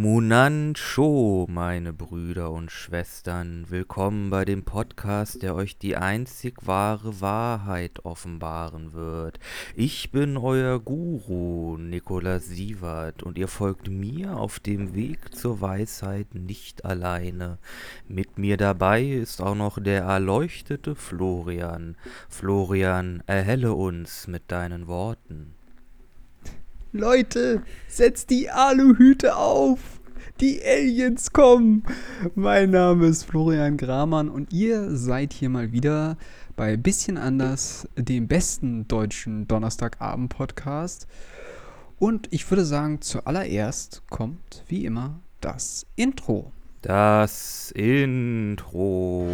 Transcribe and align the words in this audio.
Munan 0.00 0.76
Sho, 0.76 1.48
meine 1.50 1.92
Brüder 1.92 2.52
und 2.52 2.70
Schwestern, 2.70 3.66
willkommen 3.68 4.30
bei 4.30 4.44
dem 4.44 4.62
Podcast, 4.62 5.42
der 5.42 5.56
euch 5.56 5.76
die 5.76 5.96
einzig 5.96 6.68
wahre 6.68 7.20
Wahrheit 7.20 8.04
offenbaren 8.04 8.92
wird. 8.92 9.40
Ich 9.74 10.12
bin 10.12 10.36
euer 10.36 10.78
Guru, 10.78 11.78
Nikolaus 11.78 12.44
Sievert, 12.44 13.24
und 13.24 13.38
ihr 13.38 13.48
folgt 13.48 13.90
mir 13.90 14.36
auf 14.36 14.60
dem 14.60 14.94
Weg 14.94 15.34
zur 15.34 15.60
Weisheit 15.60 16.32
nicht 16.32 16.84
alleine. 16.84 17.58
Mit 18.06 18.38
mir 18.38 18.56
dabei 18.56 19.02
ist 19.02 19.42
auch 19.42 19.56
noch 19.56 19.82
der 19.82 20.02
erleuchtete 20.02 20.94
Florian. 20.94 21.96
Florian, 22.28 23.24
erhelle 23.26 23.72
uns 23.72 24.28
mit 24.28 24.52
deinen 24.52 24.86
Worten. 24.86 25.57
Leute, 26.92 27.62
setzt 27.86 28.30
die 28.30 28.48
Aluhüte 28.48 29.36
auf! 29.36 30.00
Die 30.40 30.62
Aliens 30.64 31.34
kommen! 31.34 31.82
Mein 32.34 32.70
Name 32.70 33.08
ist 33.08 33.24
Florian 33.24 33.76
Gramann 33.76 34.30
und 34.30 34.54
ihr 34.54 34.96
seid 34.96 35.34
hier 35.34 35.50
mal 35.50 35.70
wieder 35.70 36.16
bei 36.56 36.78
Bisschen 36.78 37.18
anders, 37.18 37.86
dem 37.96 38.26
besten 38.26 38.88
deutschen 38.88 39.46
Donnerstagabend-Podcast. 39.46 41.06
Und 41.98 42.32
ich 42.32 42.50
würde 42.50 42.64
sagen, 42.64 43.02
zuallererst 43.02 44.04
kommt 44.08 44.64
wie 44.68 44.86
immer 44.86 45.20
das 45.42 45.84
Intro. 45.94 46.52
Das 46.80 47.70
Intro. 47.72 49.28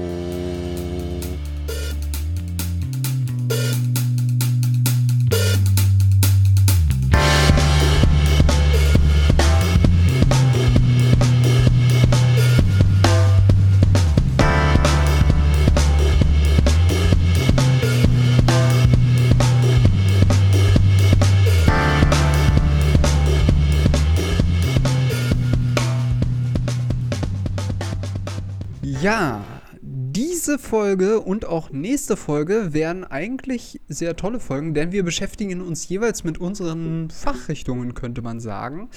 Ja, 29.05 29.45
diese 29.83 30.59
Folge 30.59 31.21
und 31.21 31.45
auch 31.45 31.69
nächste 31.69 32.17
Folge 32.17 32.73
wären 32.73 33.05
eigentlich 33.05 33.79
sehr 33.87 34.17
tolle 34.17 34.41
Folgen, 34.41 34.73
denn 34.73 34.93
wir 34.93 35.05
beschäftigen 35.05 35.61
uns 35.61 35.87
jeweils 35.87 36.25
mit 36.25 36.39
unseren 36.39 37.11
Fachrichtungen, 37.11 37.93
könnte 37.93 38.23
man 38.23 38.41
sagen. 38.41 38.89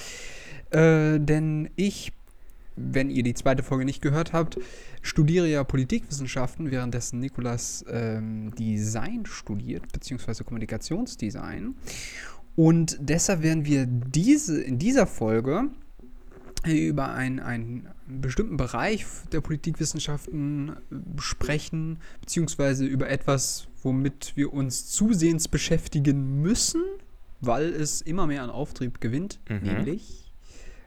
Äh, 0.70 1.20
denn 1.20 1.68
ich, 1.76 2.14
wenn 2.74 3.10
ihr 3.10 3.22
die 3.22 3.34
zweite 3.34 3.62
Folge 3.62 3.84
nicht 3.84 4.00
gehört 4.00 4.32
habt, 4.32 4.58
studiere 5.02 5.46
ja 5.46 5.62
Politikwissenschaften, 5.62 6.70
währenddessen 6.70 7.20
Nikolas 7.20 7.84
ähm, 7.90 8.54
Design 8.54 9.26
studiert, 9.26 9.92
beziehungsweise 9.92 10.42
Kommunikationsdesign. 10.42 11.74
Und 12.56 12.96
deshalb 12.98 13.42
werden 13.42 13.66
wir 13.66 13.84
diese, 13.84 14.62
in 14.62 14.78
dieser 14.78 15.06
Folge 15.06 15.68
über 16.66 17.12
einen, 17.12 17.40
einen 17.40 17.88
bestimmten 18.06 18.56
Bereich 18.56 19.06
der 19.32 19.40
Politikwissenschaften 19.40 20.76
sprechen, 21.18 21.98
beziehungsweise 22.20 22.84
über 22.84 23.08
etwas, 23.08 23.68
womit 23.82 24.32
wir 24.36 24.52
uns 24.52 24.86
zusehends 24.86 25.48
beschäftigen 25.48 26.40
müssen, 26.42 26.82
weil 27.40 27.66
es 27.72 28.00
immer 28.00 28.26
mehr 28.26 28.42
an 28.42 28.50
Auftrieb 28.50 29.00
gewinnt, 29.00 29.40
Mhm. 29.48 29.60
nämlich 29.62 30.24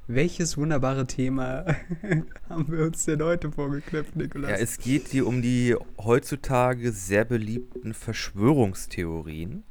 welches 0.08 0.58
wunderbare 0.58 1.08
Thema 1.08 1.66
haben 2.50 2.69
wir 2.69 2.83
uns 2.85 3.06
denn 3.06 3.22
heute 3.23 3.50
vorgeknöpft, 3.52 4.16
Nikolas? 4.17 4.50
Ja, 4.52 4.58
es 4.58 4.78
geht 4.78 5.08
hier 5.08 5.25
um 5.25 5.41
die 5.41 5.75
heutzutage 5.97 6.91
sehr 6.91 7.23
beliebten 7.23 7.94
Verschwörungstheorien, 7.94 9.63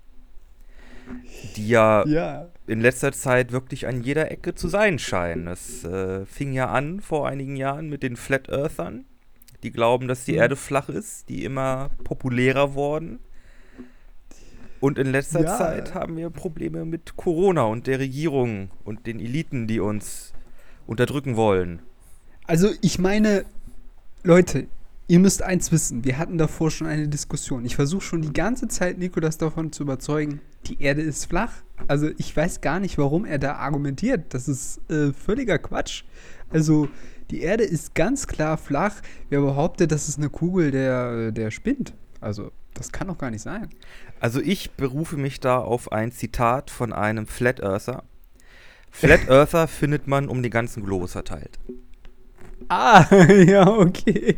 die 1.56 1.68
ja, 1.68 2.06
ja. 2.06 2.48
in 2.66 2.80
letzter 2.80 3.12
Zeit 3.12 3.52
wirklich 3.52 3.86
an 3.86 4.02
jeder 4.02 4.30
Ecke 4.30 4.54
zu 4.54 4.68
sein 4.68 4.98
scheinen. 4.98 5.46
Es 5.48 5.84
äh, 5.84 6.24
fing 6.26 6.52
ja 6.52 6.68
an 6.68 7.00
vor 7.00 7.28
einigen 7.28 7.56
Jahren 7.56 7.88
mit 7.88 8.02
den 8.02 8.16
Flat 8.16 8.48
Earthern, 8.48 9.04
die 9.62 9.70
glauben, 9.70 10.08
dass 10.08 10.24
die 10.24 10.32
Mhm. 10.32 10.38
Erde 10.38 10.56
flach 10.56 10.88
ist, 10.88 11.28
die 11.28 11.44
immer 11.44 11.90
populärer 12.04 12.74
wurden. 12.74 13.20
Und 14.80 14.98
in 14.98 15.12
letzter 15.12 15.42
Ja. 15.42 15.58
Zeit 15.58 15.94
haben 15.94 16.16
wir 16.16 16.30
Probleme 16.30 16.84
mit 16.86 17.16
Corona 17.16 17.64
und 17.64 17.86
der 17.86 17.98
Regierung 17.98 18.70
und 18.84 19.06
den 19.06 19.20
Eliten, 19.20 19.66
die 19.66 19.78
uns 19.80 20.32
unterdrücken 20.86 21.36
wollen. 21.36 21.82
Also 22.46 22.70
ich 22.80 22.98
meine, 22.98 23.44
Leute, 24.22 24.66
ihr 25.10 25.18
müsst 25.18 25.42
eins 25.42 25.72
wissen, 25.72 26.04
wir 26.04 26.18
hatten 26.18 26.38
davor 26.38 26.70
schon 26.70 26.86
eine 26.86 27.08
Diskussion. 27.08 27.64
Ich 27.64 27.74
versuche 27.74 28.02
schon 28.02 28.22
die 28.22 28.32
ganze 28.32 28.68
Zeit 28.68 28.96
Nikolas 28.96 29.38
davon 29.38 29.72
zu 29.72 29.82
überzeugen, 29.82 30.40
die 30.66 30.80
Erde 30.80 31.02
ist 31.02 31.24
flach. 31.24 31.52
Also 31.88 32.10
ich 32.16 32.36
weiß 32.36 32.60
gar 32.60 32.78
nicht, 32.78 32.96
warum 32.96 33.24
er 33.24 33.40
da 33.40 33.56
argumentiert. 33.56 34.32
Das 34.32 34.46
ist 34.46 34.80
äh, 34.88 35.12
völliger 35.12 35.58
Quatsch. 35.58 36.04
Also 36.50 36.88
die 37.32 37.40
Erde 37.40 37.64
ist 37.64 37.96
ganz 37.96 38.28
klar 38.28 38.56
flach. 38.56 38.94
Wer 39.30 39.40
behauptet, 39.40 39.90
das 39.90 40.08
ist 40.08 40.18
eine 40.18 40.30
Kugel, 40.30 40.70
der, 40.70 41.32
der 41.32 41.50
spinnt. 41.50 41.92
Also 42.20 42.52
das 42.74 42.92
kann 42.92 43.08
doch 43.08 43.18
gar 43.18 43.32
nicht 43.32 43.42
sein. 43.42 43.68
Also 44.20 44.40
ich 44.40 44.70
berufe 44.72 45.16
mich 45.16 45.40
da 45.40 45.58
auf 45.58 45.90
ein 45.90 46.12
Zitat 46.12 46.70
von 46.70 46.92
einem 46.92 47.26
Flat 47.26 47.58
Earther. 47.58 48.04
Flat 48.92 49.22
Earther 49.28 49.66
findet 49.66 50.06
man 50.06 50.28
um 50.28 50.40
den 50.40 50.52
ganzen 50.52 50.84
Globus 50.84 51.12
verteilt. 51.12 51.58
Ah, 52.68 53.04
ja, 53.26 53.66
okay. 53.66 54.36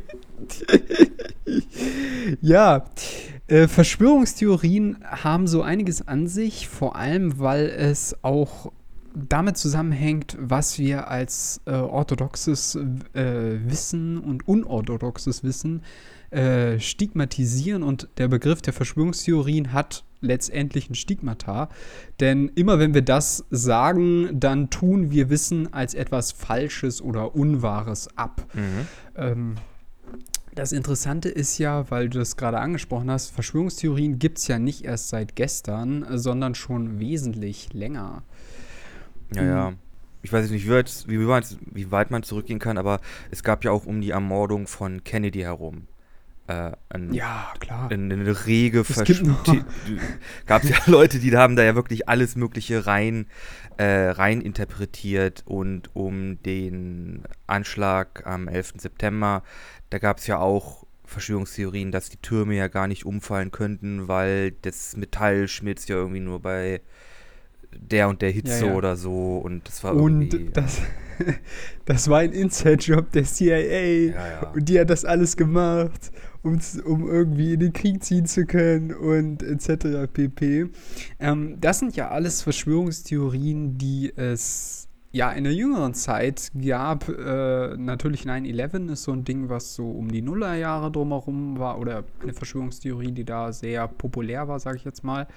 ja, 2.41 2.84
äh, 3.47 3.69
Verschwörungstheorien 3.69 4.98
haben 5.04 5.47
so 5.47 5.62
einiges 5.62 6.06
an 6.06 6.26
sich, 6.26 6.69
vor 6.69 6.97
allem 6.97 7.38
weil 7.38 7.66
es 7.66 8.16
auch 8.22 8.72
damit 9.14 9.56
zusammenhängt, 9.56 10.36
was 10.41 10.78
wir 10.78 11.08
als 11.08 11.60
äh, 11.66 11.72
orthodoxes 11.72 12.76
äh, 13.12 13.58
Wissen 13.64 14.19
und 14.19 14.48
unorthodoxes 14.48 15.44
Wissen 15.44 15.82
äh, 16.30 16.80
stigmatisieren 16.80 17.82
und 17.82 18.09
der 18.16 18.28
Begriff 18.28 18.62
der 18.62 18.72
Verschwörungstheorien 18.72 19.72
hat 19.72 20.04
letztendlich 20.22 20.88
ein 20.88 20.94
Stigmata. 20.94 21.69
Denn 22.20 22.50
immer 22.54 22.78
wenn 22.78 22.94
wir 22.94 23.03
das 23.03 23.44
sagen, 23.50 24.30
dann 24.41 24.70
tun 24.70 25.10
wir 25.10 25.28
Wissen 25.28 25.74
als 25.74 25.92
etwas 25.94 26.32
Falsches 26.32 27.03
oder 27.03 27.34
Unwahres 27.34 28.16
ab. 28.16 28.47
Ähm, 29.16 29.56
das 30.54 30.72
Interessante 30.72 31.28
ist 31.28 31.58
ja, 31.58 31.90
weil 31.90 32.08
du 32.08 32.18
das 32.18 32.36
gerade 32.36 32.58
angesprochen 32.58 33.10
hast, 33.10 33.30
Verschwörungstheorien 33.30 34.18
gibt 34.18 34.38
es 34.38 34.48
ja 34.48 34.58
nicht 34.58 34.84
erst 34.84 35.08
seit 35.08 35.34
gestern, 35.36 36.06
sondern 36.18 36.54
schon 36.54 37.00
wesentlich 37.00 37.72
länger. 37.72 38.22
Ja, 39.34 39.44
ja. 39.44 39.72
Ich 40.24 40.32
weiß 40.32 40.50
nicht, 40.50 40.66
wie, 40.66 40.70
weit, 41.28 41.56
wie 41.72 41.91
weit 41.91 42.10
man 42.12 42.22
zurückgehen 42.22 42.60
kann, 42.60 42.78
aber 42.78 43.00
es 43.30 43.42
gab 43.42 43.64
ja 43.64 43.72
auch 43.72 43.86
um 43.86 44.00
die 44.00 44.10
Ermordung 44.10 44.68
von 44.68 45.02
Kennedy 45.02 45.41
herum. 45.41 45.88
Äh, 46.52 46.72
ein, 46.90 47.12
Ja, 47.14 47.52
klar. 47.60 47.90
eine, 47.90 48.12
eine 48.14 48.46
rege 48.46 48.80
Es 48.80 48.96
noch- 49.22 49.44
gab 50.46 50.64
ja 50.64 50.76
Leute, 50.86 51.18
die 51.18 51.36
haben 51.36 51.56
da 51.56 51.62
ja 51.62 51.74
wirklich 51.74 52.08
alles 52.08 52.36
Mögliche 52.36 52.86
rein, 52.86 53.26
äh, 53.78 54.08
rein 54.10 54.40
interpretiert 54.40 55.42
und 55.46 55.94
um 55.94 56.42
den 56.42 57.22
Anschlag 57.46 58.26
am 58.26 58.48
11. 58.48 58.74
September, 58.78 59.42
da 59.91 59.98
gab 59.98 60.18
es 60.18 60.26
ja 60.26 60.38
auch 60.38 60.84
Verschwörungstheorien, 61.04 61.92
dass 61.92 62.08
die 62.08 62.16
Türme 62.18 62.54
ja 62.54 62.68
gar 62.68 62.86
nicht 62.88 63.04
umfallen 63.06 63.50
könnten, 63.50 64.08
weil 64.08 64.52
das 64.62 64.96
Metall 64.96 65.48
schmilzt 65.48 65.88
ja 65.88 65.96
irgendwie 65.96 66.20
nur 66.20 66.41
bei 66.41 66.80
der 67.74 68.08
und 68.08 68.20
der 68.20 68.30
Hitze 68.30 68.66
Ja, 68.66 68.72
ja. 68.72 68.74
oder 68.74 68.96
so 68.96 69.38
und 69.38 69.66
das 69.66 69.82
war 69.84 69.94
irgendwie 69.94 70.36
Und 70.46 70.56
das, 70.56 70.80
das 71.86 72.08
war 72.08 72.18
ein 72.20 72.32
Inside-Job 72.32 73.10
der 73.12 73.24
CIA. 73.24 74.12
ja. 74.15 74.50
Und 74.54 74.68
die 74.68 74.78
hat 74.78 74.91
das 74.91 75.04
alles 75.04 75.36
gemacht, 75.36 76.12
um, 76.42 77.09
irgendwie 77.09 77.54
in 77.54 77.60
den 77.60 77.72
Krieg 77.72 78.03
ziehen 78.03 78.27
zu 78.27 78.47
können 78.47 78.92
und 78.92 79.42
etc. 79.42 80.12
pp. 80.12 80.71
Ähm, 81.21 81.60
das 81.60 81.78
sind 81.78 81.97
ja 81.97 82.10
alles 82.10 82.42
Verschwörungstheorien, 82.42 83.78
die 83.78 84.12
es 84.15 84.89
ja 85.12 85.30
in 85.30 85.44
der 85.44 85.54
jüngeren 85.54 85.94
Zeit 85.94 86.50
gab. 86.60 87.09
Äh, 87.09 87.77
natürlich 87.77 88.22
9-11 88.22 88.92
ist 88.92 89.04
so 89.04 89.12
ein 89.12 89.24
Ding, 89.24 89.48
was 89.48 89.74
so 89.74 89.91
um 89.91 90.10
die 90.10 90.22
Nullerjahre 90.22 90.91
drumherum 90.91 91.59
war 91.59 91.78
oder 91.78 92.04
eine 92.22 92.33
Verschwörungstheorie, 92.33 93.12
die 93.12 93.24
da 93.24 93.53
sehr 93.53 93.86
populär 93.86 94.48
war, 94.48 94.59
sage 94.59 94.78
ich 94.78 94.84
jetzt 94.84 95.04
mal. 95.04 95.28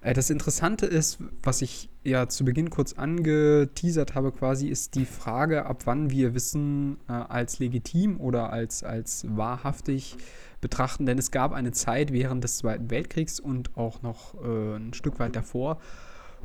Äh, 0.00 0.14
Das 0.14 0.30
Interessante 0.30 0.86
ist, 0.86 1.18
was 1.42 1.62
ich 1.62 1.88
ja 2.04 2.28
zu 2.28 2.44
Beginn 2.44 2.70
kurz 2.70 2.94
angeteasert 2.94 4.14
habe, 4.14 4.32
quasi, 4.32 4.68
ist 4.68 4.94
die 4.94 5.04
Frage, 5.04 5.66
ab 5.66 5.82
wann 5.84 6.10
wir 6.10 6.34
Wissen 6.34 6.96
äh, 7.08 7.12
als 7.12 7.58
legitim 7.58 8.20
oder 8.20 8.52
als, 8.52 8.82
als 8.82 9.26
wahrhaftig 9.28 10.16
betrachten. 10.60 11.06
Denn 11.06 11.18
es 11.18 11.30
gab 11.30 11.52
eine 11.52 11.72
Zeit 11.72 12.12
während 12.12 12.44
des 12.44 12.58
Zweiten 12.58 12.90
Weltkriegs 12.90 13.40
und 13.40 13.76
auch 13.76 14.02
noch 14.02 14.34
äh, 14.42 14.76
ein 14.76 14.94
Stück 14.94 15.18
weit 15.18 15.36
davor, 15.36 15.78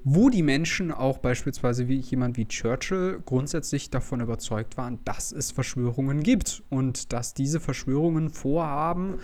wo 0.04 0.30
die 0.30 0.44
Menschen 0.44 0.92
auch 0.92 1.18
beispielsweise 1.18 1.88
wie 1.88 1.98
jemand 1.98 2.38
wie 2.38 2.48
Churchill 2.48 3.22
grundsätzlich 3.25 3.90
davon 3.90 4.22
überzeugt 4.22 4.78
waren, 4.78 5.00
dass 5.06 5.31
es 5.31 5.52
Verschwörungen 5.52 6.22
gibt 6.22 6.63
und 6.69 7.12
dass 7.13 7.34
diese 7.34 7.60
Verschwörungen 7.60 8.30
vorhaben, 8.30 9.19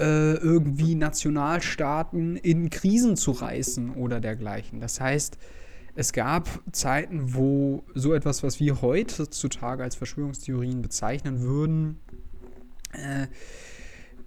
äh, 0.00 0.34
irgendwie 0.34 0.94
Nationalstaaten 0.94 2.36
in 2.36 2.70
Krisen 2.70 3.16
zu 3.16 3.32
reißen 3.32 3.90
oder 3.90 4.20
dergleichen. 4.20 4.80
Das 4.80 5.00
heißt, 5.00 5.36
es 5.94 6.12
gab 6.12 6.48
Zeiten, 6.72 7.34
wo 7.34 7.84
so 7.94 8.14
etwas, 8.14 8.42
was 8.42 8.60
wir 8.60 8.80
heutzutage 8.80 9.82
als 9.82 9.96
Verschwörungstheorien 9.96 10.80
bezeichnen 10.80 11.40
würden, 11.40 12.00
äh, 12.92 13.26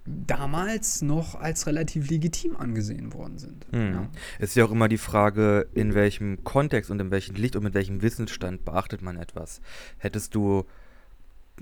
damals 0.06 1.02
noch 1.02 1.34
als 1.34 1.66
relativ 1.66 2.10
legitim 2.10 2.56
angesehen 2.56 3.12
worden 3.12 3.38
sind. 3.38 3.66
Hm. 3.72 3.92
Ja. 3.92 4.08
Es 4.38 4.50
ist 4.50 4.56
ja 4.56 4.66
auch 4.66 4.70
immer 4.70 4.88
die 4.88 4.98
Frage, 4.98 5.66
in 5.72 5.94
welchem 5.94 6.44
Kontext 6.44 6.90
und 6.90 7.00
in 7.00 7.10
welchem 7.10 7.34
Licht 7.36 7.56
und 7.56 7.64
mit 7.64 7.74
welchem 7.74 8.02
Wissensstand 8.02 8.64
beachtet 8.64 9.02
man 9.02 9.16
etwas. 9.16 9.60
Hättest 9.98 10.34
du 10.34 10.64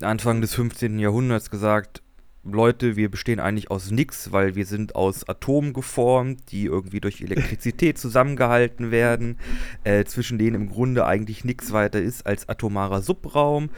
Anfang 0.01 0.41
des 0.41 0.53
15. 0.55 0.99
Jahrhunderts 0.99 1.49
gesagt, 1.49 2.03
Leute, 2.45 2.97
wir 2.97 3.09
bestehen 3.09 3.39
eigentlich 3.39 3.71
aus 3.71 3.89
nichts, 3.89 4.33
weil 4.33 4.55
wir 4.55 4.65
sind 4.65 4.95
aus 4.95 5.27
Atomen 5.27 5.71
geformt, 5.71 6.51
die 6.51 6.65
irgendwie 6.65 6.99
durch 6.99 7.21
Elektrizität 7.21 7.97
zusammengehalten 7.99 8.91
werden, 8.91 9.37
äh, 9.85 10.03
zwischen 10.03 10.37
denen 10.37 10.55
im 10.55 10.69
Grunde 10.69 11.05
eigentlich 11.05 11.45
nichts 11.45 11.71
weiter 11.71 12.01
ist 12.01 12.25
als 12.25 12.49
atomarer 12.49 13.01
Subraum. 13.01 13.69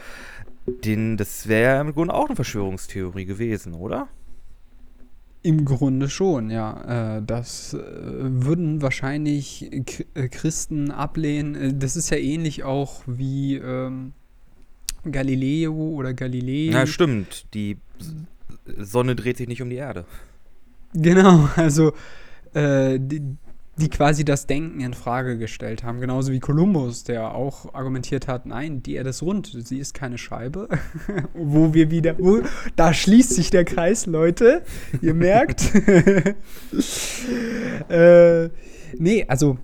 Den, 0.84 1.16
das 1.16 1.46
wäre 1.46 1.80
im 1.80 1.92
Grunde 1.92 2.14
auch 2.14 2.26
eine 2.26 2.34
Verschwörungstheorie 2.34 3.24
gewesen, 3.24 3.74
oder? 3.74 4.08
Im 5.42 5.64
Grunde 5.64 6.10
schon, 6.10 6.50
ja. 6.50 7.18
Äh, 7.18 7.22
das 7.24 7.72
äh, 7.72 7.78
würden 7.78 8.82
wahrscheinlich 8.82 9.70
äh, 9.72 10.28
Christen 10.28 10.90
ablehnen. 10.90 11.78
Das 11.78 11.94
ist 11.94 12.10
ja 12.10 12.16
ähnlich 12.16 12.64
auch 12.64 13.04
wie 13.06 13.54
ähm, 13.54 14.12
Galileo 15.08 15.72
oder 15.72 16.14
Galilei. 16.14 16.70
Na, 16.72 16.84
stimmt. 16.84 17.46
Die 17.54 17.76
Sonne 18.78 19.16
dreht 19.16 19.36
sich 19.36 19.48
nicht 19.48 19.62
um 19.62 19.70
die 19.70 19.76
Erde. 19.76 20.04
Genau, 20.92 21.48
also 21.56 21.92
äh, 22.54 22.98
die, 23.00 23.22
die 23.78 23.90
quasi 23.90 24.24
das 24.24 24.46
Denken 24.46 24.80
in 24.80 24.94
Frage 24.94 25.36
gestellt 25.36 25.84
haben. 25.84 26.00
Genauso 26.00 26.32
wie 26.32 26.40
Kolumbus, 26.40 27.04
der 27.04 27.34
auch 27.34 27.74
argumentiert 27.74 28.26
hat, 28.28 28.46
nein, 28.46 28.82
die 28.82 28.94
Erde 28.94 29.10
ist 29.10 29.22
rund, 29.22 29.54
sie 29.54 29.78
ist 29.78 29.92
keine 29.92 30.16
Scheibe. 30.16 30.68
wo 31.34 31.74
wir 31.74 31.90
wieder, 31.90 32.18
wo, 32.18 32.40
da 32.76 32.94
schließt 32.94 33.34
sich 33.34 33.50
der 33.50 33.64
Kreis, 33.64 34.06
Leute. 34.06 34.62
Ihr 35.02 35.14
merkt. 35.14 35.74
äh, 37.88 38.48
nee, 38.98 39.26
also 39.28 39.58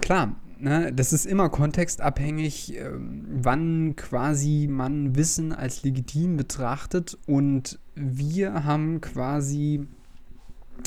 klar, 0.00 0.36
ne, 0.62 0.92
das 0.92 1.12
ist 1.12 1.26
immer 1.26 1.48
kontextabhängig, 1.48 2.76
ähm, 2.78 3.26
wann 3.42 3.96
quasi 3.96 4.68
man 4.70 5.16
Wissen 5.16 5.52
als 5.52 5.82
legitim 5.82 6.36
betrachtet. 6.36 7.18
Und 7.26 7.78
wir 7.94 8.64
haben 8.64 9.00
quasi 9.00 9.86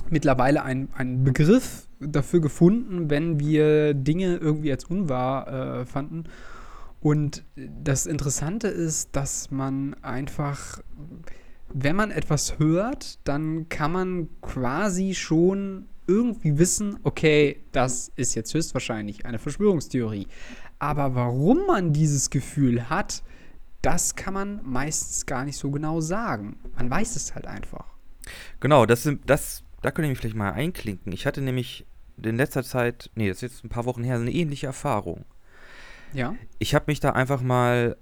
mittlerweile 0.09 0.63
einen, 0.63 1.23
Begriff 1.23 1.87
dafür 1.99 2.41
gefunden, 2.41 3.09
wenn 3.09 3.39
wir 3.39 3.93
Dinge 3.93 4.37
irgendwie 4.37 4.71
als 4.71 4.85
unwahr 4.85 5.47
äh, 5.81 5.85
fanden. 5.85 6.23
Und 7.01 7.43
das 7.55 8.05
Interessante 8.07 8.67
ist, 8.67 9.15
dass 9.15 9.51
man 9.51 9.93
einfach, 10.01 10.81
wenn 11.71 11.95
man 11.95 12.11
etwas 12.11 12.57
hört, 12.57 13.19
dann 13.27 13.69
kann 13.69 13.91
man 13.91 14.29
quasi 14.41 15.13
schon 15.13 15.85
irgendwie 16.07 16.57
wissen, 16.57 16.99
okay, 17.03 17.63
das 17.71 18.11
ist 18.15 18.35
jetzt 18.35 18.53
höchstwahrscheinlich 18.53 19.25
eine 19.25 19.39
Verschwörungstheorie. 19.39 20.27
Aber 20.79 21.15
warum 21.15 21.65
man 21.65 21.93
dieses 21.93 22.29
Gefühl 22.29 22.89
hat, 22.89 23.23
das 23.81 24.15
kann 24.15 24.33
man 24.33 24.61
meistens 24.63 25.25
gar 25.25 25.45
nicht 25.45 25.57
so 25.57 25.71
genau 25.71 26.01
sagen. 26.01 26.57
Man 26.75 26.89
weiß 26.89 27.15
es 27.15 27.35
halt 27.35 27.45
einfach. 27.47 27.85
Genau, 28.59 28.85
das 28.85 29.03
sind, 29.03 29.29
das, 29.29 29.63
da 29.81 29.91
könnte 29.91 30.07
ich 30.07 30.09
mich 30.09 30.19
vielleicht 30.19 30.35
mal 30.35 30.51
einklinken. 30.51 31.11
Ich 31.11 31.25
hatte 31.25 31.41
nämlich 31.41 31.85
in 32.21 32.35
letzter 32.35 32.63
Zeit, 32.63 33.11
nee, 33.15 33.27
das 33.27 33.37
ist 33.37 33.41
jetzt 33.41 33.63
ein 33.63 33.69
paar 33.69 33.85
Wochen 33.85 34.03
her, 34.03 34.15
eine 34.15 34.31
ähnliche 34.31 34.67
Erfahrung. 34.67 35.25
Ja. 36.13 36.35
Ich 36.59 36.73
habe 36.73 36.85
mich 36.87 36.99
da 36.99 37.11
einfach 37.11 37.41
mal 37.41 37.97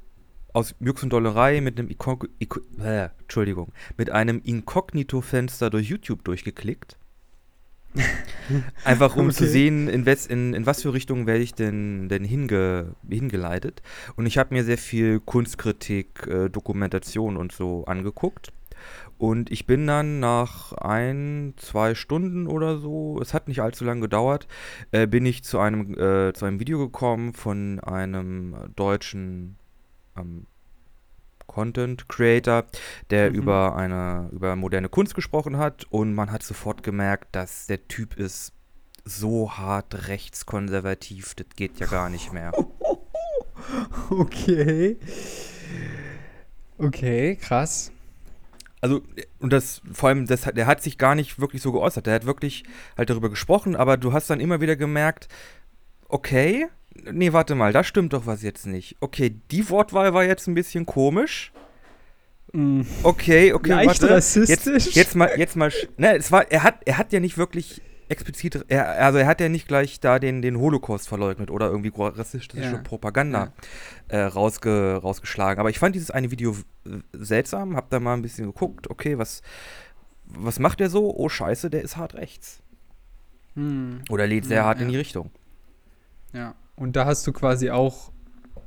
aus 0.54 0.76
Jux 0.80 1.02
und 1.04 1.12
Dollerei 1.12 1.62
mit 1.62 1.80
einem 1.80 1.90
Iko 1.90 2.20
Iko 2.40 2.60
äh, 2.80 3.10
Entschuldigung, 3.22 3.74
mit 3.98 4.12
einem 4.12 4.40
Inkognito-Fenster 4.44 5.70
durch 5.70 5.90
YouTube 5.90 6.24
durchgeklickt. 6.24 6.98
Einfach 8.84 9.16
um 9.16 9.32
zu 9.32 9.44
Okay. 9.44 9.52
sehen, 9.52 9.88
in, 9.88 10.06
wes, 10.06 10.26
in, 10.28 10.54
in 10.54 10.66
was 10.66 10.82
für 10.82 10.94
Richtungen 10.94 11.28
werde 11.28 11.44
ich 11.44 11.54
denn, 11.54 12.10
denn 12.10 12.24
hinge, 12.24 12.96
hingeleitet. 13.08 13.82
Und 14.16 14.26
ich 14.26 14.38
habe 14.38 14.54
mir 14.54 14.64
sehr 14.64 14.78
viel 14.78 15.20
Kunstkritik, 15.20 16.28
äh, 16.28 16.50
Dokumentation 16.50 17.38
und 17.38 17.52
so 17.52 17.86
angeguckt. 17.86 18.52
Und 19.18 19.52
ich 19.52 19.66
bin 19.66 19.88
dann 19.88 20.20
nach 20.20 20.74
ein, 20.74 21.54
zwei 21.58 21.96
Stunden 21.96 22.48
oder 22.48 22.80
so, 22.80 23.20
es 23.22 23.34
hat 23.34 23.48
nicht 23.48 23.62
allzu 23.62 23.86
lange 23.86 24.02
gedauert, 24.02 24.48
äh, 24.92 25.08
bin 25.08 25.26
ich 25.26 25.44
zu 25.44 25.60
einem, 25.60 25.94
äh, 25.98 26.34
zu 26.34 26.46
einem 26.46 26.60
Video 26.60 26.80
gekommen 26.80 27.34
von 27.34 27.80
einem 27.80 28.56
deutschen 28.76 29.58
ähm, 30.18 30.48
Content 31.48 32.08
Creator, 32.10 32.66
der 33.10 33.30
Mhm. 33.30 33.36
über 33.36 33.76
eine 33.76 34.30
über 34.32 34.56
moderne 34.56 34.90
Kunst 34.90 35.16
gesprochen 35.16 35.58
hat 35.58 35.86
und 35.90 36.14
man 36.14 36.32
hat 36.32 36.44
sofort 36.44 36.84
gemerkt, 36.84 37.36
dass 37.36 37.68
der 37.68 37.88
Typ 37.88 38.16
ist 38.18 38.54
so 39.06 39.52
hart 39.58 40.08
rechtskonservativ, 40.08 41.36
das 41.36 41.48
geht 41.56 41.80
ja 41.80 41.88
gar 41.88 42.10
nicht 42.10 42.32
mehr. 42.34 42.52
Okay. 44.10 44.98
Okay, 46.78 47.36
krass. 47.36 47.92
Also, 48.82 49.02
und 49.40 49.54
das, 49.54 49.82
vor 49.92 50.10
allem, 50.10 50.26
das, 50.28 50.46
hat- 50.46 50.58
der 50.58 50.66
hat 50.68 50.82
sich 50.84 50.98
gar 50.98 51.16
nicht 51.16 51.40
wirklich 51.40 51.62
so 51.62 51.72
geäußert. 51.72 52.06
Der 52.06 52.16
hat 52.16 52.26
wirklich 52.26 52.64
halt 52.98 53.10
darüber 53.10 53.30
gesprochen, 53.30 53.76
aber 53.76 53.96
du 53.98 54.12
hast 54.12 54.30
dann 54.30 54.40
immer 54.42 54.60
wieder 54.60 54.76
gemerkt, 54.76 55.30
okay, 56.10 56.68
nee, 57.12 57.34
warte 57.34 57.56
mal, 57.56 57.74
da 57.74 57.84
stimmt 57.84 58.14
doch 58.14 58.26
was 58.26 58.42
jetzt 58.44 58.66
nicht. 58.66 58.98
Okay, 59.00 59.36
die 59.52 59.70
Wortwahl 59.70 60.14
war 60.14 60.24
jetzt 60.24 60.48
ein 60.48 60.54
bisschen 60.56 60.86
komisch. 60.86 61.52
Mm, 62.52 62.82
Okay, 63.04 63.54
okay, 63.54 63.70
Leicht 63.70 64.02
warte. 64.02 64.10
rassistisch. 64.16 64.86
Jetzt, 64.86 64.96
jetzt 64.96 65.16
mal, 65.16 65.32
jetzt 65.38 65.56
mal, 65.56 65.72
ne, 65.98 66.16
es 66.18 66.32
war, 66.32 66.52
er 66.52 66.64
hat, 66.64 66.82
er 66.86 66.98
hat 66.98 67.12
ja 67.12 67.20
nicht 67.20 67.38
wirklich 67.38 67.82
explizit, 68.10 68.66
er, 68.68 68.90
also 69.04 69.18
er 69.18 69.26
hat 69.26 69.42
ja 69.42 69.50
nicht 69.50 69.68
gleich 69.68 70.00
da 70.00 70.20
den, 70.20 70.42
den 70.44 70.60
Holocaust 70.60 71.08
verleugnet 71.08 71.50
oder 71.50 71.68
irgendwie 71.70 71.92
rassistische 71.96 72.64
Ja. 72.74 72.78
Propaganda 72.78 73.54
äh, 74.10 74.20
rausge, 74.20 75.00
rausgeschlagen. 75.02 75.60
Aber 75.60 75.70
ich 75.72 75.80
fand 75.80 75.96
dieses 75.96 76.12
eine 76.12 76.30
Video 76.30 76.56
seltsam, 77.14 77.76
hab 77.76 77.90
da 77.90 78.00
mal 78.00 78.14
ein 78.14 78.22
bisschen 78.22 78.46
geguckt, 78.48 78.90
okay, 78.90 79.18
was, 79.18 79.42
was 80.26 80.60
macht 80.60 80.80
der 80.80 80.90
so? 80.92 81.16
Oh 81.16 81.30
Scheiße, 81.30 81.72
der 81.72 81.82
ist 81.82 81.98
hart 81.98 82.14
rechts. 82.14 82.62
hm, 83.56 84.02
Oder 84.10 84.28
lädt 84.28 84.46
sehr 84.46 84.58
Ja, 84.58 84.66
hart 84.66 84.78
in 84.80 84.88
ja. 84.88 84.92
die 84.92 84.98
Richtung. 84.98 85.32
ja. 86.34 86.54
Und 86.76 86.96
da 86.96 87.06
hast 87.06 87.26
du 87.28 87.32
quasi 87.32 87.70
auch 87.70 88.12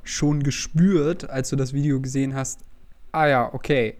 schon 0.03 0.43
gespürt, 0.43 1.29
als 1.29 1.49
du 1.49 1.55
das 1.55 1.73
Video 1.73 2.01
gesehen 2.01 2.33
hast, 2.33 2.61
ah 3.11 3.27
ja, 3.27 3.53
okay, 3.53 3.97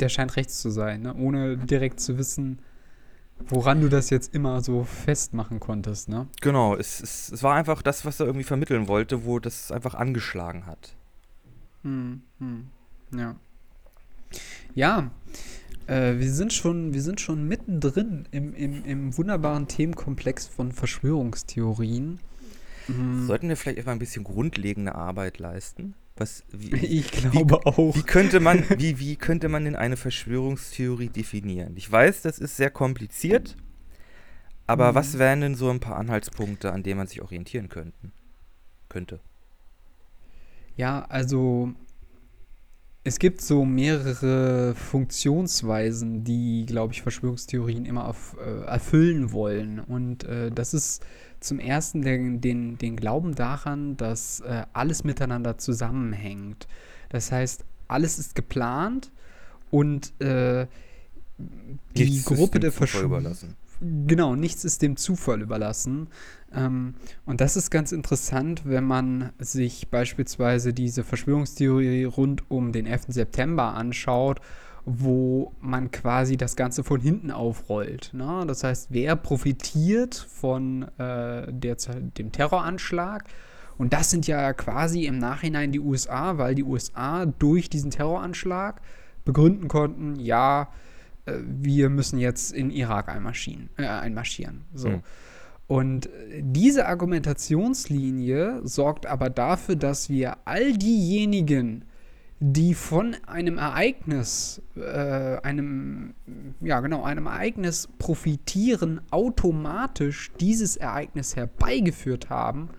der 0.00 0.08
scheint 0.08 0.36
rechts 0.36 0.60
zu 0.60 0.70
sein, 0.70 1.02
ne? 1.02 1.14
ohne 1.14 1.56
direkt 1.56 2.00
zu 2.00 2.18
wissen, 2.18 2.60
woran 3.46 3.80
du 3.80 3.88
das 3.88 4.10
jetzt 4.10 4.34
immer 4.34 4.60
so 4.60 4.84
festmachen 4.84 5.60
konntest, 5.60 6.08
ne? 6.08 6.26
Genau, 6.40 6.74
es, 6.74 7.00
es, 7.00 7.32
es 7.32 7.42
war 7.42 7.54
einfach 7.54 7.82
das, 7.82 8.04
was 8.04 8.20
er 8.20 8.26
irgendwie 8.26 8.44
vermitteln 8.44 8.88
wollte, 8.88 9.24
wo 9.24 9.38
das 9.38 9.70
einfach 9.70 9.94
angeschlagen 9.94 10.66
hat. 10.66 10.94
Hm, 11.82 12.22
hm, 12.38 12.66
ja. 13.16 13.36
Ja, 14.74 15.10
äh, 15.86 16.18
wir 16.18 16.30
sind 16.32 16.52
schon, 16.52 16.92
wir 16.92 17.02
sind 17.02 17.20
schon 17.20 17.46
mittendrin 17.46 18.28
im, 18.30 18.54
im, 18.54 18.84
im 18.84 19.16
wunderbaren 19.16 19.68
Themenkomplex 19.68 20.46
von 20.46 20.72
Verschwörungstheorien. 20.72 22.20
Hm, 22.88 23.28
Sollten 23.28 23.48
wir 23.48 23.56
vielleicht 23.56 23.78
einfach 23.78 23.92
ein 23.92 23.98
bisschen 23.98 24.24
grundlegende 24.24 24.94
Arbeit 24.94 25.38
leisten? 25.38 25.94
Was, 26.16 26.44
wie, 26.50 26.70
ich 26.98 27.10
glaube 27.10 27.66
auch. 27.66 27.94
Wie 27.94 28.02
könnte 28.02 28.40
man, 28.40 28.64
wie, 28.78 28.98
wie 28.98 29.16
könnte 29.16 29.48
man 29.50 29.64
denn 29.66 29.76
eine 29.76 29.96
Verschwörungstheorie 29.98 31.10
definieren? 31.10 31.76
Ich 31.76 31.90
weiß, 31.90 32.22
das 32.22 32.38
ist 32.38 32.56
sehr 32.56 32.70
kompliziert, 32.70 33.56
aber 34.68 34.94
Mhm. 34.94 34.94
was 34.94 35.18
wären 35.18 35.40
denn 35.40 35.54
so 35.56 35.68
ein 35.70 35.80
paar 35.80 35.96
Anhaltspunkte, 35.96 36.72
an 36.72 36.82
denen 36.84 36.98
man 36.98 37.06
sich 37.08 37.22
orientieren 37.22 37.68
könnten, 37.68 38.12
könnte? 38.88 39.20
Ja, 40.76 41.04
also 41.08 41.74
es 43.04 43.18
gibt 43.18 43.40
so 43.40 43.64
mehrere 43.64 44.74
Funktionsweisen, 44.74 46.24
die, 46.24 46.66
glaube 46.66 46.92
ich, 46.92 47.00
Verschwörungstheorien 47.02 47.86
immer 47.86 48.06
auf, 48.06 48.36
äh, 48.38 48.64
erfüllen 48.66 49.32
wollen. 49.32 49.78
Und 49.80 50.24
äh, 50.24 50.50
das 50.52 50.74
ist 50.74 51.02
zum 51.40 51.58
ersten 51.60 52.02
den, 52.02 52.40
den, 52.40 52.78
den 52.78 52.96
Glauben 52.96 53.34
daran, 53.34 53.96
dass 53.96 54.40
äh, 54.40 54.64
alles 54.72 55.04
miteinander 55.04 55.58
zusammenhängt. 55.58 56.66
Das 57.08 57.32
heißt, 57.32 57.64
alles 57.86 58.18
ist 58.18 58.34
geplant 58.34 59.10
und 59.70 60.12
äh, 60.20 60.66
die 61.96 62.04
Nichts 62.04 62.18
ist 62.18 62.24
Gruppe 62.26 62.58
dem 62.58 62.62
der 62.62 62.72
Verschwörung. 62.72 63.06
überlassen. 63.12 63.56
genau, 63.80 64.34
nichts 64.34 64.64
ist 64.64 64.82
dem 64.82 64.96
Zufall 64.96 65.40
überlassen. 65.40 66.08
Ähm, 66.52 66.94
und 67.26 67.40
das 67.40 67.56
ist 67.56 67.70
ganz 67.70 67.92
interessant, 67.92 68.62
wenn 68.64 68.84
man 68.84 69.32
sich 69.38 69.88
beispielsweise 69.88 70.72
diese 70.72 71.04
Verschwörungstheorie 71.04 72.04
rund 72.04 72.50
um 72.50 72.72
den 72.72 72.86
11. 72.86 73.06
September 73.08 73.74
anschaut, 73.74 74.40
wo 74.90 75.52
man 75.60 75.90
quasi 75.90 76.36
das 76.36 76.56
Ganze 76.56 76.82
von 76.82 77.00
hinten 77.00 77.30
aufrollt. 77.30 78.10
Ne? 78.14 78.44
Das 78.46 78.64
heißt, 78.64 78.88
wer 78.90 79.16
profitiert 79.16 80.14
von 80.14 80.84
äh, 80.98 81.52
der, 81.52 81.76
dem 82.16 82.32
Terroranschlag? 82.32 83.24
Und 83.76 83.92
das 83.92 84.10
sind 84.10 84.26
ja 84.26 84.52
quasi 84.54 85.04
im 85.04 85.18
Nachhinein 85.18 85.70
die 85.72 85.80
USA, 85.80 86.38
weil 86.38 86.54
die 86.54 86.64
USA 86.64 87.26
durch 87.26 87.68
diesen 87.68 87.90
Terroranschlag 87.90 88.80
begründen 89.24 89.68
konnten, 89.68 90.18
ja, 90.18 90.68
äh, 91.26 91.34
wir 91.44 91.90
müssen 91.90 92.18
jetzt 92.18 92.52
in 92.52 92.70
Irak 92.70 93.08
einmarschieren. 93.08 93.68
Äh, 93.76 93.86
einmarschieren. 93.86 94.62
So. 94.74 94.88
Mhm. 94.88 95.02
Und 95.66 96.08
diese 96.40 96.86
Argumentationslinie 96.86 98.62
sorgt 98.64 99.04
aber 99.04 99.28
dafür, 99.28 99.76
dass 99.76 100.08
wir 100.08 100.38
all 100.46 100.72
diejenigen, 100.72 101.84
die 102.40 102.74
von 102.74 103.16
einem 103.26 103.58
Ereignis, 103.58 104.62
äh, 104.76 105.38
einem, 105.42 106.14
ja 106.60 106.80
genau, 106.80 107.02
einem 107.02 107.26
Ereignis 107.26 107.88
profitieren, 107.98 109.00
automatisch 109.10 110.30
dieses 110.38 110.76
Ereignis 110.76 111.34
herbeigeführt 111.34 112.30
haben. 112.30 112.70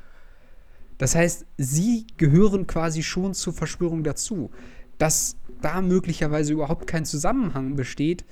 Das 0.97 1.15
heißt, 1.15 1.45
sie 1.57 2.07
gehören 2.17 2.67
quasi 2.67 3.03
schon 3.03 3.33
zur 3.33 3.53
Verschwörung 3.53 4.03
dazu. 4.03 4.49
Dass 4.97 5.37
da 5.61 5.81
möglicherweise 5.81 6.53
überhaupt 6.53 6.87
kein 6.87 7.05
Zusammenhang 7.05 7.75
besteht, 7.75 8.25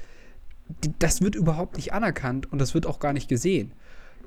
das 0.99 1.21
wird 1.21 1.35
überhaupt 1.35 1.77
nicht 1.77 1.93
anerkannt 1.93 2.51
und 2.51 2.59
das 2.59 2.73
wird 2.73 2.85
auch 2.85 2.99
gar 2.99 3.13
nicht 3.13 3.29
gesehen. 3.29 3.73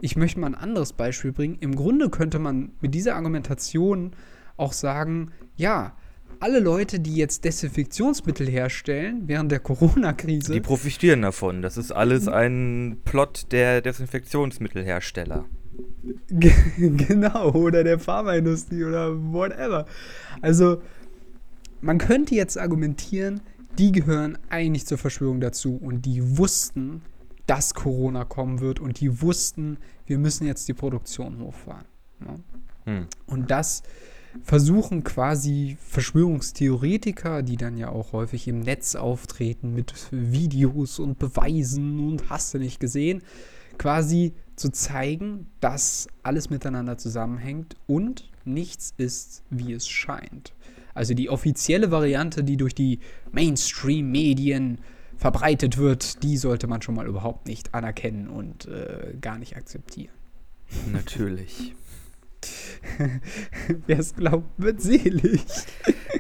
Ich 0.02 0.16
möchte 0.16 0.40
mal 0.40 0.49
ein 0.49 0.54
anderes 0.54 0.95
Beispiel 0.95 1.33
bringen. 1.33 1.59
Im 1.61 1.76
Grunde 1.76 2.09
könnte 2.09 2.38
man 2.38 2.73
mit 2.80 2.95
dieser 2.95 3.16
Argumentation 3.16 4.12
auch 4.57 4.73
sagen, 4.73 5.33
ja, 5.57 5.95
alle 6.41 6.59
Leute, 6.59 7.01
die 7.01 7.15
jetzt 7.15 7.45
Desinfektionsmittel 7.45 8.49
herstellen 8.49 9.23
während 9.27 9.53
der 9.53 9.61
Corona-Krise. 9.61 10.53
Die 10.53 10.61
profitieren 10.61 11.23
davon. 11.23 11.63
Das 11.63 11.77
ist 11.77 11.93
alles 11.93 12.29
ein 12.29 12.99
Plot 13.05 13.53
der 13.53 13.83
Desinfektionsmittelhersteller. 13.83 15.45
genau, 16.79 17.53
oder 17.53 17.85
der 17.85 17.99
Pharmaindustrie 17.99 18.85
oder 18.85 19.15
whatever. 19.33 19.87
Also, 20.41 20.83
man 21.81 21.99
könnte 21.99 22.35
jetzt 22.35 22.59
argumentieren, 22.59 23.41
die 23.79 23.93
gehören 23.93 24.37
eigentlich 24.49 24.87
zur 24.87 24.99
Verschwörung 24.99 25.41
dazu 25.41 25.77
und 25.77 26.05
die 26.07 26.39
wussten, 26.39 27.03
dass 27.47 27.75
Corona 27.75 28.25
kommen 28.25 28.61
wird 28.61 28.81
und 28.81 29.01
die 29.01 29.23
wussten, 29.23 29.79
wir 30.07 30.19
müssen 30.19 30.47
jetzt 30.47 30.69
die 30.69 30.75
Produktion 30.75 31.39
hochfahren. 31.39 31.87
Ja? 32.21 32.35
Hm. 32.85 33.07
Und 33.27 33.51
das 33.51 33.83
versuchen 34.43 35.05
quasi 35.05 35.77
Verschwörungstheoretiker, 35.81 37.43
die 37.43 37.57
dann 37.57 37.77
ja 37.77 37.91
auch 37.91 38.13
häufig 38.13 38.49
im 38.49 38.61
Netz 38.61 38.95
auftreten 38.95 39.75
mit 39.75 39.95
Videos 40.11 40.99
und 40.99 41.19
Beweisen 41.19 42.01
und 42.01 42.31
hast 42.31 42.55
du 42.55 42.59
nicht 42.59 42.81
gesehen, 42.81 43.23
quasi 43.79 44.35
zu 44.57 44.71
zeigen, 44.71 45.47
dass 45.61 46.09
alles 46.23 46.51
miteinander 46.51 46.99
zusammenhängt 46.99 47.77
und 47.87 48.31
nichts 48.45 48.95
ist, 48.97 49.43
wie 49.51 49.73
es 49.73 49.89
scheint. 49.89 50.55
Also 50.95 51.15
die 51.15 51.31
offizielle 51.31 51.91
Variante, 51.91 52.45
die 52.45 52.57
durch 52.57 52.75
die 52.75 52.99
Mainstream-Medien 53.33 54.79
verbreitet 55.17 55.79
wird, 55.79 56.23
die 56.23 56.37
sollte 56.37 56.67
man 56.67 56.83
schon 56.83 56.95
mal 56.95 57.07
überhaupt 57.07 57.47
nicht 57.47 57.75
anerkennen 57.75 58.29
und 58.29 58.67
äh, 58.67 59.15
gar 59.21 59.39
nicht 59.39 59.57
akzeptieren. 59.57 60.15
Natürlich. 60.93 61.75
Wer 63.87 63.99
es 63.99 64.15
glaubt, 64.15 64.49
wird 64.57 64.81
selig. 64.81 65.45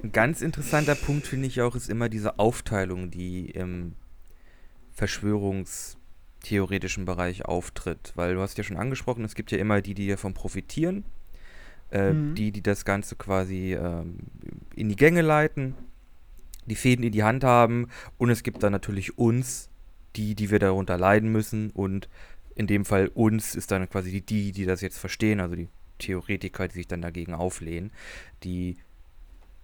Ein 0.02 0.12
ganz 0.12 0.42
interessanter 0.42 0.94
Punkt 0.94 1.26
finde 1.26 1.46
ich 1.46 1.60
auch, 1.60 1.74
ist 1.74 1.90
immer 1.90 2.08
diese 2.08 2.38
Aufteilung, 2.38 3.10
die 3.10 3.50
im 3.50 3.94
verschwörungstheoretischen 4.92 7.04
Bereich 7.04 7.44
auftritt. 7.44 8.12
Weil 8.14 8.34
du 8.34 8.40
hast 8.40 8.56
ja 8.58 8.64
schon 8.64 8.76
angesprochen, 8.76 9.24
es 9.24 9.34
gibt 9.34 9.52
ja 9.52 9.58
immer 9.58 9.80
die, 9.80 9.94
die 9.94 10.08
davon 10.08 10.34
profitieren, 10.34 11.04
äh, 11.90 12.12
mhm. 12.12 12.34
die, 12.34 12.52
die 12.52 12.62
das 12.62 12.84
Ganze 12.84 13.16
quasi 13.16 13.74
ähm, 13.74 14.18
in 14.74 14.88
die 14.88 14.96
Gänge 14.96 15.22
leiten 15.22 15.74
die 16.70 16.76
Fäden 16.76 17.04
in 17.04 17.12
die 17.12 17.24
Hand 17.24 17.44
haben 17.44 17.88
und 18.16 18.30
es 18.30 18.42
gibt 18.42 18.62
dann 18.62 18.72
natürlich 18.72 19.18
uns, 19.18 19.68
die, 20.16 20.34
die 20.34 20.50
wir 20.50 20.58
darunter 20.58 20.96
leiden 20.96 21.30
müssen 21.30 21.70
und 21.70 22.08
in 22.54 22.66
dem 22.66 22.84
Fall 22.84 23.08
uns 23.08 23.54
ist 23.54 23.70
dann 23.70 23.88
quasi 23.88 24.20
die, 24.20 24.52
die 24.52 24.64
das 24.64 24.80
jetzt 24.80 24.98
verstehen, 24.98 25.40
also 25.40 25.56
die 25.56 25.68
Theoretiker, 26.00 26.66
die 26.68 26.74
sich 26.74 26.88
dann 26.88 27.02
dagegen 27.02 27.34
auflehnen, 27.34 27.92
die 28.42 28.76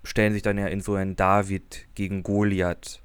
stellen 0.04 0.32
sich 0.32 0.42
dann 0.42 0.56
ja 0.58 0.66
in 0.68 0.80
so 0.80 0.94
ein 0.94 1.16
David 1.16 1.88
gegen 1.94 2.22
Goliath 2.22 3.02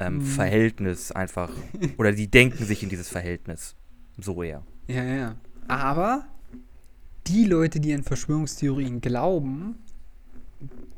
ähm, 0.00 0.16
mhm. 0.16 0.22
Verhältnis 0.22 1.12
einfach, 1.12 1.50
oder 1.98 2.12
die 2.12 2.28
denken 2.28 2.64
sich 2.64 2.82
in 2.82 2.88
dieses 2.88 3.08
Verhältnis 3.08 3.76
so 4.18 4.42
eher. 4.42 4.62
Ja, 4.88 5.04
ja. 5.04 5.36
Aber 5.68 6.26
die 7.26 7.44
Leute, 7.44 7.80
die 7.80 7.92
an 7.94 8.02
Verschwörungstheorien 8.02 9.00
glauben, 9.00 9.76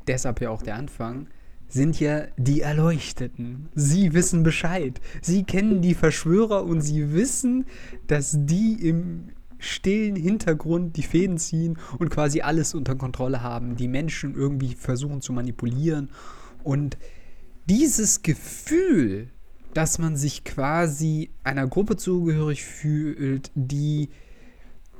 deshalb 0.07 0.41
ja 0.41 0.49
auch 0.49 0.61
der 0.61 0.75
Anfang, 0.75 1.27
sind 1.67 1.99
ja 1.99 2.23
die 2.37 2.61
Erleuchteten. 2.61 3.69
Sie 3.75 4.13
wissen 4.13 4.41
Bescheid. 4.43 4.99
Sie 5.21 5.43
kennen 5.43 5.81
die 5.81 5.93
Verschwörer 5.93 6.63
und 6.63 6.81
sie 6.81 7.13
wissen, 7.13 7.65
dass 8.07 8.35
die 8.35 8.87
im 8.87 9.29
stillen 9.59 10.15
Hintergrund 10.15 10.97
die 10.97 11.03
Fäden 11.03 11.37
ziehen 11.37 11.77
und 11.99 12.09
quasi 12.09 12.41
alles 12.41 12.73
unter 12.73 12.95
Kontrolle 12.95 13.43
haben, 13.43 13.75
die 13.75 13.87
Menschen 13.87 14.33
irgendwie 14.33 14.73
versuchen 14.73 15.21
zu 15.21 15.33
manipulieren. 15.33 16.09
Und 16.63 16.97
dieses 17.69 18.23
Gefühl, 18.23 19.29
dass 19.73 19.99
man 19.99 20.15
sich 20.15 20.43
quasi 20.43 21.29
einer 21.43 21.67
Gruppe 21.67 21.97
zugehörig 21.97 22.63
fühlt, 22.63 23.51
die 23.53 24.09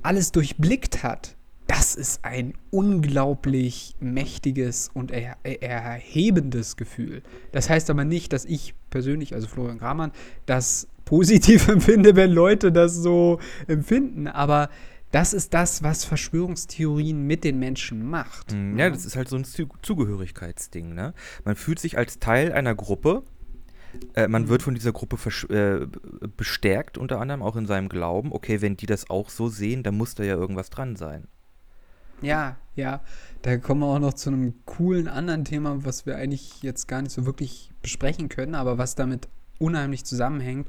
alles 0.03 0.31
durchblickt 0.31 1.01
hat, 1.03 1.35
das 1.69 1.93
ist 1.95 2.25
ein 2.25 2.53
unglaublich 2.71 3.95
mächtiges 3.99 4.89
und 4.91 5.11
er 5.11 5.37
erhebendes 5.43 6.77
Gefühl. 6.77 7.21
Das 7.51 7.69
heißt 7.69 7.91
aber 7.91 8.05
nicht, 8.05 8.33
dass 8.33 8.45
ich 8.45 8.73
persönlich, 8.89 9.35
also 9.35 9.47
Florian 9.47 9.77
Gramann, 9.77 10.11
das 10.47 10.87
positiv 11.09 11.67
empfinde, 11.69 12.15
wenn 12.15 12.31
Leute 12.31 12.71
das 12.71 12.93
so 12.93 13.39
empfinden. 13.67 14.27
Aber 14.27 14.69
das 15.11 15.33
ist 15.33 15.55
das, 15.55 15.81
was 15.81 16.05
Verschwörungstheorien 16.05 17.25
mit 17.25 17.43
den 17.43 17.57
Menschen 17.57 18.07
macht. 18.07 18.53
Mhm. 18.53 18.77
Ja, 18.77 18.91
das 18.91 19.05
ist 19.05 19.15
halt 19.15 19.27
so 19.27 19.35
ein 19.35 19.43
Zugehörigkeitsding. 19.43 20.93
Ne? 20.93 21.15
Man 21.45 21.55
fühlt 21.55 21.79
sich 21.79 21.97
als 21.97 22.19
Teil 22.19 22.53
einer 22.53 22.75
Gruppe. 22.75 23.23
Äh, 24.13 24.27
man 24.27 24.49
wird 24.49 24.61
von 24.61 24.75
dieser 24.75 24.91
Gruppe 24.91 25.17
äh, 25.49 25.87
bestärkt, 26.37 26.99
unter 26.99 27.19
anderem 27.19 27.41
auch 27.41 27.55
in 27.55 27.65
seinem 27.65 27.89
Glauben. 27.89 28.31
Okay, 28.31 28.61
wenn 28.61 28.77
die 28.77 28.85
das 28.85 29.09
auch 29.09 29.31
so 29.31 29.49
sehen, 29.49 29.81
dann 29.81 29.97
muss 29.97 30.13
da 30.13 30.23
ja 30.23 30.35
irgendwas 30.35 30.69
dran 30.69 30.95
sein. 30.95 31.27
Ja, 32.21 32.57
ja. 32.75 33.01
Da 33.41 33.57
kommen 33.57 33.81
wir 33.81 33.87
auch 33.87 33.99
noch 33.99 34.13
zu 34.13 34.29
einem 34.29 34.53
coolen 34.65 35.07
anderen 35.07 35.43
Thema, 35.43 35.85
was 35.85 36.05
wir 36.05 36.17
eigentlich 36.17 36.61
jetzt 36.61 36.87
gar 36.87 37.01
nicht 37.01 37.13
so 37.13 37.25
wirklich 37.25 37.71
besprechen 37.81 38.29
können, 38.29 38.53
aber 38.53 38.77
was 38.77 38.93
damit 38.93 39.27
unheimlich 39.59 40.03
zusammenhängt. 40.05 40.67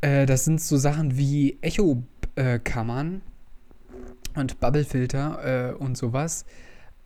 Äh, 0.00 0.26
das 0.26 0.44
sind 0.44 0.60
so 0.60 0.76
Sachen 0.76 1.16
wie 1.16 1.58
Echo-Kammern 1.60 3.22
und 4.34 4.60
Bubblefilter 4.60 5.72
äh, 5.72 5.74
und 5.74 5.96
sowas, 5.96 6.44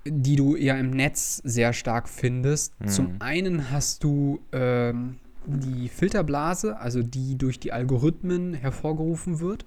die 0.04 0.36
du 0.36 0.56
ja 0.56 0.76
im 0.76 0.90
Netz 0.90 1.40
sehr 1.44 1.72
stark 1.72 2.08
findest. 2.08 2.78
Mhm. 2.80 2.88
Zum 2.88 3.16
einen 3.20 3.70
hast 3.70 4.04
du 4.04 4.40
ähm, 4.52 5.18
die 5.46 5.88
Filterblase, 5.88 6.78
also 6.78 7.02
die 7.02 7.36
durch 7.36 7.58
die 7.58 7.72
Algorithmen 7.72 8.54
hervorgerufen 8.54 9.40
wird. 9.40 9.64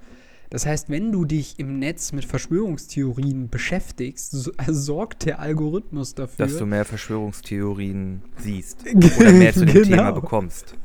Das 0.50 0.66
heißt, 0.66 0.90
wenn 0.90 1.12
du 1.12 1.26
dich 1.26 1.56
im 1.58 1.80
Netz 1.80 2.12
mit 2.12 2.24
Verschwörungstheorien 2.24 3.50
beschäftigst, 3.50 4.32
so, 4.32 4.52
sorgt 4.68 5.26
der 5.26 5.40
Algorithmus 5.40 6.14
dafür, 6.16 6.46
dass 6.46 6.58
du 6.58 6.66
mehr 6.66 6.86
Verschwörungstheorien 6.86 8.22
siehst 8.38 8.86
oder 9.20 9.32
mehr 9.32 9.54
zu 9.54 9.66
dem 9.66 9.74
genau. 9.74 9.88
Thema 9.88 10.12
bekommst. 10.12 10.76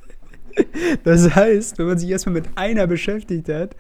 Das 1.05 1.35
heißt, 1.35 1.79
wenn 1.79 1.87
man 1.87 1.99
sich 1.99 2.11
erstmal 2.11 2.35
mit 2.35 2.47
einer 2.57 2.87
beschäftigt 2.87 3.49
hat, 3.49 3.75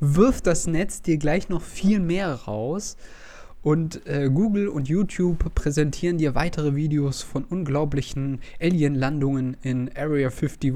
wirft 0.00 0.46
das 0.46 0.66
Netz 0.66 1.00
dir 1.02 1.18
gleich 1.18 1.48
noch 1.48 1.62
viel 1.62 2.00
mehr 2.00 2.32
raus. 2.32 2.96
Und 3.60 4.06
äh, 4.06 4.30
Google 4.32 4.68
und 4.68 4.88
YouTube 4.88 5.52
präsentieren 5.54 6.16
dir 6.16 6.36
weitere 6.36 6.76
Videos 6.76 7.22
von 7.22 7.42
unglaublichen 7.44 8.40
Alien-Landungen 8.60 9.56
in 9.62 9.90
Area 9.96 10.28
51 10.28 10.72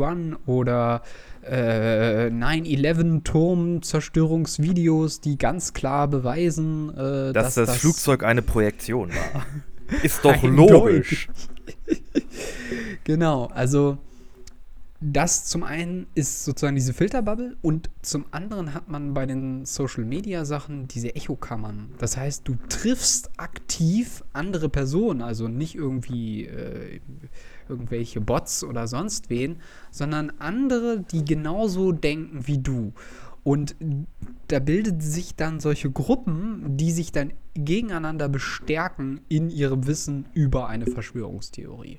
oder 0.47 1.03
äh, 1.43 2.27
9-11-Turmzerstörungsvideos, 2.27 5.21
die 5.21 5.39
ganz 5.39 5.73
klar 5.73 6.09
beweisen, 6.09 6.91
äh, 6.91 7.33
dass, 7.33 7.33
dass, 7.33 7.55
das, 7.55 7.69
das 7.69 7.77
Flugzeug 7.79 8.25
eine 8.25 8.43
Projektion 8.43 9.11
war. 9.11 9.47
Ist 10.03 10.25
doch 10.25 10.43
logisch. 10.43 11.29
genau, 13.05 13.47
also 13.55 13.99
das 15.03 15.47
zum 15.47 15.65
einen 15.65 16.07
ist 16.15 16.45
sozusagen 16.45 16.77
diese 16.77 16.93
Filterbubble 16.93 17.57
und 17.61 17.91
zum 18.03 18.25
anderen 18.31 18.73
hat 18.73 18.89
man 18.89 19.15
bei 19.15 19.27
den 19.27 19.65
Social 19.65 20.05
Media 20.05 20.45
Sachen 20.45 20.87
diese 20.87 21.15
Echokammern. 21.15 21.91
Das 21.99 22.17
heißt, 22.17 22.47
du 22.47 22.57
triffst 22.69 23.31
aktiv 23.37 24.23
andere 24.33 24.69
Personen, 24.69 25.23
also 25.23 25.49
nicht 25.49 25.75
irgendwie 25.75 26.47
äh, 26.47 27.01
irgendwelche 27.69 28.21
Bots 28.21 28.63
oder 28.63 28.87
sonst 28.87 29.29
wen, 29.29 29.57
sondern 29.91 30.33
andere, 30.39 31.01
die 31.01 31.25
genauso 31.25 31.93
denken 31.93 32.47
wie 32.47 32.59
du. 32.59 32.93
Und 33.45 33.75
da 34.49 34.61
bilden 34.61 35.01
sich 35.01 35.35
dann 35.35 35.59
solche 35.59 35.91
Gruppen, 35.91 36.77
die 36.77 36.93
sich 36.93 37.11
dann 37.11 37.33
gegeneinander 37.55 38.29
bestärken 38.29 39.21
in 39.29 39.51
ihrem 39.51 39.87
Wissen 39.87 40.27
über 40.33 40.69
eine 40.69 40.87
Verschwörungstheorie. 40.87 41.99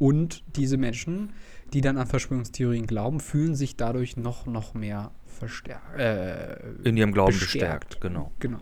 Und 0.00 0.42
diese 0.56 0.78
Menschen, 0.78 1.34
die 1.74 1.82
dann 1.82 1.98
an 1.98 2.06
Verschwörungstheorien 2.06 2.86
glauben, 2.86 3.20
fühlen 3.20 3.54
sich 3.54 3.76
dadurch 3.76 4.16
noch, 4.16 4.46
noch 4.46 4.72
mehr 4.72 5.10
verstärkt. 5.26 5.98
Äh, 5.98 6.56
in 6.84 6.96
ihrem 6.96 7.12
Glauben 7.12 7.38
bestärkt, 7.38 7.90
bestärkt, 7.90 8.00
genau. 8.00 8.32
Genau. 8.38 8.60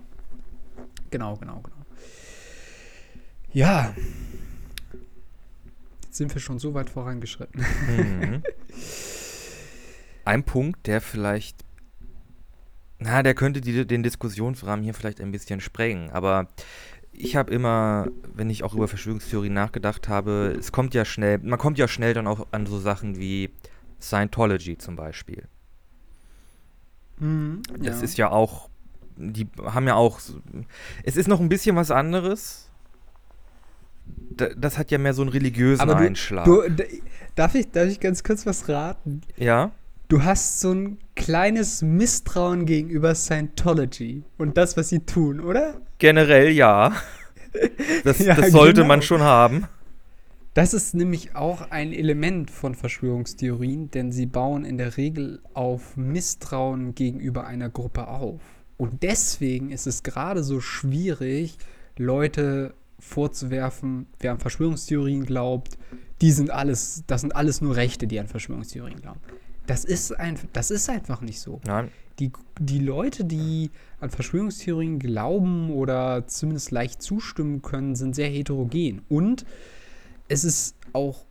Genau, 1.10 1.36
genau, 1.36 1.60
genau. 1.60 1.76
Ja. 3.52 3.94
Jetzt 6.02 6.16
sind 6.16 6.34
wir 6.34 6.40
schon 6.40 6.58
so 6.58 6.74
weit 6.74 6.90
vorangeschritten. 6.90 7.64
Mhm. 7.86 8.42
Ein 10.24 10.42
Punkt, 10.42 10.88
der 10.88 11.00
vielleicht 11.00 11.64
na, 13.00 13.22
der 13.22 13.34
könnte 13.34 13.60
die, 13.60 13.86
den 13.86 14.02
Diskussionsrahmen 14.02 14.84
hier 14.84 14.92
vielleicht 14.92 15.20
ein 15.20 15.30
bisschen 15.30 15.60
sprengen, 15.60 16.10
aber 16.10 16.48
ich 17.18 17.36
habe 17.36 17.52
immer, 17.52 18.08
wenn 18.34 18.48
ich 18.48 18.62
auch 18.62 18.74
über 18.74 18.88
Verschwörungstheorien 18.88 19.52
nachgedacht 19.52 20.08
habe, 20.08 20.54
es 20.58 20.72
kommt 20.72 20.94
ja 20.94 21.04
schnell, 21.04 21.38
man 21.38 21.58
kommt 21.58 21.78
ja 21.78 21.88
schnell 21.88 22.14
dann 22.14 22.26
auch 22.26 22.46
an 22.52 22.66
so 22.66 22.78
Sachen 22.78 23.18
wie 23.18 23.50
Scientology 24.00 24.78
zum 24.78 24.96
Beispiel. 24.96 25.44
Mhm, 27.18 27.62
das 27.78 27.98
ja. 27.98 28.04
ist 28.04 28.18
ja 28.18 28.30
auch, 28.30 28.70
die 29.16 29.48
haben 29.64 29.86
ja 29.88 29.94
auch, 29.94 30.20
es 31.02 31.16
ist 31.16 31.28
noch 31.28 31.40
ein 31.40 31.48
bisschen 31.48 31.74
was 31.76 31.90
anderes. 31.90 32.70
Das 34.56 34.78
hat 34.78 34.92
ja 34.92 34.98
mehr 34.98 35.14
so 35.14 35.22
einen 35.22 35.30
religiösen 35.30 35.88
du, 35.88 35.94
Einschlag. 35.94 36.44
Du, 36.44 36.62
darf, 37.34 37.54
ich, 37.56 37.70
darf 37.72 37.88
ich 37.88 37.98
ganz 37.98 38.22
kurz 38.22 38.46
was 38.46 38.68
raten? 38.68 39.22
Ja 39.36 39.72
du 40.08 40.24
hast 40.24 40.60
so 40.60 40.72
ein 40.72 40.98
kleines 41.14 41.82
Misstrauen 41.82 42.66
gegenüber 42.66 43.14
Scientology 43.14 44.24
und 44.38 44.56
das, 44.56 44.76
was 44.76 44.88
sie 44.88 45.00
tun, 45.00 45.40
oder? 45.40 45.80
Generell 45.98 46.50
ja. 46.50 46.92
Das, 48.04 48.18
ja, 48.18 48.34
das 48.34 48.52
sollte 48.52 48.82
genau. 48.82 48.88
man 48.88 49.02
schon 49.02 49.22
haben. 49.22 49.64
Das 50.52 50.74
ist 50.74 50.94
nämlich 50.94 51.34
auch 51.34 51.70
ein 51.70 51.92
Element 51.92 52.50
von 52.50 52.74
Verschwörungstheorien, 52.74 53.90
denn 53.90 54.12
sie 54.12 54.26
bauen 54.26 54.64
in 54.64 54.76
der 54.76 54.98
Regel 54.98 55.40
auf 55.54 55.96
Misstrauen 55.96 56.94
gegenüber 56.94 57.46
einer 57.46 57.70
Gruppe 57.70 58.06
auf. 58.06 58.42
Und 58.76 59.02
deswegen 59.02 59.70
ist 59.70 59.86
es 59.86 60.02
gerade 60.02 60.44
so 60.44 60.60
schwierig, 60.60 61.56
Leute 61.96 62.74
vorzuwerfen, 63.00 64.06
wer 64.20 64.32
an 64.32 64.38
Verschwörungstheorien 64.38 65.24
glaubt, 65.24 65.78
die 66.20 66.32
sind 66.32 66.50
alles, 66.50 67.02
das 67.06 67.22
sind 67.22 67.34
alles 67.34 67.60
nur 67.60 67.76
Rechte, 67.76 68.06
die 68.06 68.20
an 68.20 68.28
Verschwörungstheorien 68.28 69.00
glauben. 69.00 69.20
Das 69.68 69.84
ist, 69.84 70.18
ein, 70.18 70.38
das 70.54 70.70
ist 70.70 70.88
einfach 70.88 71.20
nicht 71.20 71.40
so. 71.40 71.60
Nein. 71.66 71.90
Die, 72.18 72.32
die 72.58 72.78
Leute, 72.78 73.26
die 73.26 73.70
an 74.00 74.08
Verschwörungstheorien 74.08 74.98
glauben 74.98 75.70
oder 75.70 76.26
zumindest 76.26 76.70
leicht 76.70 77.02
zustimmen 77.02 77.60
können, 77.60 77.94
sind 77.94 78.14
sehr 78.14 78.30
heterogen. 78.30 79.02
Und 79.10 79.44
es 80.26 80.42
ist 80.42 80.74
auch, 80.94 81.26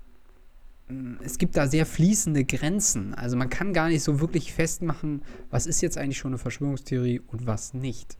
mm, 0.87 1.15
es 1.23 1.39
gibt 1.39 1.57
da 1.57 1.65
sehr 1.67 1.87
fließende 1.87 2.45
Grenzen. 2.45 3.15
Also 3.15 3.35
man 3.37 3.49
kann 3.49 3.73
gar 3.73 3.89
nicht 3.89 4.03
so 4.03 4.19
wirklich 4.19 4.53
festmachen, 4.53 5.23
was 5.49 5.65
ist 5.65 5.81
jetzt 5.81 5.97
eigentlich 5.97 6.19
schon 6.19 6.33
eine 6.33 6.37
Verschwörungstheorie 6.37 7.21
und 7.25 7.47
was 7.47 7.73
nicht. 7.73 8.17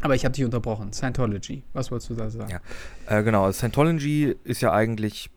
Aber 0.00 0.14
ich 0.14 0.24
habe 0.24 0.32
dich 0.32 0.44
unterbrochen. 0.44 0.94
Scientology, 0.94 1.62
was 1.74 1.90
wolltest 1.90 2.08
du 2.08 2.14
da 2.14 2.30
sagen? 2.30 2.50
Ja, 2.50 2.60
äh, 3.18 3.22
genau. 3.22 3.52
Scientology 3.52 4.34
ist 4.44 4.62
ja 4.62 4.72
eigentlich 4.72 5.30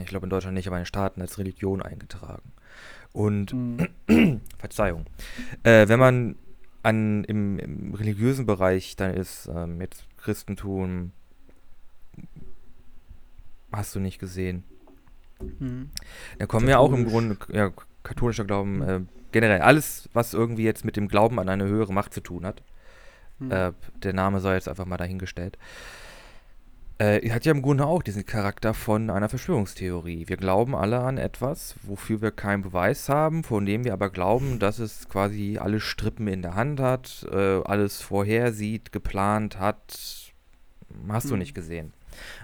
ich 0.00 0.06
glaube 0.06 0.26
in 0.26 0.30
Deutschland 0.30 0.54
nicht, 0.54 0.66
aber 0.66 0.76
in 0.76 0.82
den 0.82 0.86
Staaten 0.86 1.20
als 1.20 1.38
Religion 1.38 1.82
eingetragen. 1.82 2.52
Und 3.12 3.52
mhm. 3.52 4.40
Verzeihung. 4.58 5.06
Äh, 5.62 5.88
wenn 5.88 6.00
man 6.00 6.36
an, 6.82 7.24
im, 7.24 7.58
im, 7.58 7.94
religiösen 7.94 8.46
Bereich 8.46 8.96
dann 8.96 9.14
ist, 9.14 9.46
äh, 9.46 9.66
mit 9.66 10.04
Christentum, 10.18 11.12
hast 13.72 13.94
du 13.94 14.00
nicht 14.00 14.18
gesehen. 14.18 14.64
Mhm. 15.40 15.90
Da 16.38 16.46
kommen 16.46 16.68
ja 16.68 16.78
auch 16.78 16.92
im 16.92 17.06
Grunde, 17.06 17.36
ja, 17.52 17.70
katholischer 18.02 18.44
Glauben, 18.44 18.82
äh, 18.82 19.00
generell 19.32 19.60
alles, 19.60 20.08
was 20.12 20.34
irgendwie 20.34 20.64
jetzt 20.64 20.84
mit 20.84 20.96
dem 20.96 21.08
Glauben 21.08 21.38
an 21.38 21.48
eine 21.48 21.64
höhere 21.64 21.92
Macht 21.92 22.12
zu 22.14 22.20
tun 22.20 22.44
hat. 22.44 22.62
Mhm. 23.38 23.50
Äh, 23.50 23.72
der 24.02 24.12
Name 24.12 24.40
sei 24.40 24.54
jetzt 24.54 24.68
einfach 24.68 24.86
mal 24.86 24.96
dahingestellt 24.96 25.56
äh, 26.98 27.28
hat 27.30 27.44
ja 27.44 27.52
im 27.52 27.62
Grunde 27.62 27.86
auch 27.86 28.02
diesen 28.02 28.24
Charakter 28.24 28.74
von 28.74 29.10
einer 29.10 29.28
Verschwörungstheorie. 29.28 30.28
Wir 30.28 30.36
glauben 30.36 30.74
alle 30.74 31.00
an 31.00 31.18
etwas, 31.18 31.74
wofür 31.82 32.22
wir 32.22 32.30
keinen 32.30 32.62
Beweis 32.62 33.08
haben, 33.08 33.42
von 33.42 33.66
dem 33.66 33.84
wir 33.84 33.92
aber 33.92 34.10
glauben, 34.10 34.58
dass 34.58 34.78
es 34.78 35.08
quasi 35.08 35.58
alle 35.58 35.80
Strippen 35.80 36.28
in 36.28 36.42
der 36.42 36.54
Hand 36.54 36.80
hat, 36.80 37.26
äh, 37.30 37.62
alles 37.64 38.00
vorhersieht, 38.00 38.92
geplant 38.92 39.58
hat. 39.58 40.32
Hast 41.08 41.24
hm. 41.24 41.30
du 41.30 41.36
nicht 41.36 41.54
gesehen. 41.54 41.92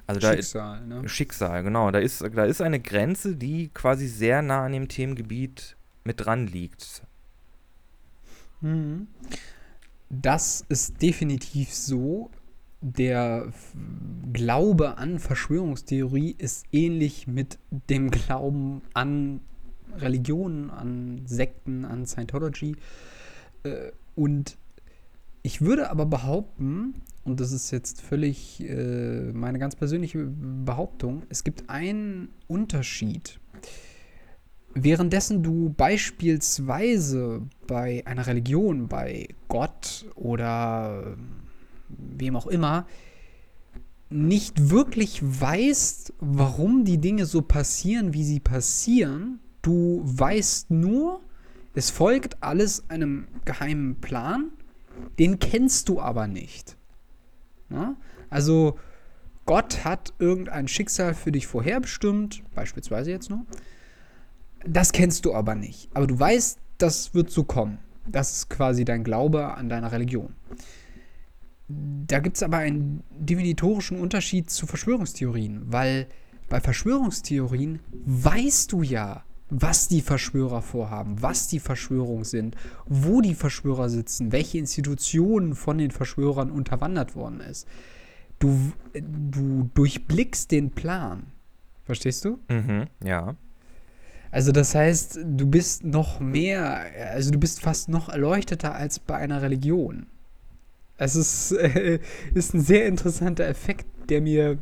Also 0.07 0.21
Schicksal, 0.21 0.63
da 0.63 0.97
ist, 0.97 1.03
ne? 1.03 1.09
Schicksal, 1.09 1.63
genau. 1.63 1.91
Da 1.93 2.01
ist, 2.01 2.23
da 2.23 2.45
ist 2.45 2.61
eine 2.61 2.81
Grenze, 2.81 3.37
die 3.37 3.69
quasi 3.69 4.09
sehr 4.09 4.43
nah 4.43 4.65
an 4.65 4.73
dem 4.73 4.89
Themengebiet 4.89 5.77
mit 6.03 6.25
dran 6.25 6.49
liegt. 6.49 7.03
Mhm. 8.61 9.07
Das 10.09 10.65
ist 10.69 11.01
definitiv 11.01 11.73
so 11.73 12.31
der 12.81 13.53
Glaube 14.33 14.97
an 14.99 15.19
Verschwörungstheorie 15.19 16.35
ist 16.38 16.66
ähnlich 16.73 17.27
mit 17.27 17.59
dem 17.71 18.11
Glauben 18.11 18.83
an 18.95 19.40
Religionen, 19.97 20.71
an 20.71 21.23
Sekten, 21.27 21.85
an 21.85 22.07
Scientology. 22.07 22.77
Äh, 23.64 23.93
und 24.14 24.57
ich 25.43 25.61
würde 25.61 25.90
aber 25.90 26.07
behaupten, 26.07 26.95
und 27.25 27.40
das 27.40 27.53
ist 27.53 27.71
jetzt 27.71 28.01
völlig 28.03 28.61
äh, 28.61 29.33
meine 29.33 29.59
ganz 29.59 29.77
persönliche 29.77 30.27
Behauptung, 30.64 31.23
es 31.29 31.45
gibt 31.45 31.69
einen 31.69 32.29
Unterschied. 32.47 33.40
Währenddessen 34.75 35.43
du 35.43 35.75
beispielsweise 35.77 37.43
bei 37.66 38.07
einer 38.07 38.27
Religion, 38.27 38.87
bei 38.87 39.29
Gott 39.49 40.07
oder 40.14 41.16
wem 41.98 42.37
auch 42.37 42.46
immer, 42.46 42.87
nicht 44.11 44.70
wirklich 44.70 45.20
weißt, 45.22 46.14
warum 46.18 46.85
die 46.85 46.98
Dinge 46.98 47.26
so 47.26 47.42
passieren, 47.42 48.12
wie 48.12 48.24
sie 48.24 48.40
passieren. 48.40 49.38
Du 49.62 50.03
weißt 50.05 50.70
nur, 50.70 51.20
es 51.74 51.90
folgt 51.90 52.42
alles 52.42 52.90
einem 52.90 53.29
geheimen 53.44 54.00
Plan, 54.00 54.50
den 55.18 55.38
kennst 55.38 55.88
du 55.88 56.00
aber 56.00 56.26
nicht. 56.26 56.76
Na? 57.68 57.96
Also 58.29 58.79
Gott 59.46 59.85
hat 59.85 60.12
irgendein 60.18 60.68
Schicksal 60.68 61.14
für 61.14 61.33
dich 61.33 61.46
vorherbestimmt, 61.46 62.42
beispielsweise 62.55 63.11
jetzt 63.11 63.31
nur. 63.31 63.46
Das 64.66 64.92
kennst 64.92 65.24
du 65.24 65.35
aber 65.35 65.55
nicht. 65.55 65.88
Aber 65.94 66.07
du 66.07 66.18
weißt, 66.18 66.59
das 66.79 67.14
wird 67.14 67.31
so 67.31 67.44
kommen. 67.44 67.79
Das 68.07 68.33
ist 68.33 68.50
quasi 68.50 68.85
dein 68.85 69.05
Glaube 69.05 69.55
an 69.55 69.68
deiner 69.68 69.92
Religion. 69.92 70.35
Da 72.06 72.18
gibt 72.18 72.37
es 72.37 72.42
aber 72.42 72.59
einen 72.59 73.02
definitorischen 73.18 74.00
Unterschied 74.00 74.50
zu 74.50 74.66
Verschwörungstheorien, 74.66 75.62
weil 75.66 76.06
bei 76.48 76.61
Verschwörungstheorien 76.61 77.80
weißt 77.92 78.72
du 78.72 78.83
ja, 78.83 79.24
was 79.50 79.88
die 79.88 80.00
Verschwörer 80.00 80.62
vorhaben, 80.62 81.22
was 81.22 81.48
die 81.48 81.61
Verschwörungen 81.61 82.24
sind, 82.24 82.56
wo 82.87 83.20
die 83.20 83.35
Verschwörer 83.35 83.88
sitzen, 83.88 84.33
welche 84.33 84.59
Institutionen 84.59 85.54
von 85.54 85.78
den 85.78 85.90
Verschwörern 85.90 86.50
unterwandert 86.50 87.14
worden 87.14 87.40
ist. 87.40 87.66
Du, 88.38 88.72
du 88.94 89.70
durchblickst 89.74 90.50
den 90.50 90.70
Plan. 90.70 91.24
Verstehst 91.85 92.24
du? 92.24 92.38
Mhm, 92.48 92.87
ja. 93.04 93.37
Also 94.30 94.52
das 94.52 94.74
heißt, 94.74 95.20
du 95.24 95.46
bist 95.46 95.85
noch 95.85 96.20
mehr, 96.20 96.85
also 97.12 97.33
du 97.33 97.38
bist 97.38 97.61
fast 97.61 97.88
noch 97.88 98.09
erleuchteter 98.09 98.74
als 98.74 99.00
bei 99.00 99.16
einer 99.16 99.42
Religion. 99.42 100.06
Es 101.01 101.17
ist, 101.17 101.53
äh, 101.53 101.99
ist 102.35 102.53
ein 102.55 102.61
sehr 102.61 102.87
interessanter 102.87 103.47
Effekt, 103.47 103.87
der 104.11 104.21
mir 104.21 104.59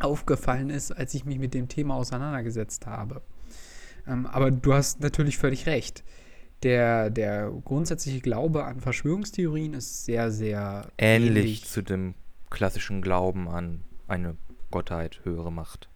aufgefallen 0.00 0.70
ist, 0.70 0.92
als 0.92 1.12
ich 1.12 1.26
mich 1.26 1.38
mit 1.38 1.52
dem 1.52 1.68
Thema 1.68 1.94
auseinandergesetzt 1.96 2.86
habe. 2.86 3.20
Ähm, 4.06 4.24
aber 4.24 4.50
du 4.50 4.72
hast 4.72 5.00
natürlich 5.00 5.36
völlig 5.36 5.66
recht. 5.66 6.04
Der, 6.62 7.10
der 7.10 7.50
grundsätzliche 7.64 8.20
Glaube 8.20 8.64
an 8.64 8.80
Verschwörungstheorien 8.80 9.74
ist 9.74 10.06
sehr, 10.06 10.30
sehr 10.30 10.88
ähnlich, 10.96 11.36
ähnlich 11.36 11.64
zu 11.66 11.82
dem 11.82 12.14
klassischen 12.48 13.02
Glauben 13.02 13.46
an 13.46 13.82
eine 14.08 14.36
Gottheit, 14.70 15.20
höhere 15.24 15.52
Macht. 15.52 15.90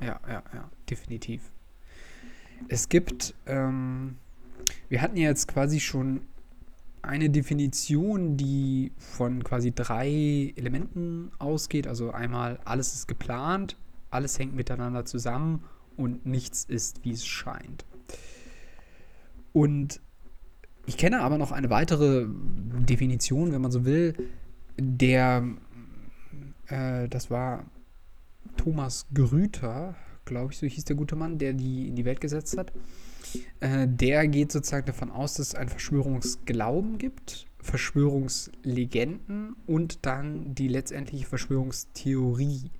Ja, 0.00 0.18
ja, 0.26 0.42
ja, 0.54 0.70
definitiv. 0.88 1.42
Es 2.68 2.88
gibt, 2.88 3.34
ähm, 3.46 4.16
wir 4.88 5.02
hatten 5.02 5.18
ja 5.18 5.28
jetzt 5.28 5.46
quasi 5.46 5.78
schon 5.78 6.22
eine 7.02 7.30
Definition, 7.30 8.36
die 8.36 8.92
von 8.98 9.44
quasi 9.44 9.72
drei 9.72 10.52
Elementen 10.56 11.30
ausgeht. 11.38 11.86
Also 11.86 12.10
einmal, 12.10 12.58
alles 12.64 12.94
ist 12.94 13.08
geplant, 13.08 13.76
alles 14.10 14.38
hängt 14.38 14.54
miteinander 14.54 15.04
zusammen 15.04 15.64
und 15.96 16.26
nichts 16.26 16.64
ist, 16.64 17.04
wie 17.04 17.12
es 17.12 17.26
scheint. 17.26 17.84
Und 19.52 20.00
ich 20.86 20.96
kenne 20.96 21.20
aber 21.20 21.36
noch 21.36 21.52
eine 21.52 21.70
weitere 21.70 22.26
Definition, 22.28 23.52
wenn 23.52 23.60
man 23.60 23.70
so 23.70 23.84
will, 23.84 24.14
der, 24.78 25.44
äh, 26.68 27.08
das 27.08 27.30
war 27.30 27.64
Thomas 28.56 29.06
Grüter, 29.12 29.96
glaube 30.24 30.52
ich, 30.52 30.58
so 30.58 30.66
hieß 30.66 30.84
der 30.84 30.96
gute 30.96 31.16
Mann, 31.16 31.38
der 31.38 31.52
die 31.52 31.88
in 31.88 31.96
die 31.96 32.04
Welt 32.04 32.20
gesetzt 32.20 32.56
hat. 32.56 32.72
Äh, 33.60 33.86
der 33.88 34.28
geht 34.28 34.52
sozusagen 34.52 34.86
davon 34.86 35.10
aus, 35.10 35.34
dass 35.34 35.48
es 35.48 35.54
einen 35.54 35.68
Verschwörungsglauben 35.68 36.98
gibt, 36.98 37.46
Verschwörungslegenden 37.60 39.56
und 39.66 40.06
dann 40.06 40.54
die 40.54 40.68
letztendliche 40.68 41.26
Verschwörungstheorie. 41.26 42.70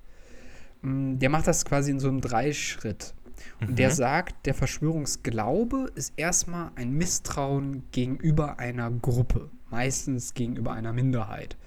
Mm, 0.81 1.17
der 1.19 1.29
macht 1.29 1.47
das 1.47 1.65
quasi 1.65 1.91
in 1.91 1.99
so 1.99 2.07
einem 2.07 2.21
Dreischritt. 2.21 3.13
Und 3.61 3.71
mhm. 3.71 3.75
der 3.75 3.91
sagt, 3.91 4.45
der 4.45 4.53
Verschwörungsglaube 4.53 5.91
ist 5.95 6.13
erstmal 6.17 6.71
ein 6.75 6.91
Misstrauen 6.91 7.83
gegenüber 7.91 8.59
einer 8.59 8.91
Gruppe, 8.91 9.49
meistens 9.69 10.33
gegenüber 10.33 10.73
einer 10.73 10.93
Minderheit. 10.93 11.57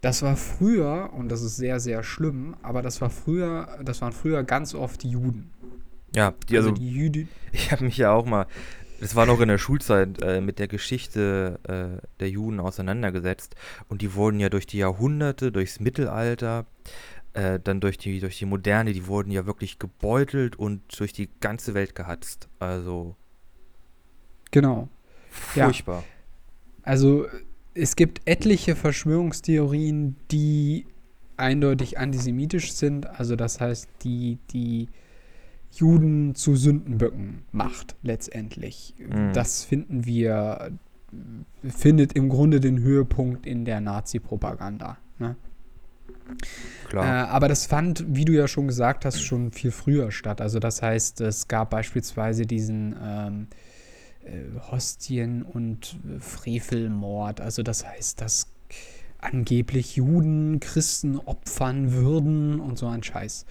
Das 0.00 0.22
war 0.22 0.36
früher, 0.36 1.10
und 1.12 1.28
das 1.28 1.42
ist 1.42 1.56
sehr, 1.56 1.78
sehr 1.78 2.02
schlimm, 2.02 2.56
aber 2.62 2.80
das 2.80 3.00
war 3.02 3.10
früher, 3.10 3.78
das 3.84 4.00
waren 4.00 4.12
früher 4.12 4.42
ganz 4.44 4.74
oft 4.74 5.02
die 5.02 5.10
Juden. 5.10 5.50
Ja, 6.14 6.34
die, 6.48 6.56
also, 6.56 6.70
also 6.70 6.80
die 6.80 6.90
Juden. 6.90 7.28
Ich 7.52 7.72
habe 7.72 7.84
mich 7.84 7.96
ja 7.96 8.12
auch 8.12 8.26
mal, 8.26 8.46
das 9.00 9.16
war 9.16 9.26
noch 9.26 9.40
in 9.40 9.48
der 9.48 9.58
Schulzeit, 9.58 10.22
äh, 10.22 10.40
mit 10.40 10.58
der 10.58 10.68
Geschichte 10.68 11.58
äh, 11.64 12.06
der 12.20 12.30
Juden 12.30 12.60
auseinandergesetzt. 12.60 13.54
Und 13.88 14.02
die 14.02 14.14
wurden 14.14 14.40
ja 14.40 14.48
durch 14.48 14.66
die 14.66 14.78
Jahrhunderte, 14.78 15.50
durchs 15.50 15.80
Mittelalter, 15.80 16.66
äh, 17.32 17.58
dann 17.58 17.80
durch 17.80 17.96
die, 17.96 18.20
durch 18.20 18.38
die 18.38 18.46
Moderne, 18.46 18.92
die 18.92 19.06
wurden 19.06 19.30
ja 19.30 19.46
wirklich 19.46 19.78
gebeutelt 19.78 20.56
und 20.56 20.82
durch 20.98 21.12
die 21.12 21.28
ganze 21.40 21.74
Welt 21.74 21.94
gehatzt. 21.94 22.48
Also. 22.58 23.16
Genau. 24.50 24.88
Furchtbar. 25.30 26.00
Ja. 26.00 26.04
Also 26.82 27.26
es 27.74 27.96
gibt 27.96 28.20
etliche 28.26 28.74
Verschwörungstheorien, 28.76 30.16
die 30.30 30.86
eindeutig 31.36 31.98
antisemitisch 31.98 32.72
sind. 32.72 33.06
Also 33.06 33.36
das 33.36 33.60
heißt, 33.60 33.88
die 34.02 34.38
die 34.50 34.88
Juden 35.72 36.34
zu 36.34 36.56
Sündenböcken 36.56 37.42
macht 37.52 37.96
letztendlich. 38.02 38.94
Mhm. 38.98 39.32
Das 39.32 39.64
finden 39.64 40.04
wir, 40.04 40.72
findet 41.64 42.12
im 42.14 42.28
Grunde 42.28 42.60
den 42.60 42.80
Höhepunkt 42.80 43.46
in 43.46 43.64
der 43.64 43.80
Nazi-Propaganda. 43.80 44.98
Ne? 45.18 45.36
Klar. 46.88 47.04
Äh, 47.04 47.28
aber 47.28 47.48
das 47.48 47.66
fand, 47.66 48.04
wie 48.08 48.24
du 48.24 48.32
ja 48.32 48.48
schon 48.48 48.66
gesagt 48.66 49.04
hast, 49.04 49.22
schon 49.22 49.52
viel 49.52 49.70
früher 49.70 50.10
statt. 50.10 50.40
Also 50.40 50.58
das 50.58 50.82
heißt, 50.82 51.20
es 51.20 51.48
gab 51.48 51.70
beispielsweise 51.70 52.46
diesen 52.46 52.96
ähm, 53.02 53.46
äh, 54.24 54.58
Hostien- 54.70 55.42
und 55.42 55.98
Frevelmord. 56.18 57.40
Also 57.40 57.62
das 57.62 57.86
heißt, 57.86 58.20
dass 58.20 58.48
angeblich 59.18 59.96
Juden 59.96 60.60
Christen 60.60 61.18
opfern 61.18 61.92
würden 61.92 62.60
und 62.60 62.78
so 62.78 62.88
ein 62.88 63.02
Scheiß. 63.02 63.46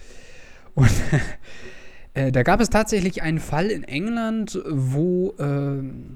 Und 0.74 0.90
äh, 2.14 2.32
da 2.32 2.42
gab 2.42 2.60
es 2.60 2.70
tatsächlich 2.70 3.22
einen 3.22 3.38
Fall 3.38 3.66
in 3.66 3.84
England, 3.84 4.58
wo 4.68 5.34
äh, 5.38 5.42
ein, 5.42 6.10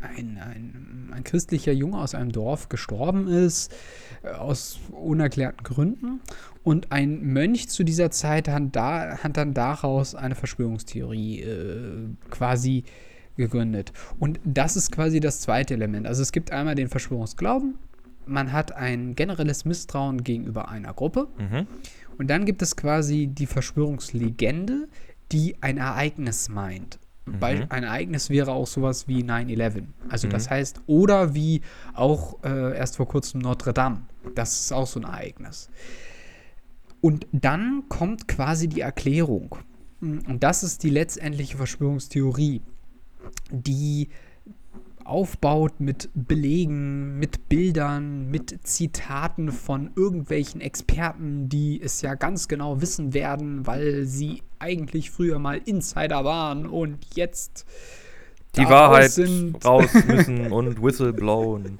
ein, 0.00 1.10
ein 1.12 1.24
christlicher 1.24 1.72
Junge 1.72 1.98
aus 1.98 2.14
einem 2.14 2.32
Dorf 2.32 2.68
gestorben 2.68 3.28
ist, 3.28 3.74
äh, 4.22 4.30
aus 4.30 4.80
unerklärten 4.90 5.62
Gründen. 5.62 6.20
Und 6.64 6.92
ein 6.92 7.22
Mönch 7.22 7.68
zu 7.68 7.84
dieser 7.84 8.10
Zeit 8.10 8.48
hat, 8.48 8.62
da, 8.72 9.18
hat 9.18 9.36
dann 9.36 9.54
daraus 9.54 10.14
eine 10.14 10.34
Verschwörungstheorie 10.34 11.40
äh, 11.40 12.08
quasi 12.30 12.84
gegründet. 13.36 13.92
Und 14.18 14.40
das 14.44 14.76
ist 14.76 14.90
quasi 14.90 15.20
das 15.20 15.40
zweite 15.40 15.74
Element. 15.74 16.06
Also 16.06 16.22
es 16.22 16.32
gibt 16.32 16.50
einmal 16.50 16.74
den 16.74 16.88
Verschwörungsglauben, 16.88 17.78
man 18.28 18.52
hat 18.52 18.72
ein 18.72 19.14
generelles 19.14 19.64
Misstrauen 19.64 20.22
gegenüber 20.22 20.68
einer 20.68 20.92
Gruppe. 20.92 21.28
Mhm. 21.38 21.66
Und 22.18 22.28
dann 22.28 22.44
gibt 22.44 22.62
es 22.62 22.76
quasi 22.76 23.28
die 23.28 23.46
Verschwörungslegende, 23.46 24.88
die 25.32 25.56
ein 25.60 25.78
Ereignis 25.78 26.48
meint. 26.48 26.98
Mhm. 27.26 27.66
ein 27.68 27.84
Ereignis 27.84 28.30
wäre 28.30 28.52
auch 28.52 28.66
sowas 28.66 29.06
wie 29.06 29.22
9-11. 29.22 29.84
Also 30.08 30.28
mhm. 30.28 30.32
das 30.32 30.48
heißt, 30.48 30.80
oder 30.86 31.34
wie 31.34 31.60
auch 31.92 32.42
äh, 32.42 32.76
erst 32.76 32.96
vor 32.96 33.06
kurzem 33.06 33.40
Notre 33.40 33.74
Dame. 33.74 34.02
Das 34.34 34.60
ist 34.60 34.72
auch 34.72 34.86
so 34.86 35.00
ein 35.00 35.04
Ereignis. 35.04 35.68
Und 37.02 37.26
dann 37.32 37.84
kommt 37.88 38.28
quasi 38.28 38.66
die 38.66 38.80
Erklärung. 38.80 39.56
Und 40.00 40.42
das 40.42 40.62
ist 40.62 40.82
die 40.82 40.90
letztendliche 40.90 41.56
Verschwörungstheorie 41.56 42.62
die 43.50 44.08
aufbaut 45.08 45.80
mit 45.80 46.10
Belegen, 46.14 47.18
mit 47.18 47.48
Bildern, 47.48 48.30
mit 48.30 48.58
Zitaten 48.62 49.50
von 49.50 49.90
irgendwelchen 49.96 50.60
Experten, 50.60 51.48
die 51.48 51.80
es 51.82 52.02
ja 52.02 52.14
ganz 52.14 52.48
genau 52.48 52.80
wissen 52.80 53.14
werden, 53.14 53.66
weil 53.66 54.04
sie 54.04 54.42
eigentlich 54.58 55.10
früher 55.10 55.38
mal 55.38 55.60
Insider 55.64 56.24
waren 56.24 56.66
und 56.66 56.98
jetzt 57.14 57.64
die 58.56 58.68
Wahrheit 58.68 59.10
sind. 59.10 59.64
raus 59.64 59.90
müssen 60.06 60.52
und 60.52 60.82
whistleblowen. 60.82 61.78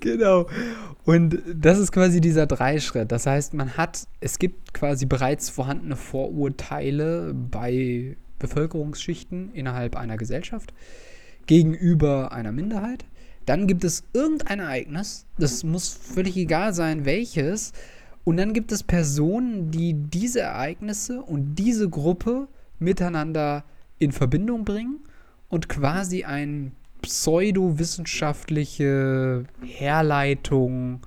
Genau. 0.00 0.46
Und 1.04 1.38
das 1.54 1.78
ist 1.78 1.92
quasi 1.92 2.20
dieser 2.20 2.46
Dreischritt. 2.46 3.12
Das 3.12 3.26
heißt, 3.26 3.54
man 3.54 3.76
hat, 3.76 4.06
es 4.20 4.38
gibt 4.38 4.72
quasi 4.72 5.06
bereits 5.06 5.50
vorhandene 5.50 5.96
Vorurteile 5.96 7.34
bei 7.34 8.16
Bevölkerungsschichten 8.38 9.52
innerhalb 9.52 9.96
einer 9.96 10.16
Gesellschaft 10.16 10.72
gegenüber 11.46 12.32
einer 12.32 12.52
Minderheit. 12.52 13.04
Dann 13.46 13.66
gibt 13.66 13.84
es 13.84 14.04
irgendein 14.12 14.60
Ereignis, 14.60 15.26
das 15.38 15.64
muss 15.64 15.88
völlig 15.88 16.36
egal 16.36 16.74
sein, 16.74 17.04
welches. 17.04 17.72
Und 18.24 18.36
dann 18.36 18.52
gibt 18.52 18.70
es 18.70 18.84
Personen, 18.84 19.72
die 19.72 19.94
diese 19.94 20.40
Ereignisse 20.40 21.22
und 21.22 21.56
diese 21.56 21.88
Gruppe 21.88 22.46
miteinander 22.78 23.64
in 23.98 24.12
Verbindung 24.12 24.64
bringen 24.64 25.00
und 25.48 25.68
quasi 25.68 26.22
eine 26.24 26.70
pseudowissenschaftliche 27.02 29.44
Herleitung 29.64 31.00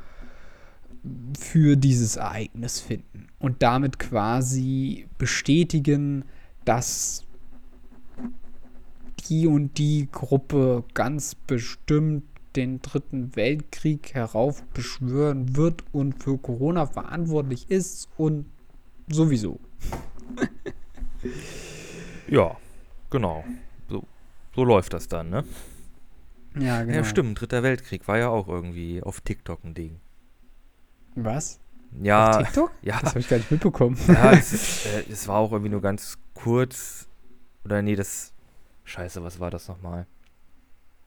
für 1.39 1.77
dieses 1.77 2.17
Ereignis 2.17 2.81
finden 2.81 3.29
und 3.39 3.63
damit 3.63 3.97
quasi 3.99 5.07
bestätigen, 5.17 6.25
dass 6.65 7.23
die 9.29 9.47
und 9.47 9.77
die 9.77 10.07
Gruppe 10.11 10.83
ganz 10.93 11.35
bestimmt 11.35 12.23
den 12.55 12.81
dritten 12.81 13.35
Weltkrieg 13.35 14.13
heraufbeschwören 14.13 15.55
wird 15.55 15.83
und 15.91 16.23
für 16.23 16.37
Corona 16.37 16.85
verantwortlich 16.85 17.69
ist 17.69 18.07
und 18.17 18.45
sowieso. 19.09 19.59
ja, 22.27 22.55
genau. 23.09 23.43
So, 23.89 24.03
so 24.55 24.63
läuft 24.63 24.93
das 24.93 25.07
dann, 25.07 25.29
ne? 25.29 25.43
Ja, 26.57 26.83
genau. 26.83 26.97
Ja, 26.97 27.03
stimmt. 27.03 27.41
Dritter 27.41 27.63
Weltkrieg 27.63 28.07
war 28.07 28.17
ja 28.17 28.29
auch 28.29 28.47
irgendwie 28.47 29.03
auf 29.03 29.21
TikTok 29.21 29.63
ein 29.63 29.73
Ding. 29.73 29.99
Was? 31.15 31.59
Ja. 32.01 32.29
Auf 32.29 32.37
TikTok? 32.37 32.71
Ja. 32.81 32.99
Das 33.01 33.11
habe 33.11 33.19
ich 33.19 33.29
gar 33.29 33.37
nicht 33.37 33.51
mitbekommen. 33.51 33.97
Ja, 34.07 34.31
es, 34.31 34.85
äh, 34.93 35.03
es 35.11 35.27
war 35.27 35.37
auch 35.37 35.51
irgendwie 35.51 35.71
nur 35.71 35.81
ganz 35.81 36.17
kurz. 36.33 37.07
Oder 37.65 37.81
nee, 37.81 37.95
das 37.95 38.31
Scheiße, 38.85 39.23
was 39.23 39.39
war 39.39 39.51
das 39.51 39.67
nochmal? 39.67 40.07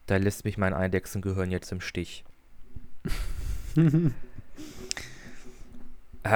Da 0.05 0.17
lässt 0.17 0.45
mich 0.45 0.57
mein 0.57 0.73
Eidechsengehirn 0.73 1.51
jetzt 1.51 1.71
im 1.71 1.81
Stich. 1.81 2.23
ja, 3.75 4.11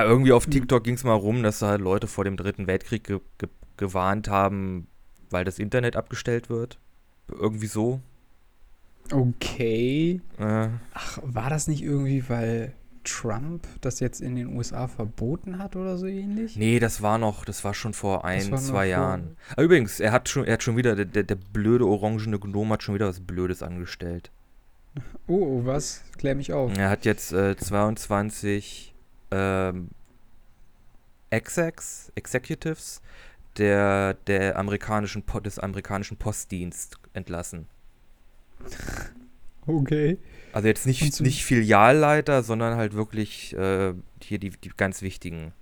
irgendwie 0.04 0.32
auf 0.32 0.46
TikTok 0.46 0.84
ging 0.84 0.96
es 0.96 1.04
mal 1.04 1.14
rum, 1.14 1.44
dass 1.44 1.62
halt 1.62 1.82
Leute 1.82 2.08
vor 2.08 2.24
dem 2.24 2.38
Dritten 2.38 2.68
Weltkrieg 2.68 3.04
ge 3.04 3.20
ge 3.38 3.50
gewarnt 3.76 4.30
haben, 4.30 4.88
weil 5.30 5.44
das 5.44 5.60
Internet 5.60 5.96
abgestellt 5.96 6.50
wird. 6.50 6.80
Irgendwie 7.28 7.68
so. 7.68 8.02
Okay. 9.12 10.22
Äh. 10.38 10.70
Ach, 10.94 11.20
war 11.24 11.50
das 11.50 11.68
nicht 11.68 11.82
irgendwie, 11.82 12.30
weil 12.30 12.74
Trump 13.04 13.68
das 13.82 14.00
jetzt 14.00 14.22
in 14.22 14.36
den 14.36 14.56
USA 14.56 14.88
verboten 14.88 15.58
hat 15.58 15.76
oder 15.76 15.98
so 15.98 16.06
ähnlich? 16.06 16.56
Nee, 16.56 16.80
das 16.80 17.02
war 17.02 17.18
noch, 17.18 17.46
das 17.46 17.63
war 17.63 17.74
schon 17.74 17.94
vor 17.94 18.26
ein, 18.26 18.58
zwei 18.58 18.88
Jahren. 18.88 19.38
Aber 19.52 19.60
ah, 19.60 19.63
übrigens, 19.63 20.00
er 20.00 20.12
hat 20.12 20.30
schon, 20.30 20.46
er 20.46 20.54
hat 20.54 20.63
schon 20.63 20.78
wieder, 20.78 20.96
der, 20.96 21.06
der, 21.06 21.24
der 21.24 21.36
blöde 21.36 21.86
orangene 21.86 22.39
Gnom 22.39 22.72
hat 22.72 22.84
schon 22.84 22.96
wieder 22.96 23.08
was 23.08 23.20
Blödes 23.20 23.62
angestellt. 23.63 24.32
Oh, 25.26 25.62
oh 25.62 25.66
was? 25.66 26.04
Klär 26.18 26.36
mich 26.36 26.52
auf. 26.52 26.78
Er 26.78 26.89
hat 26.89 27.06
jetzt 27.06 27.32
äh, 27.32 27.56
22 27.56 28.94
ähm, 29.32 29.89
Execs, 31.30 32.12
Executives, 32.13 33.02
der, 33.58 34.16
der 34.28 34.60
amerikanischen 34.60 35.24
des 35.44 35.60
amerikanischen 35.60 36.18
Postdienst 36.18 37.00
entlassen. 37.13 37.68
Okay. 39.65 40.17
Also 40.52 40.67
jetzt 40.67 40.86
nicht, 40.86 41.21
nicht 41.21 41.43
Filialleiter, 41.45 42.43
sondern 42.43 42.78
halt 42.78 42.93
wirklich 42.93 43.56
äh, 43.56 43.93
hier 44.21 44.38
die, 44.39 44.52
die 44.52 44.69
ganz 44.76 45.02
wichtigen. 45.02 45.54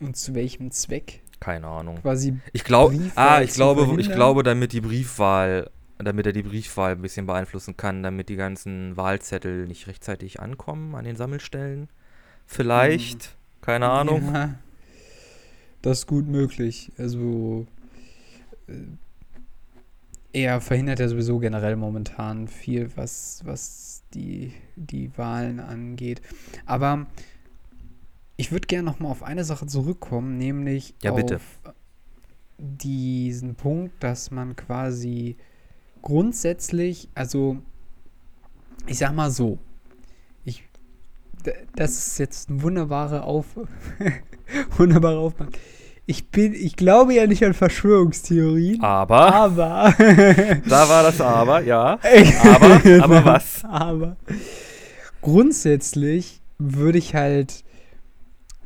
Und 0.00 0.16
zu 0.16 0.34
welchem 0.34 0.70
Zweck? 0.70 1.20
Keine 1.38 1.66
Ahnung. 1.68 2.00
Quasi 2.02 2.38
Ich 2.52 2.64
glaube, 2.64 2.96
Briefwahl 2.96 3.28
ah, 3.28 3.42
ich 3.42 3.52
glaube, 3.52 3.82
ich 3.82 3.86
verhindern? 3.86 4.14
glaube, 4.14 4.42
damit 4.42 4.72
die 4.72 4.80
Briefwahl, 4.80 5.70
damit 5.98 6.26
er 6.26 6.32
die 6.32 6.42
Briefwahl 6.42 6.92
ein 6.92 7.02
bisschen 7.02 7.26
beeinflussen 7.26 7.76
kann, 7.76 8.02
damit 8.02 8.28
die 8.28 8.36
ganzen 8.36 8.96
Wahlzettel 8.96 9.66
nicht 9.66 9.86
rechtzeitig 9.86 10.40
ankommen 10.40 10.94
an 10.94 11.04
den 11.04 11.16
Sammelstellen. 11.16 11.88
Vielleicht, 12.46 13.36
keine 13.60 13.88
Ahnung. 13.88 14.32
Ja, 14.34 14.54
das 15.82 16.00
ist 16.00 16.06
gut 16.06 16.26
möglich. 16.28 16.92
Also 16.98 17.66
äh, 18.68 18.72
er 20.32 20.60
verhindert 20.60 20.98
ja 20.98 21.08
sowieso 21.08 21.38
generell 21.38 21.76
momentan 21.76 22.48
viel, 22.48 22.90
was, 22.96 23.42
was 23.44 24.02
die, 24.14 24.52
die 24.76 25.16
Wahlen 25.16 25.60
angeht. 25.60 26.22
Aber 26.66 27.06
ich 28.36 28.50
würde 28.52 28.66
gerne 28.66 28.84
noch 28.84 28.98
mal 28.98 29.10
auf 29.10 29.22
eine 29.22 29.44
Sache 29.44 29.66
zurückkommen, 29.66 30.38
nämlich 30.38 30.94
Ja, 31.02 31.12
auf 31.12 31.60
diesen 32.58 33.54
Punkt, 33.56 34.02
dass 34.02 34.30
man 34.30 34.56
quasi 34.56 35.36
grundsätzlich, 36.00 37.08
also 37.14 37.58
ich 38.86 38.98
sag 38.98 39.14
mal 39.14 39.30
so, 39.30 39.58
ich, 40.44 40.64
das 41.76 41.98
ist 41.98 42.18
jetzt 42.18 42.50
ein 42.50 42.62
wunderbarer 42.62 43.24
Auf, 43.24 43.46
wunderbarer 44.76 45.18
Aufbau. 45.18 45.46
Ich 46.04 46.28
bin, 46.28 46.52
ich 46.52 46.74
glaube 46.74 47.14
ja 47.14 47.26
nicht 47.26 47.44
an 47.44 47.54
Verschwörungstheorien, 47.54 48.82
Aber, 48.82 49.32
aber, 49.32 49.94
da 50.68 50.88
war 50.88 51.02
das 51.04 51.20
Aber, 51.20 51.62
ja. 51.62 51.98
Aber, 52.44 53.04
aber 53.04 53.24
was? 53.24 53.64
aber 53.64 54.16
grundsätzlich 55.20 56.40
würde 56.58 56.98
ich 56.98 57.14
halt, 57.14 57.64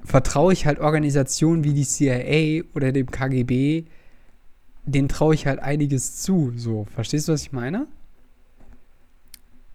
vertraue 0.02 0.52
ich 0.52 0.66
halt 0.66 0.80
Organisationen 0.80 1.62
wie 1.62 1.74
die 1.74 1.84
CIA 1.84 2.64
oder 2.74 2.90
dem 2.92 3.10
KGB, 3.10 3.84
denen 4.86 5.08
traue 5.08 5.34
ich 5.34 5.46
halt 5.46 5.58
einiges 5.60 6.16
zu. 6.16 6.52
So, 6.56 6.86
verstehst 6.94 7.28
du, 7.28 7.32
was 7.32 7.42
ich 7.42 7.52
meine? 7.52 7.86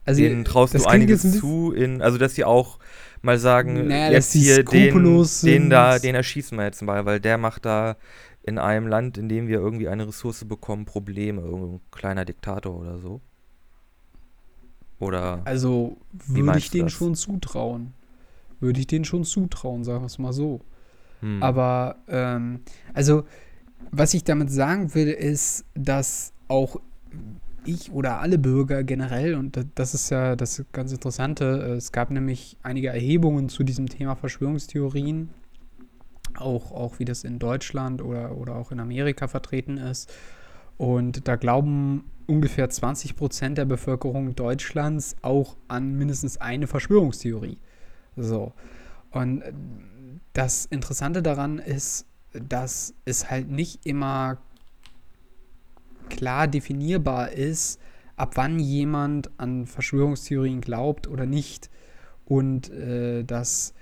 Also, 0.03 0.21
Denen 0.21 0.45
traust 0.45 0.73
du 0.73 0.83
einiges 0.85 1.39
zu, 1.39 1.71
in, 1.71 2.01
also 2.01 2.17
dass 2.17 2.33
die 2.33 2.43
auch 2.43 2.79
mal 3.23 3.39
sagen, 3.39 3.87
Naja, 3.87 4.11
jetzt 4.11 4.33
hier 4.33 4.63
den, 4.63 5.27
den 5.41 5.69
da, 5.69 5.99
den 5.99 6.15
erschießen 6.15 6.57
wir 6.57 6.65
jetzt 6.65 6.81
mal, 6.81 7.05
weil 7.05 7.19
der 7.19 7.37
macht 7.37 7.65
da 7.65 7.97
in 8.43 8.57
einem 8.59 8.87
Land, 8.87 9.17
in 9.17 9.29
dem 9.29 9.47
wir 9.47 9.59
irgendwie 9.59 9.87
eine 9.89 10.07
Ressource 10.07 10.45
bekommen, 10.45 10.85
Probleme, 10.85 11.41
irgendein 11.41 11.81
kleiner 11.91 12.25
Diktator 12.25 12.75
oder 12.79 12.99
so. 12.99 13.21
Oder 14.99 15.43
Also 15.43 15.97
würde 16.27 16.57
ich 16.59 16.69
denen 16.69 16.89
das? 16.89 16.89
schon 16.89 17.15
zutrauen. 17.15 17.93
Würde 18.59 18.79
ich 18.79 18.87
denen 18.87 19.05
schon 19.05 19.23
zutrauen, 19.25 19.83
sagen 19.83 20.03
wir 20.03 20.07
es 20.07 20.19
mal 20.19 20.33
so. 20.33 20.61
hm, 21.21 21.41
Aber, 21.41 21.97
ähm, 22.09 22.61
also, 22.93 23.25
was 23.91 24.13
ich 24.13 24.23
damit 24.25 24.51
sagen 24.51 24.93
will, 24.95 25.09
ist, 25.09 25.65
dass 25.75 26.33
auch 26.49 26.77
ich 27.65 27.91
oder 27.91 28.19
alle 28.19 28.37
Bürger 28.37 28.83
generell, 28.83 29.35
und 29.35 29.55
da- 29.57 29.63
das 29.75 29.93
ist 29.93 30.09
ja 30.09 30.35
das 30.35 30.63
ganz 30.71 30.91
Interessante, 30.91 31.45
äh, 31.67 31.71
es 31.73 31.91
gab 31.91 32.09
nämlich 32.09 32.57
einige 32.63 32.89
Erhebungen 32.89 33.49
zu 33.49 33.63
diesem 33.63 33.87
Thema 33.87 34.15
Verschwörungstheorien, 34.15 35.29
auch, 36.35 36.71
auch 36.71 36.99
wie 36.99 37.05
das 37.05 37.23
in 37.23 37.39
Deutschland 37.39 38.01
oder, 38.01 38.35
oder 38.37 38.55
auch 38.55 38.71
in 38.71 38.79
Amerika 38.79 39.27
vertreten 39.27 39.77
ist. 39.77 40.11
Und 40.77 41.27
da 41.27 41.35
glauben 41.35 42.05
ungefähr 42.25 42.69
20 42.69 43.15
Prozent 43.15 43.57
der 43.57 43.65
Bevölkerung 43.65 44.35
Deutschlands 44.35 45.15
auch 45.21 45.57
an 45.67 45.97
mindestens 45.97 46.37
eine 46.37 46.67
Verschwörungstheorie. 46.67 47.57
So. 48.15 48.53
Und 49.11 49.41
äh, 49.41 49.53
das 50.33 50.65
Interessante 50.65 51.21
daran 51.21 51.59
ist, 51.59 52.05
dass 52.33 52.93
es 53.05 53.29
halt 53.29 53.51
nicht 53.51 53.85
immer 53.85 54.37
klar 56.09 56.47
definierbar 56.47 57.31
ist, 57.31 57.79
ab 58.15 58.33
wann 58.35 58.59
jemand 58.59 59.31
an 59.37 59.65
Verschwörungstheorien 59.65 60.61
glaubt 60.61 61.07
oder 61.07 61.25
nicht. 61.25 61.69
Und 62.25 62.69
äh, 62.69 63.23
dass 63.23 63.73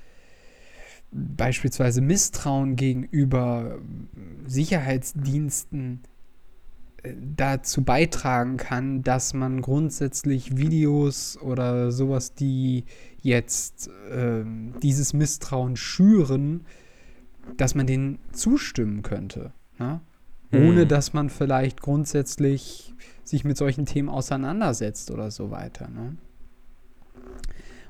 beispielsweise 1.11 2.01
Misstrauen 2.01 2.75
gegenüber 2.75 3.79
Sicherheitsdiensten 4.45 6.01
äh, 7.03 7.13
dazu 7.35 7.83
beitragen 7.83 8.57
kann, 8.57 9.03
dass 9.03 9.33
man 9.33 9.61
grundsätzlich 9.61 10.57
Videos 10.57 11.37
oder 11.37 11.91
sowas, 11.91 12.33
die 12.33 12.85
jetzt 13.21 13.89
ähm, 14.11 14.73
dieses 14.81 15.13
Misstrauen 15.13 15.75
schüren, 15.75 16.65
dass 17.57 17.75
man 17.75 17.87
denen 17.87 18.19
zustimmen 18.31 19.01
könnte. 19.01 19.53
Ne? 19.79 20.01
Ohne 20.51 20.81
Hm. 20.81 20.87
dass 20.87 21.13
man 21.13 21.29
vielleicht 21.29 21.81
grundsätzlich 21.81 22.93
sich 23.23 23.43
mit 23.43 23.57
solchen 23.57 23.85
Themen 23.85 24.09
auseinandersetzt 24.09 25.11
oder 25.11 25.29
so 25.29 25.51
weiter. 25.51 25.87
Ne? 25.89 26.17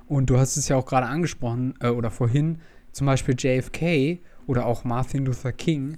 Und 0.07 0.29
du 0.29 0.37
hast 0.37 0.57
es 0.57 0.67
ja 0.67 0.75
auch 0.75 0.85
gerade 0.85 1.07
angesprochen, 1.07 1.75
äh, 1.79 1.89
oder 1.89 2.11
vorhin, 2.11 2.59
zum 2.91 3.07
Beispiel 3.07 3.35
JFK 3.37 4.19
oder 4.47 4.65
auch 4.65 4.83
Martin 4.83 5.25
Luther 5.25 5.53
King, 5.53 5.97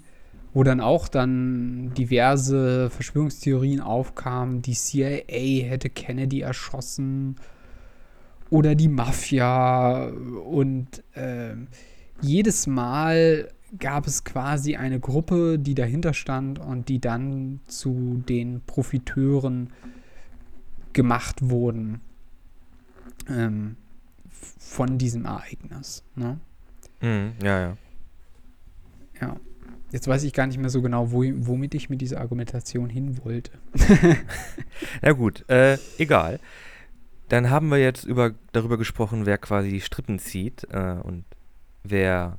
wo 0.54 0.63
dann 0.63 0.82
auch 0.82 1.08
dann 1.08 1.93
diverse 1.93 2.89
Verschwörungstheorien 2.89 3.80
aufkamen, 3.80 4.62
die 4.62 4.74
CIA 4.74 5.65
hätte 5.65 5.89
Kennedy 5.89 6.41
erschossen 6.41 7.38
oder 8.50 8.76
die 8.76 8.89
Mafia 8.89 10.10
und 10.10 11.04
ähm, 11.15 11.69
jedes 12.21 12.67
Mal 12.67 13.47
gab 13.80 14.08
es 14.08 14.24
quasi 14.24 14.76
eine 14.76 15.00
Gruppe, 15.00 15.58
die 15.58 15.76
dahinter 15.76 16.14
stand 16.14 16.60
und 16.60 16.90
die 16.90 17.00
dann 17.00 17.62
zu 17.68 18.24
den 18.28 18.62
Profiteuren 18.66 19.72
gemacht 20.94 21.50
wurden 21.50 22.02
ähm, 23.30 23.78
von 24.30 24.98
diesem 24.98 25.26
Ereignis. 25.26 26.04
Ne? 26.16 26.40
hm, 27.00 27.34
ja, 27.42 27.60
ja. 27.60 27.78
Ja. 29.22 29.38
Jetzt 29.92 30.08
weiß 30.08 30.24
ich 30.24 30.34
gar 30.34 30.48
nicht 30.48 30.58
mehr 30.58 30.70
so 30.70 30.82
genau, 30.82 31.12
wo, 31.12 31.24
womit 31.24 31.76
ich 31.76 31.90
mit 31.90 32.02
dieser 32.02 32.22
Argumentation 32.22 32.90
hin 32.90 33.24
wollte. 33.24 33.52
Na 35.02 35.12
gut, 35.12 35.48
äh, 35.50 35.78
egal. 35.98 36.40
Dann 37.28 37.50
haben 37.50 37.70
wir 37.70 37.78
jetzt 37.78 38.06
über, 38.06 38.34
darüber 38.54 38.78
gesprochen, 38.78 39.26
wer 39.26 39.38
quasi 39.38 39.70
die 39.70 39.82
Strippen 39.82 40.18
zieht 40.18 40.66
äh, 40.72 40.98
und 41.04 41.26
wer 41.84 42.38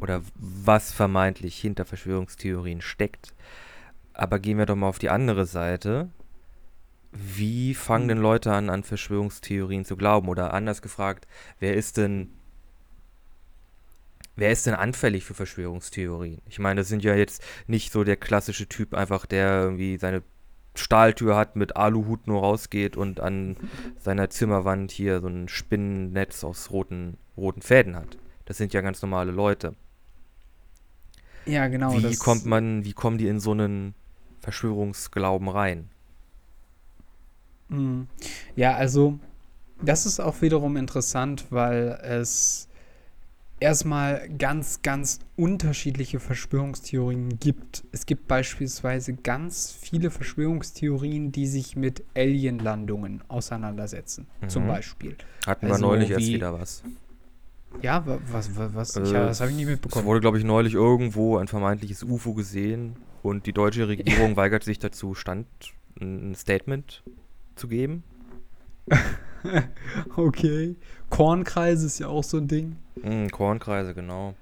oder 0.00 0.22
was 0.34 0.92
vermeintlich 0.92 1.58
hinter 1.58 1.84
Verschwörungstheorien 1.84 2.80
steckt. 2.80 3.34
Aber 4.12 4.38
gehen 4.38 4.58
wir 4.58 4.66
doch 4.66 4.76
mal 4.76 4.88
auf 4.88 4.98
die 4.98 5.10
andere 5.10 5.46
Seite. 5.46 6.10
Wie 7.12 7.74
fangen 7.74 8.08
denn 8.08 8.18
Leute 8.18 8.52
an, 8.52 8.70
an 8.70 8.84
Verschwörungstheorien 8.84 9.84
zu 9.84 9.96
glauben? 9.96 10.28
Oder 10.28 10.54
anders 10.54 10.82
gefragt, 10.82 11.26
wer 11.60 11.74
ist 11.74 11.96
denn 11.96 12.30
Wer 14.34 14.50
ist 14.50 14.66
denn 14.66 14.74
anfällig 14.74 15.24
für 15.24 15.34
Verschwörungstheorien? 15.34 16.40
Ich 16.48 16.58
meine, 16.58 16.80
das 16.80 16.88
sind 16.88 17.04
ja 17.04 17.14
jetzt 17.14 17.44
nicht 17.66 17.92
so 17.92 18.02
der 18.02 18.16
klassische 18.16 18.66
Typ 18.66 18.94
einfach, 18.94 19.26
der 19.26 19.62
irgendwie 19.62 19.98
seine 19.98 20.22
Stahltür 20.74 21.36
hat, 21.36 21.54
mit 21.54 21.76
Aluhut 21.76 22.26
nur 22.26 22.40
rausgeht 22.40 22.96
und 22.96 23.20
an 23.20 23.56
seiner 23.98 24.30
Zimmerwand 24.30 24.90
hier 24.90 25.20
so 25.20 25.28
ein 25.28 25.48
Spinnennetz 25.48 26.44
aus 26.44 26.70
roten, 26.70 27.18
roten 27.36 27.60
Fäden 27.60 27.94
hat. 27.94 28.16
Das 28.44 28.56
sind 28.58 28.72
ja 28.72 28.80
ganz 28.80 29.00
normale 29.02 29.30
Leute. 29.32 29.74
Ja, 31.46 31.66
genau. 31.68 31.92
wie 32.00 32.16
kommt 32.16 32.46
man, 32.46 32.84
wie 32.84 32.92
kommen 32.92 33.18
die 33.18 33.26
in 33.28 33.40
so 33.40 33.50
einen 33.52 33.94
Verschwörungsglauben 34.40 35.48
rein? 35.48 35.88
Mm. 37.68 38.02
Ja, 38.56 38.74
also 38.76 39.18
das 39.82 40.06
ist 40.06 40.20
auch 40.20 40.40
wiederum 40.42 40.76
interessant, 40.76 41.46
weil 41.50 41.98
es 42.02 42.68
erstmal 43.58 44.28
ganz, 44.38 44.82
ganz 44.82 45.20
unterschiedliche 45.36 46.20
Verschwörungstheorien 46.20 47.38
gibt. 47.38 47.84
Es 47.92 48.06
gibt 48.06 48.26
beispielsweise 48.28 49.14
ganz 49.14 49.70
viele 49.72 50.10
Verschwörungstheorien, 50.10 51.32
die 51.32 51.46
sich 51.46 51.76
mit 51.76 52.02
Alienlandungen 52.16 53.22
auseinandersetzen. 53.28 54.26
Zum 54.48 54.64
Mhm. 54.64 54.68
Beispiel. 54.68 55.16
Hatten 55.46 55.66
wir 55.66 55.72
Also 55.74 55.86
neulich 55.86 56.10
erst 56.10 56.20
wie- 56.26 56.34
wieder 56.34 56.52
was. 56.58 56.82
Ja, 57.80 58.06
wa- 58.06 58.18
was, 58.30 58.56
was, 58.56 58.74
was? 58.74 58.96
Äh, 58.96 59.02
ich, 59.04 59.12
das 59.12 59.40
habe 59.40 59.50
ich 59.50 59.56
nicht 59.56 59.66
Es 59.66 59.70
mitbekommen. 59.72 60.04
wurde, 60.06 60.20
glaube 60.20 60.38
ich, 60.38 60.44
neulich 60.44 60.74
irgendwo 60.74 61.38
ein 61.38 61.48
vermeintliches 61.48 62.04
UFO 62.04 62.34
gesehen 62.34 62.96
und 63.22 63.46
die 63.46 63.52
deutsche 63.52 63.88
Regierung 63.88 64.36
weigert 64.36 64.62
sich 64.64 64.78
dazu, 64.78 65.14
Stand, 65.14 65.46
ein 66.00 66.34
Statement 66.34 67.02
zu 67.56 67.68
geben. 67.68 68.02
Okay. 70.16 70.76
Kornkreis 71.10 71.82
ist 71.82 71.98
ja 71.98 72.06
auch 72.06 72.22
so 72.22 72.36
ein 72.36 72.46
Ding. 72.46 72.76
Hm, 73.02 73.28
Kornkreise, 73.30 73.92
genau. 73.92 74.34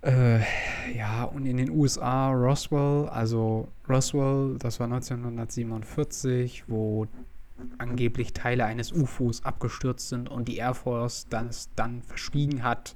Äh, 0.00 0.40
ja, 0.96 1.24
und 1.24 1.44
in 1.44 1.58
den 1.58 1.68
USA 1.70 2.30
Roswell, 2.32 3.08
also 3.10 3.68
Roswell, 3.88 4.56
das 4.58 4.80
war 4.80 4.86
1947, 4.86 6.64
wo 6.66 7.06
angeblich 7.78 8.32
Teile 8.32 8.64
eines 8.64 8.92
UFOs 8.92 9.44
abgestürzt 9.44 10.08
sind 10.08 10.28
und 10.28 10.48
die 10.48 10.56
Air 10.56 10.74
Force 10.74 11.26
das 11.28 11.70
dann 11.76 12.02
verschwiegen 12.02 12.62
hat, 12.62 12.94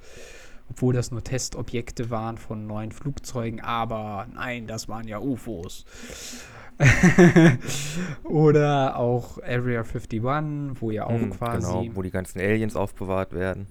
obwohl 0.70 0.94
das 0.94 1.10
nur 1.10 1.22
Testobjekte 1.22 2.10
waren 2.10 2.38
von 2.38 2.66
neuen 2.66 2.92
Flugzeugen. 2.92 3.60
Aber 3.60 4.26
nein, 4.34 4.66
das 4.66 4.88
waren 4.88 5.06
ja 5.06 5.18
UFOs. 5.18 5.84
Oder 8.24 8.96
auch 8.96 9.38
Area 9.42 9.80
51, 9.80 10.22
wo 10.80 10.90
ja 10.90 11.06
auch 11.06 11.20
hm, 11.20 11.30
quasi. 11.30 11.66
Genau, 11.66 11.96
wo 11.96 12.02
die 12.02 12.10
ganzen 12.10 12.40
Aliens 12.40 12.76
aufbewahrt 12.76 13.32
werden. 13.32 13.66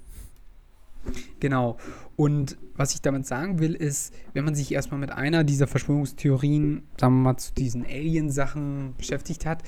Genau. 1.39 1.77
Und 2.15 2.57
was 2.75 2.93
ich 2.93 3.01
damit 3.01 3.25
sagen 3.25 3.59
will, 3.59 3.73
ist, 3.73 4.13
wenn 4.33 4.45
man 4.45 4.55
sich 4.55 4.71
erstmal 4.71 4.99
mit 4.99 5.11
einer 5.11 5.43
dieser 5.43 5.67
Verschwörungstheorien, 5.67 6.83
sagen 6.99 7.15
wir 7.15 7.21
mal, 7.33 7.37
zu 7.37 7.53
diesen 7.53 7.85
Alien-Sachen 7.85 8.95
beschäftigt 8.97 9.45
hat, 9.45 9.63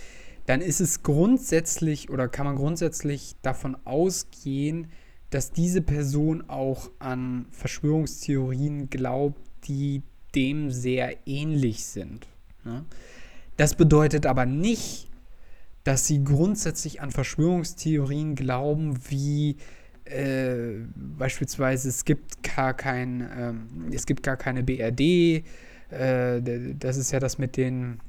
dann 0.47 0.61
ist 0.61 0.79
es 0.79 1.03
grundsätzlich 1.03 2.09
oder 2.09 2.27
kann 2.27 2.45
man 2.45 2.55
grundsätzlich 2.55 3.35
davon 3.41 3.77
ausgehen, 3.85 4.87
dass 5.29 5.51
diese 5.51 5.81
Person 5.81 6.49
auch 6.49 6.89
an 6.99 7.45
Verschwörungstheorien 7.51 8.89
glaubt, 8.89 9.39
die 9.65 10.01
dem 10.35 10.71
sehr 10.71 11.27
ähnlich 11.27 11.85
sind. 11.85 12.27
Ne? 12.63 12.85
Das 13.57 13.75
bedeutet 13.75 14.25
aber 14.25 14.45
nicht, 14.45 15.09
dass 15.83 16.07
sie 16.07 16.23
grundsätzlich 16.23 17.01
an 17.01 17.11
Verschwörungstheorien 17.11 18.35
glauben, 18.35 18.97
wie 19.09 19.57
äh, 20.05 20.79
beispielsweise 20.95 21.89
es 21.89 22.05
gibt 22.05 22.41
gar 22.55 22.73
kein, 22.73 23.27
ähm, 23.37 23.67
es 23.91 24.05
gibt 24.05 24.23
gar 24.23 24.37
keine 24.37 24.63
BRD. 24.63 25.43
Äh, 25.89 26.73
das 26.79 26.95
ist 26.95 27.11
ja 27.11 27.19
das 27.19 27.37
mit 27.37 27.57
den, 27.57 27.99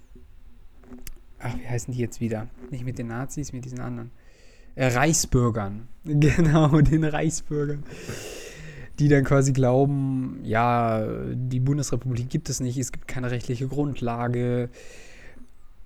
ach, 1.40 1.56
wie 1.58 1.68
heißen 1.68 1.92
die 1.92 2.00
jetzt 2.00 2.20
wieder? 2.20 2.48
Nicht 2.70 2.84
mit 2.84 2.98
den 2.98 3.08
Nazis, 3.08 3.52
mit 3.52 3.64
diesen 3.64 3.80
anderen. 3.80 4.10
Äh, 4.74 4.88
Reichsbürgern. 4.88 5.88
Genau, 6.04 6.80
den 6.80 7.04
Reichsbürgern. 7.04 7.82
Die 8.98 9.08
dann 9.08 9.24
quasi 9.24 9.52
glauben, 9.52 10.40
ja, 10.42 11.06
die 11.34 11.60
Bundesrepublik 11.60 12.30
gibt 12.30 12.48
es 12.48 12.60
nicht, 12.60 12.78
es 12.78 12.92
gibt 12.92 13.06
keine 13.06 13.30
rechtliche 13.30 13.68
Grundlage. 13.68 14.70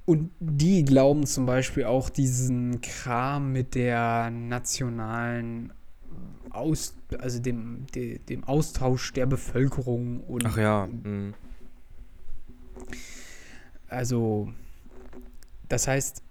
Und 0.04 0.30
die 0.38 0.84
glauben 0.84 1.26
zum 1.26 1.46
Beispiel 1.46 1.84
auch 1.84 2.08
diesen 2.08 2.80
Kram 2.80 3.52
mit 3.52 3.74
der 3.74 4.30
nationalen 4.30 5.72
Aus, 6.50 6.94
also 7.18 7.40
dem, 7.40 7.86
de, 7.94 8.18
dem 8.18 8.44
Austausch 8.44 9.12
der 9.12 9.26
Bevölkerung 9.26 10.20
und. 10.20 10.46
Ach 10.46 10.56
ja. 10.56 10.86
Mhm. 10.86 11.34
Also, 13.88 14.48
das 15.72 15.88
heißt, 15.88 16.22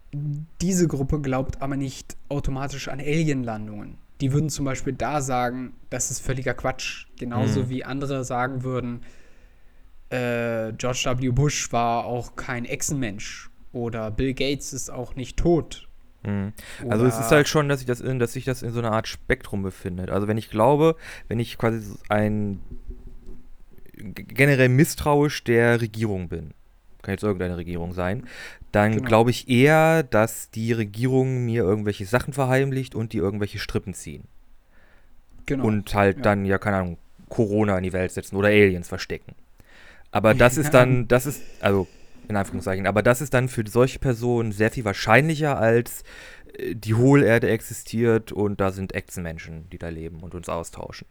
diese 0.62 0.88
Gruppe 0.88 1.20
glaubt 1.20 1.64
aber 1.64 1.76
nicht 1.76 2.16
automatisch 2.30 2.90
an 2.90 3.00
Alienlandungen. 3.00 3.98
Die 4.22 4.34
würden 4.34 4.50
zum 4.50 4.66
Beispiel 4.66 4.94
da 4.94 5.20
sagen, 5.20 5.74
das 5.90 6.12
ist 6.12 6.20
völliger 6.20 6.54
Quatsch. 6.54 7.08
Genauso 7.18 7.62
mhm. 7.62 7.70
wie 7.70 7.84
andere 7.84 8.24
sagen 8.24 8.64
würden, 8.64 9.02
äh, 10.10 10.74
George 10.74 11.12
W. 11.18 11.30
Bush 11.30 11.74
war 11.74 12.06
auch 12.06 12.36
kein 12.36 12.66
Echsenmensch 12.66 13.50
oder 13.72 14.12
Bill 14.12 14.36
Gates 14.36 14.74
ist 14.74 14.92
auch 14.92 15.16
nicht 15.16 15.38
tot. 15.38 15.88
Mhm. 16.22 16.54
Also 16.88 17.08
es 17.08 17.20
ist 17.20 17.32
halt 17.32 17.48
schon, 17.48 17.68
dass 17.68 17.80
sich 17.80 17.88
das 17.88 18.00
in, 18.00 18.20
dass 18.20 18.34
sich 18.34 18.46
das 18.46 18.62
in 18.62 18.74
so 18.74 18.78
einer 18.78 18.92
Art 18.92 19.08
Spektrum 19.08 19.64
befindet. 19.64 20.12
Also 20.12 20.28
wenn 20.28 20.38
ich 20.38 20.52
glaube, 20.52 20.98
wenn 21.30 21.40
ich 21.40 21.58
quasi 21.58 21.96
ein 22.10 22.60
generell 23.96 24.70
misstrauisch 24.70 25.44
der 25.44 25.82
Regierung 25.82 26.30
bin, 26.30 26.54
kann 27.02 27.14
jetzt 27.14 27.24
irgendeine 27.24 27.58
Regierung 27.58 27.94
sein, 27.94 28.28
dann 28.72 28.94
genau. 28.94 29.08
glaube 29.08 29.32
ich 29.32 29.50
eher, 29.50 30.04
dass 30.04 30.50
die 30.52 30.72
Regierung 30.74 31.46
mir 31.46 31.64
irgendwelche 31.64 32.06
Sachen 32.06 32.34
verheimlicht 32.34 32.96
und 32.96 33.14
die 33.14 33.18
irgendwelche 33.18 33.60
Strippen 33.60 33.94
ziehen. 33.94 34.24
Genau. 35.46 35.66
Und 35.66 35.94
halt 35.94 36.18
ja. 36.18 36.24
dann, 36.24 36.46
ja, 36.46 36.58
keine 36.58 36.78
Ahnung, 36.78 36.98
Corona 37.30 37.78
in 37.78 37.84
die 37.84 37.94
Welt 37.94 38.12
setzen 38.12 38.36
oder 38.36 38.50
Aliens 38.50 38.88
verstecken. 38.88 39.36
Aber 40.12 40.34
das 40.34 40.58
ist 40.58 40.74
dann, 40.74 41.08
das 41.10 41.26
ist, 41.26 41.42
also 41.62 41.88
in 42.28 42.36
Anführungszeichen. 42.36 42.88
Aber 42.88 43.04
das 43.04 43.22
ist 43.22 43.34
dann 43.34 43.50
für 43.50 43.64
solche 43.68 44.00
Personen 44.00 44.52
sehr 44.52 44.72
viel 44.72 44.86
wahrscheinlicher 44.86 45.58
als 45.58 46.04
äh, 46.58 46.76
die 46.76 46.94
Hohlerde 46.94 47.50
existiert 47.50 48.32
und 48.32 48.60
da 48.60 48.72
sind 48.72 48.94
Echsenmenschen, 48.94 49.70
die 49.70 49.78
da 49.78 49.90
leben 49.90 50.22
und 50.22 50.36
uns 50.36 50.50
austauschen. 50.50 51.08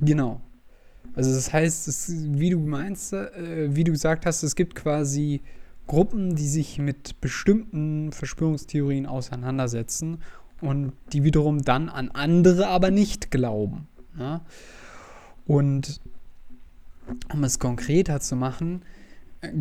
Genau. 0.00 0.40
Also 1.14 1.32
das 1.32 1.52
heißt, 1.52 1.88
es, 1.88 2.12
wie 2.12 2.50
du 2.50 2.58
meinst, 2.58 3.12
äh, 3.12 3.74
wie 3.74 3.84
du 3.84 3.92
gesagt 3.92 4.26
hast, 4.26 4.42
es 4.42 4.56
gibt 4.56 4.74
quasi 4.74 5.42
Gruppen, 5.86 6.34
die 6.34 6.48
sich 6.48 6.78
mit 6.78 7.20
bestimmten 7.20 8.10
Verschwörungstheorien 8.12 9.06
auseinandersetzen 9.06 10.18
und 10.60 10.92
die 11.12 11.24
wiederum 11.24 11.62
dann 11.62 11.88
an 11.88 12.10
andere 12.10 12.68
aber 12.68 12.90
nicht 12.90 13.30
glauben. 13.30 13.86
Ja? 14.18 14.40
Und 15.46 16.00
um 17.32 17.44
es 17.44 17.58
konkreter 17.58 18.20
zu 18.20 18.34
machen, 18.34 18.82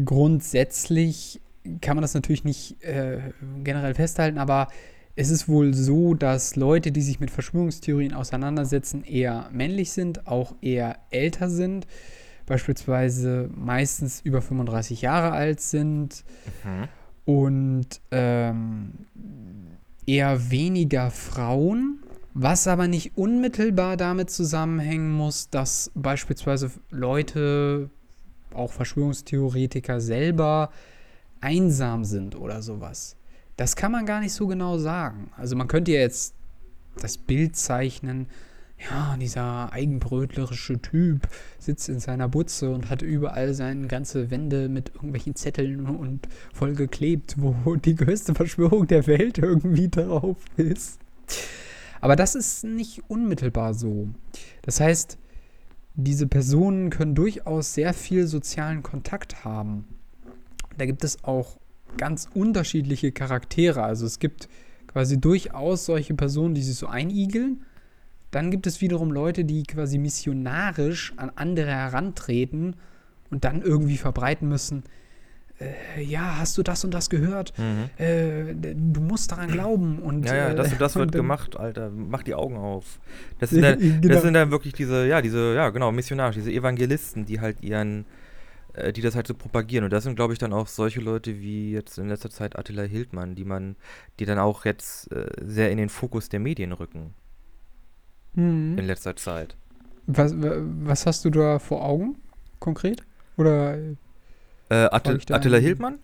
grundsätzlich 0.06 1.42
kann 1.82 1.96
man 1.96 2.02
das 2.02 2.14
natürlich 2.14 2.44
nicht 2.44 2.82
äh, 2.84 3.20
generell 3.64 3.94
festhalten, 3.94 4.38
aber 4.38 4.70
es 5.16 5.30
ist 5.30 5.48
wohl 5.48 5.74
so, 5.74 6.14
dass 6.16 6.56
Leute, 6.56 6.92
die 6.92 7.02
sich 7.02 7.20
mit 7.20 7.30
Verschwörungstheorien 7.30 8.14
auseinandersetzen, 8.14 9.04
eher 9.04 9.50
männlich 9.52 9.92
sind, 9.92 10.28
auch 10.28 10.56
eher 10.62 10.98
älter 11.12 11.50
sind, 11.50 11.86
beispielsweise 12.46 13.50
meistens 13.56 14.22
über 14.22 14.42
35 14.42 15.02
Jahre 15.02 15.32
alt 15.32 15.62
sind 15.62 16.24
mhm. 16.64 16.88
und 17.26 18.02
ähm, 18.12 18.92
eher 20.06 20.50
weniger 20.50 21.12
Frauen, 21.12 22.00
was 22.34 22.68
aber 22.68 22.88
nicht 22.88 23.16
unmittelbar 23.16 23.98
damit 23.98 24.32
zusammenhängen 24.32 25.12
muss, 25.12 25.50
dass 25.50 25.92
beispielsweise 25.94 26.72
Leute 26.90 27.92
auch 28.54 28.72
Verschwörungstheoretiker 28.72 30.02
selber 30.02 30.72
einsam 31.40 32.04
sind 32.04 32.36
oder 32.36 32.64
sowas. 32.64 33.16
Das 33.56 33.76
kann 33.76 33.92
man 33.92 34.06
gar 34.06 34.20
nicht 34.20 34.34
so 34.34 34.48
genau 34.48 34.78
sagen. 34.78 35.32
Also 35.38 35.56
man 35.56 35.68
könnte 35.68 35.92
ja 35.92 36.00
jetzt 36.00 36.34
das 37.00 37.18
Bild 37.18 37.56
zeichnen, 37.56 38.28
ja, 38.90 39.16
dieser 39.18 39.72
eigenbrötlerische 39.72 40.82
Typ 40.82 41.28
sitzt 41.58 41.88
in 41.90 42.00
seiner 42.00 42.28
Butze 42.28 42.72
und 42.72 42.90
hat 42.90 43.02
überall 43.02 43.54
seine 43.54 43.88
ganze 43.88 44.30
Wände 44.30 44.68
mit 44.68 44.90
irgendwelchen 44.94 45.36
Zetteln 45.36 45.86
und 45.86 46.28
vollgeklebt, 46.54 47.36
wo 47.38 47.76
die 47.76 47.96
größte 47.96 48.36
Verschwörung 48.36 48.88
der 48.88 49.08
Welt 49.08 49.38
irgendwie 49.38 49.90
drauf 49.90 50.38
ist. 50.58 51.00
Aber 52.02 52.16
das 52.18 52.36
ist 52.36 52.66
nicht 52.66 53.04
unmittelbar 53.08 53.74
so. 53.74 54.10
Das 54.64 54.82
heißt, 54.82 55.18
diese 55.96 56.28
Personen 56.28 56.90
können 56.90 57.16
durchaus 57.16 57.74
sehr 57.74 57.94
viel 57.94 58.28
sozialen 58.28 58.84
Kontakt 58.84 59.46
haben. 59.46 59.88
Da 60.78 60.86
gibt 60.86 61.04
es 61.04 61.24
auch 61.24 61.58
ganz 61.98 62.30
unterschiedliche 62.34 63.12
Charaktere. 63.12 63.84
Also 63.84 64.06
es 64.06 64.20
gibt 64.20 64.50
quasi 64.88 65.20
durchaus 65.20 65.86
solche 65.86 66.14
Personen, 66.14 66.56
die 66.56 66.64
sich 66.64 66.76
so 66.76 66.88
einigeln. 66.88 67.64
Dann 68.32 68.52
gibt 68.52 68.68
es 68.68 68.82
wiederum 68.82 69.12
Leute, 69.12 69.46
die 69.46 69.64
quasi 69.64 69.98
missionarisch 69.98 71.14
an 71.18 71.32
andere 71.36 71.72
herantreten 71.72 72.76
und 73.30 73.44
dann 73.44 73.62
irgendwie 73.62 73.98
verbreiten 73.98 74.48
müssen, 74.48 74.84
äh, 75.60 76.02
ja, 76.02 76.40
hast 76.40 76.58
du 76.58 76.64
das 76.64 76.84
und 76.84 76.94
das 76.94 77.10
gehört? 77.10 77.54
Mhm. 77.58 78.04
Äh, 78.04 78.54
du 78.54 79.02
musst 79.02 79.32
daran 79.32 79.50
glauben. 79.50 80.00
Und, 80.00 80.26
ja, 80.26 80.36
ja, 80.36 80.54
das 80.54 80.72
und 80.72 80.82
das 80.82 80.96
wird 80.96 81.12
gemacht, 81.12 81.58
Alter. 81.58 81.92
Mach 81.92 82.24
die 82.24 82.34
Augen 82.34 82.58
auf. 82.58 83.00
Das 83.40 83.50
sind, 83.52 83.62
dann, 83.62 83.80
genau. 83.80 84.14
das 84.14 84.24
sind 84.24 84.34
dann 84.34 84.52
wirklich 84.52 84.74
diese, 84.74 85.08
ja, 85.08 85.22
diese, 85.22 85.54
ja, 85.56 85.70
genau, 85.70 85.92
missionarisch, 85.92 86.36
diese 86.36 86.52
Evangelisten, 86.52 87.26
die 87.26 87.40
halt 87.40 87.62
ihren, 87.62 88.02
äh, 88.02 88.06
die 88.94 89.02
das 89.02 89.16
halt 89.16 89.28
so 89.28 89.34
propagieren. 89.34 89.84
Und 89.84 89.94
das 89.94 90.04
sind, 90.04 90.16
glaube 90.16 90.34
ich, 90.34 90.40
dann 90.40 90.54
auch 90.54 90.68
solche 90.68 91.00
Leute 91.00 91.40
wie 91.40 91.72
jetzt 91.72 91.98
in 91.98 92.10
letzter 92.10 92.30
Zeit 92.30 92.58
Attila 92.58 92.84
Hildmann, 92.84 93.36
die 93.36 93.46
man, 93.46 93.76
die 94.20 94.26
dann 94.26 94.40
auch 94.40 94.66
jetzt 94.66 95.12
äh, 95.12 95.30
sehr 95.42 95.72
in 95.72 95.78
den 95.78 95.90
Fokus 95.90 96.30
der 96.30 96.40
Medien 96.40 96.72
rücken. 96.72 97.14
Mhm. 98.34 98.78
In 98.78 98.86
letzter 98.86 99.16
Zeit. 99.16 99.56
Was, 100.08 100.34
was 100.36 101.06
hast 101.06 101.24
du 101.26 101.30
da 101.30 101.60
vor 101.60 101.86
Augen 101.86 102.18
konkret? 102.60 103.04
Oder 103.38 103.78
äh, 103.78 103.96
Attil 104.70 105.20
Attila 105.30 105.58
Hildmann? 105.58 106.00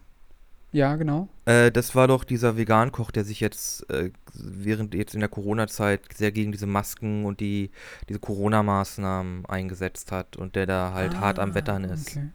Ja, 0.72 0.96
genau. 0.96 1.28
Äh, 1.46 1.72
das 1.72 1.96
war 1.96 2.08
doch 2.08 2.24
dieser 2.24 2.56
Vegankoch, 2.56 3.10
der 3.10 3.26
sich 3.26 3.40
jetzt 3.40 3.90
äh, 3.90 4.12
während 4.34 4.94
jetzt 4.94 5.16
in 5.16 5.20
der 5.20 5.30
Corona-Zeit 5.30 6.02
sehr 6.14 6.32
gegen 6.32 6.52
diese 6.52 6.68
Masken 6.68 7.26
und 7.26 7.40
die 7.40 7.72
diese 8.08 8.20
Corona-Maßnahmen 8.20 9.48
eingesetzt 9.48 10.12
hat 10.12 10.38
und 10.38 10.56
der 10.56 10.68
da 10.68 10.94
halt 10.94 11.16
ah, 11.16 11.22
hart 11.22 11.40
am 11.40 11.56
Wettern 11.56 11.86
ist. 11.86 12.16
Okay. 12.16 12.30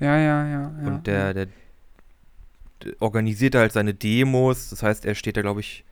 Ja, 0.00 0.16
ja, 0.18 0.46
ja. 0.46 0.72
ja 0.80 0.86
und 0.86 1.06
der, 1.06 1.34
der, 1.34 1.46
organisiert 3.00 3.54
halt 3.54 3.72
seine 3.72 3.94
Demos. 3.94 4.70
Das 4.70 4.82
heißt, 4.82 5.04
er 5.04 5.14
steht 5.14 5.36
da, 5.36 5.42
glaube 5.42 5.60
ich, 5.60 5.84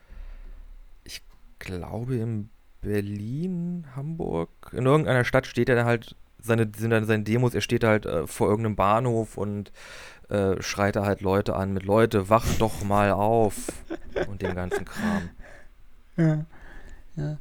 ich 1.04 1.22
glaube 1.58 2.16
in 2.16 2.50
Berlin, 2.80 3.86
Hamburg, 3.96 4.50
in 4.72 4.86
irgendeiner 4.86 5.24
Stadt 5.24 5.46
steht 5.46 5.68
er 5.68 5.76
da 5.76 5.84
halt 5.84 6.14
seine, 6.38 6.70
sind 6.76 6.90
dann 6.90 7.06
seine 7.06 7.24
Demos, 7.24 7.54
er 7.54 7.62
steht 7.62 7.84
halt 7.84 8.04
äh, 8.04 8.26
vor 8.26 8.48
irgendeinem 8.48 8.76
Bahnhof 8.76 9.38
und 9.38 9.72
äh, 10.28 10.60
schreit 10.62 10.96
da 10.96 11.06
halt 11.06 11.22
Leute 11.22 11.56
an 11.56 11.72
mit 11.72 11.84
Leute, 11.84 12.28
wach 12.28 12.46
doch 12.58 12.84
mal 12.84 13.10
auf 13.12 13.54
und 14.28 14.42
den 14.42 14.54
ganzen 14.54 14.84
Kram. 14.84 15.30
Ja. 16.16 16.46
ja. 17.16 17.38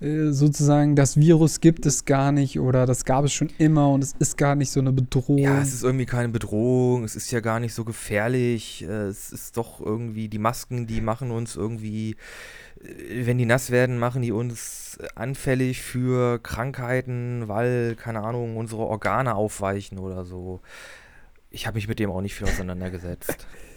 Äh, 0.00 0.32
sozusagen, 0.32 0.96
das 0.96 1.18
Virus 1.18 1.60
gibt 1.60 1.84
es 1.84 2.06
gar 2.06 2.32
nicht 2.32 2.58
oder 2.58 2.86
das 2.86 3.04
gab 3.04 3.24
es 3.26 3.34
schon 3.34 3.50
immer 3.58 3.90
und 3.90 4.02
es 4.02 4.14
ist 4.18 4.38
gar 4.38 4.54
nicht 4.54 4.70
so 4.70 4.80
eine 4.80 4.92
Bedrohung. 4.92 5.38
Ja, 5.38 5.60
es 5.60 5.74
ist 5.74 5.84
irgendwie 5.84 6.06
keine 6.06 6.30
Bedrohung, 6.30 7.04
es 7.04 7.16
ist 7.16 7.30
ja 7.30 7.40
gar 7.40 7.60
nicht 7.60 7.74
so 7.74 7.84
gefährlich, 7.84 8.82
äh, 8.82 9.08
es 9.08 9.30
ist 9.30 9.58
doch 9.58 9.78
irgendwie, 9.80 10.28
die 10.28 10.38
Masken, 10.38 10.86
die 10.86 11.02
machen 11.02 11.30
uns 11.30 11.54
irgendwie, 11.54 12.16
äh, 12.82 13.26
wenn 13.26 13.36
die 13.36 13.44
nass 13.44 13.70
werden, 13.70 13.98
machen 13.98 14.22
die 14.22 14.32
uns 14.32 14.98
anfällig 15.14 15.82
für 15.82 16.38
Krankheiten, 16.38 17.46
weil, 17.48 17.94
keine 17.94 18.22
Ahnung, 18.22 18.56
unsere 18.56 18.86
Organe 18.86 19.34
aufweichen 19.34 19.98
oder 19.98 20.24
so. 20.24 20.60
Ich 21.50 21.66
habe 21.66 21.74
mich 21.74 21.88
mit 21.88 21.98
dem 21.98 22.10
auch 22.10 22.22
nicht 22.22 22.34
viel 22.34 22.46
auseinandergesetzt. 22.46 23.46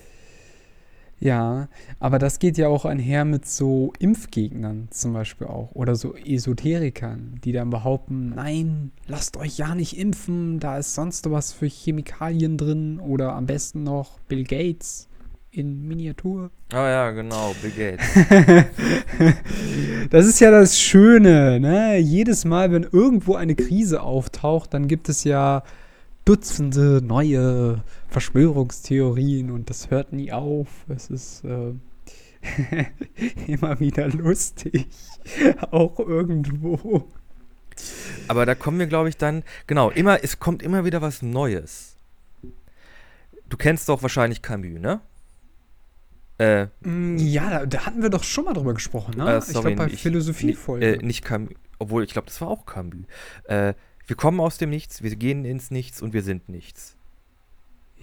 Ja, 1.24 1.70
aber 2.02 2.20
das 2.20 2.38
geht 2.38 2.58
ja 2.58 2.68
auch 2.68 2.84
einher 2.84 3.24
mit 3.24 3.46
so 3.46 3.94
Impfgegnern 3.98 4.90
zum 4.92 5.14
Beispiel 5.14 5.48
auch 5.48 5.72
oder 5.72 5.96
so 5.96 6.16
Esoterikern, 6.16 7.40
die 7.46 7.54
dann 7.54 7.70
behaupten, 7.70 8.34
nein, 8.36 8.92
lasst 9.08 9.38
euch 9.38 9.58
ja 9.58 9.74
nicht 9.74 9.98
impfen, 9.98 10.60
da 10.60 10.78
ist 10.78 10.96
sonst 10.96 11.32
was 11.32 11.54
für 11.54 11.68
Chemikalien 11.68 12.58
drin 12.58 13.00
oder 13.00 13.36
am 13.36 13.46
besten 13.46 13.84
noch 13.84 14.20
Bill 14.28 14.44
Gates 14.44 15.08
in 15.50 15.88
Miniatur. 15.88 16.52
Ah 16.74 16.90
ja, 16.90 17.12
genau, 17.12 17.56
Bill 17.62 17.72
Gates. 17.72 18.06
das 20.10 20.26
ist 20.26 20.42
ja 20.42 20.52
das 20.52 20.78
Schöne, 20.78 21.58
ne? 21.62 22.00
Jedes 22.00 22.44
Mal, 22.44 22.74
wenn 22.74 22.84
irgendwo 22.84 23.36
eine 23.36 23.56
Krise 23.56 24.02
auftaucht, 24.02 24.74
dann 24.74 24.90
gibt 24.90 25.08
es 25.08 25.24
ja 25.24 25.64
Dutzende 26.26 27.02
neue 27.04 27.84
Verschwörungstheorien 28.08 29.52
und 29.52 29.70
das 29.70 29.92
hört 29.92 30.14
nie 30.14 30.32
auf. 30.32 30.68
Es 30.88 31.10
ist 31.10 31.44
äh, 31.44 31.74
immer 33.48 33.80
wieder 33.80 34.08
lustig, 34.08 34.88
auch 35.72 36.00
irgendwo. 36.00 37.10
Aber 38.28 38.46
da 38.46 38.56
kommen 38.56 38.80
wir, 38.80 38.88
glaube 38.88 39.10
ich, 39.10 39.18
dann, 39.18 39.44
genau, 39.68 39.90
immer, 39.90 40.24
es 40.24 40.40
kommt 40.40 40.64
immer 40.64 40.86
wieder 40.86 41.02
was 41.02 41.22
Neues. 41.22 41.98
Du 43.50 43.58
kennst 43.58 43.90
doch 43.90 44.02
wahrscheinlich 44.02 44.42
Camus, 44.42 44.80
ne? 44.80 45.02
Äh, 46.40 46.68
mm, 46.82 47.18
ja, 47.18 47.50
da, 47.50 47.66
da, 47.66 47.86
hatten 47.86 48.02
wir 48.02 48.10
doch 48.10 48.24
schon 48.24 48.46
mal 48.46 48.54
drüber 48.54 48.74
gesprochen, 48.74 49.16
ne? 49.18 49.38
Äh, 49.38 49.42
sorry, 49.42 49.72
ich 49.72 49.76
glaube 49.76 49.76
bei 49.76 49.90
Philosophie-Folge. 49.90 50.96
Äh, 50.96 51.06
nicht 51.06 51.24
Camus, 51.24 51.54
obwohl 51.80 52.04
ich 52.04 52.14
glaube, 52.14 52.28
das 52.28 52.42
war 52.42 52.48
auch 52.48 52.66
Camus. 52.66 53.06
Äh, 53.46 53.74
wir 54.06 54.16
kommen 54.16 54.40
aus 54.40 54.58
dem 54.58 54.70
Nichts, 54.70 55.02
wir 55.02 55.16
gehen 55.16 55.46
ins 55.46 55.72
Nichts 55.72 56.02
und 56.02 56.14
wir 56.14 56.24
sind 56.24 56.50
nichts. 56.50 56.98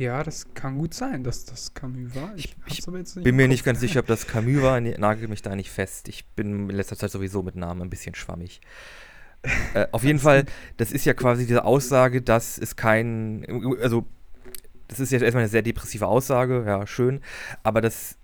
Ja, 0.01 0.23
das 0.23 0.55
kann 0.55 0.79
gut 0.79 0.95
sein, 0.95 1.25
dass 1.25 1.45
das 1.45 1.75
Camus 1.75 2.15
war. 2.15 2.33
Ich, 2.35 2.57
ich 2.67 2.87
bin 2.87 3.37
mir 3.37 3.49
nicht 3.49 3.67
ganz 3.67 3.81
sicher, 3.81 4.01
ob 4.01 4.07
das 4.07 4.27
Camus 4.27 4.63
war. 4.63 4.81
Nagel 4.99 5.29
mich 5.29 5.43
da 5.43 5.55
nicht 5.55 5.71
fest. 5.71 6.09
Ich 6.09 6.25
bin 6.29 6.71
in 6.71 6.77
letzter 6.77 6.97
Zeit 6.97 7.11
sowieso 7.11 7.43
mit 7.43 7.55
Namen 7.55 7.83
ein 7.83 7.91
bisschen 7.91 8.15
schwammig. 8.15 8.63
äh, 9.75 9.87
auf 9.93 10.03
jeden 10.05 10.19
Fall, 10.19 10.47
das 10.79 10.91
ist 10.91 11.05
ja 11.05 11.13
quasi 11.13 11.47
diese 11.47 11.67
Aussage, 11.67 12.23
dass 12.23 12.57
es 12.57 12.77
kein. 12.77 13.45
Also, 13.83 14.07
das 14.89 15.01
ist 15.01 15.13
ja 15.13 15.21
erstmal 15.21 15.43
eine 15.43 15.51
sehr 15.51 15.61
depressive 15.61 16.07
Aussage, 16.07 16.65
ja, 16.67 16.87
schön. 16.87 17.21
Aber 17.63 17.83
das 17.83 18.17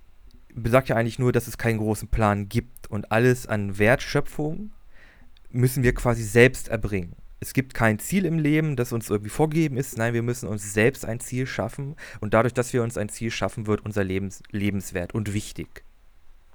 besagt 0.55 0.89
ja 0.89 0.97
eigentlich 0.97 1.18
nur, 1.18 1.31
dass 1.31 1.47
es 1.47 1.59
keinen 1.59 1.77
großen 1.77 2.09
Plan 2.09 2.49
gibt. 2.49 2.91
Und 2.91 3.12
alles 3.12 3.47
an 3.47 3.77
Wertschöpfung 3.79 4.70
müssen 5.51 5.83
wir 5.83 5.93
quasi 5.93 6.22
selbst 6.22 6.68
erbringen 6.68 7.16
es 7.41 7.53
gibt 7.53 7.74
kein 7.74 7.99
Ziel 7.99 8.24
im 8.24 8.39
Leben, 8.39 8.76
das 8.76 8.93
uns 8.93 9.11
irgendwie 9.11 9.30
vorgegeben 9.30 9.76
ist. 9.76 9.99
Nein, 9.99 10.14
wir 10.14 10.22
müssen 10.22 10.49
uns 10.49 10.72
selbst 10.72 11.05
ein 11.05 11.20
Ziel 11.20 11.47
schaffen. 11.47 11.97
Und 12.20 12.32
dadurch, 12.34 12.55
dass 12.55 12.72
wir 12.72 12.82
uns 12.82 12.97
ein 12.97 13.09
Ziel 13.09 13.30
schaffen, 13.30 13.66
wird 13.66 13.84
unser 13.84 14.05
Lebens 14.05 14.43
lebenswert 14.51 15.14
und 15.14 15.34
wichtig. 15.34 15.84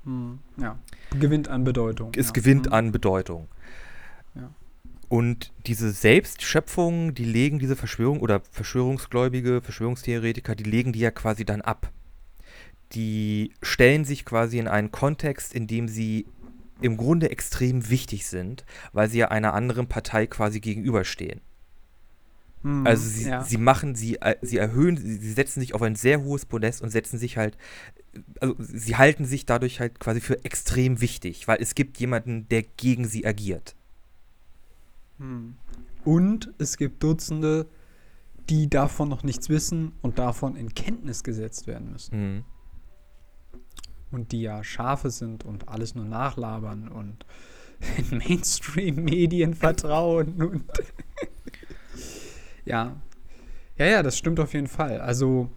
Hm, 0.03 0.39
ja. 0.57 0.79
Gewinnt 1.19 1.47
an 1.49 1.63
Bedeutung. 1.63 2.11
Es 2.15 2.27
ja. 2.27 2.33
gewinnt 2.33 2.67
hm. 2.67 2.73
an 2.73 2.91
Bedeutung. 2.91 3.47
Ja. 4.33 4.49
Und 5.07 5.51
diese 5.67 5.91
Selbstschöpfung, 5.91 7.13
die 7.13 7.25
legen 7.25 7.59
diese 7.59 7.75
Verschwörung 7.75 8.21
oder 8.21 8.41
Verschwörungsgläubige, 8.51 9.61
Verschwörungstheoretiker, 9.61 10.55
die 10.55 10.63
legen 10.63 10.93
die 10.93 10.99
ja 10.99 11.11
quasi 11.11 11.45
dann 11.45 11.61
ab. 11.61 11.91
Die 12.93 13.53
stellen 13.61 14.03
sich 14.03 14.25
quasi 14.25 14.57
in 14.57 14.67
einen 14.67 14.91
Kontext, 14.91 15.53
in 15.53 15.67
dem 15.67 15.87
sie 15.87 16.25
im 16.81 16.97
Grunde 16.97 17.29
extrem 17.31 17.89
wichtig 17.89 18.25
sind, 18.25 18.65
weil 18.93 19.09
sie 19.09 19.19
ja 19.19 19.29
einer 19.29 19.53
anderen 19.53 19.87
Partei 19.87 20.27
quasi 20.27 20.59
gegenüberstehen. 20.59 21.41
Hm, 22.63 22.85
also 22.85 23.07
sie, 23.07 23.29
ja. 23.29 23.43
sie 23.43 23.57
machen, 23.57 23.95
sie, 23.95 24.21
äh, 24.21 24.35
sie 24.41 24.57
erhöhen, 24.57 24.97
sie 24.97 25.31
setzen 25.31 25.59
sich 25.61 25.73
auf 25.73 25.81
ein 25.81 25.95
sehr 25.95 26.21
hohes 26.23 26.45
Podest 26.45 26.81
und 26.81 26.89
setzen 26.89 27.17
sich 27.17 27.37
halt, 27.37 27.57
also 28.39 28.55
sie 28.59 28.95
halten 28.95 29.25
sich 29.25 29.45
dadurch 29.45 29.79
halt 29.79 29.99
quasi 29.99 30.21
für 30.21 30.43
extrem 30.45 31.01
wichtig, 31.01 31.47
weil 31.47 31.61
es 31.61 31.75
gibt 31.75 31.99
jemanden, 31.99 32.47
der 32.49 32.63
gegen 32.63 33.05
sie 33.05 33.25
agiert. 33.25 33.75
Hm. 35.17 35.55
Und 36.03 36.53
es 36.57 36.77
gibt 36.77 37.03
Dutzende, 37.03 37.67
die 38.49 38.69
davon 38.69 39.09
noch 39.09 39.23
nichts 39.23 39.49
wissen 39.49 39.93
und 40.01 40.19
davon 40.19 40.55
in 40.55 40.73
Kenntnis 40.73 41.23
gesetzt 41.23 41.67
werden 41.67 41.91
müssen. 41.91 42.13
Hm 42.13 42.43
und 44.11 44.31
die 44.31 44.41
ja 44.41 44.63
Schafe 44.63 45.09
sind 45.09 45.45
und 45.45 45.69
alles 45.69 45.95
nur 45.95 46.05
nachlabern 46.05 46.87
und 46.87 47.25
in 48.11 48.17
Mainstream-Medien 48.17 49.53
vertrauen 49.53 50.41
und 50.41 50.63
ja. 52.65 52.95
Ja, 53.77 53.85
ja, 53.85 54.03
das 54.03 54.17
stimmt 54.17 54.39
auf 54.39 54.53
jeden 54.53 54.67
Fall. 54.67 55.01
Also 55.01 55.49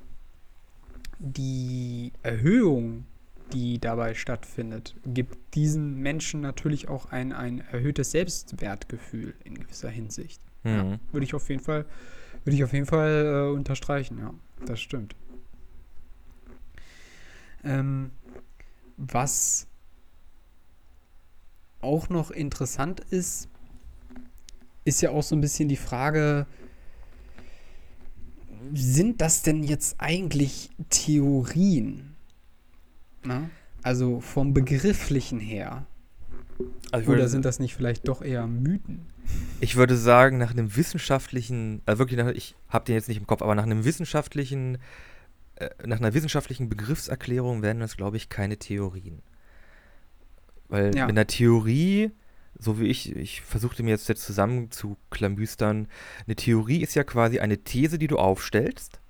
die 1.19 2.13
Erhöhung, 2.23 3.07
die 3.53 3.79
dabei 3.79 4.15
stattfindet, 4.15 4.95
gibt 5.05 5.55
diesen 5.55 5.97
Menschen 5.97 6.41
natürlich 6.41 6.89
auch 6.89 7.07
ein, 7.07 7.33
ein 7.33 7.61
erhöhtes 7.71 8.13
Selbstwertgefühl 8.13 9.35
in 9.45 9.55
gewisser 9.55 9.91
Hinsicht. 9.91 10.41
Mhm. 10.63 10.71
Ja, 10.71 10.99
würde 11.13 11.25
ich 11.25 11.35
auf 11.35 11.49
jeden 11.49 11.63
Fall, 11.63 11.85
würde 12.45 12.57
ich 12.57 12.65
auf 12.65 12.73
jeden 12.73 12.87
Fall 12.87 13.51
äh, 13.51 13.55
unterstreichen, 13.55 14.19
ja. 14.19 14.33
Das 14.65 14.81
stimmt. 14.81 15.15
Ähm, 17.65 18.11
was 18.97 19.67
auch 21.81 22.09
noch 22.09 22.31
interessant 22.31 23.01
ist, 23.01 23.49
ist 24.85 25.01
ja 25.03 25.11
auch 25.11 25.23
so 25.23 25.35
ein 25.37 25.41
bisschen 25.41 25.69
die 25.69 25.77
Frage, 25.77 26.47
sind 28.73 29.21
das 29.21 29.43
denn 29.43 29.63
jetzt 29.63 29.97
eigentlich 29.99 30.71
Theorien? 30.91 32.15
Na? 33.25 33.51
Also 33.83 34.21
vom 34.21 34.55
Begrifflichen 34.55 35.41
her. 35.41 35.87
Also 36.91 37.13
Oder 37.13 37.29
sind 37.29 37.45
das 37.45 37.59
nicht 37.59 37.75
vielleicht 37.75 38.09
doch 38.09 38.23
eher 38.23 38.47
Mythen? 38.47 39.07
Ich 39.61 39.77
würde 39.77 39.97
sagen, 39.97 40.39
nach 40.39 40.53
einem 40.53 40.77
wissenschaftlichen, 40.77 41.83
also 41.87 41.99
wirklich, 41.99 42.19
nach, 42.19 42.29
ich 42.29 42.55
habe 42.69 42.85
den 42.85 42.95
jetzt 42.95 43.09
nicht 43.09 43.19
im 43.19 43.27
Kopf, 43.27 43.43
aber 43.43 43.55
nach 43.55 43.65
einem 43.65 43.85
wissenschaftlichen 43.85 44.79
nach 45.85 45.99
einer 45.99 46.15
wissenschaftlichen 46.15 46.69
Begriffserklärung 46.69 47.63
wären 47.63 47.81
das, 47.81 47.97
glaube 47.97 48.17
ich, 48.17 48.29
keine 48.29 48.57
Theorien. 48.57 49.23
Weil 50.69 50.95
ja. 50.97 51.07
in 51.09 51.15
der 51.15 51.27
Theorie, 51.27 52.11
so 52.59 52.81
wie 52.81 52.87
ich, 52.87 53.15
ich 53.15 53.43
versuchte 53.43 53.83
mir 53.83 53.91
jetzt, 53.91 54.09
jetzt 54.09 54.25
zusammen 54.25 54.71
zu 54.71 54.97
klamüstern, 55.11 55.89
eine 56.27 56.37
Theorie 56.37 56.83
ist 56.83 56.95
ja 56.95 57.05
quasi 57.05 57.39
eine 57.39 57.59
These, 57.59 57.99
die 57.99 58.09
du 58.09 58.19
aufstellst. 58.19 59.01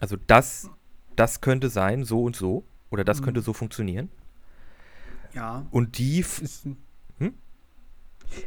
Also 0.00 0.16
das, 0.26 0.70
das 1.16 1.40
könnte 1.40 1.68
sein, 1.68 2.04
so 2.04 2.22
und 2.22 2.36
so. 2.36 2.64
Oder 2.90 3.04
das 3.04 3.20
mhm. 3.20 3.24
könnte 3.24 3.40
so 3.40 3.52
funktionieren. 3.52 4.10
Ja. 5.32 5.66
Und 5.70 5.98
die. 5.98 6.24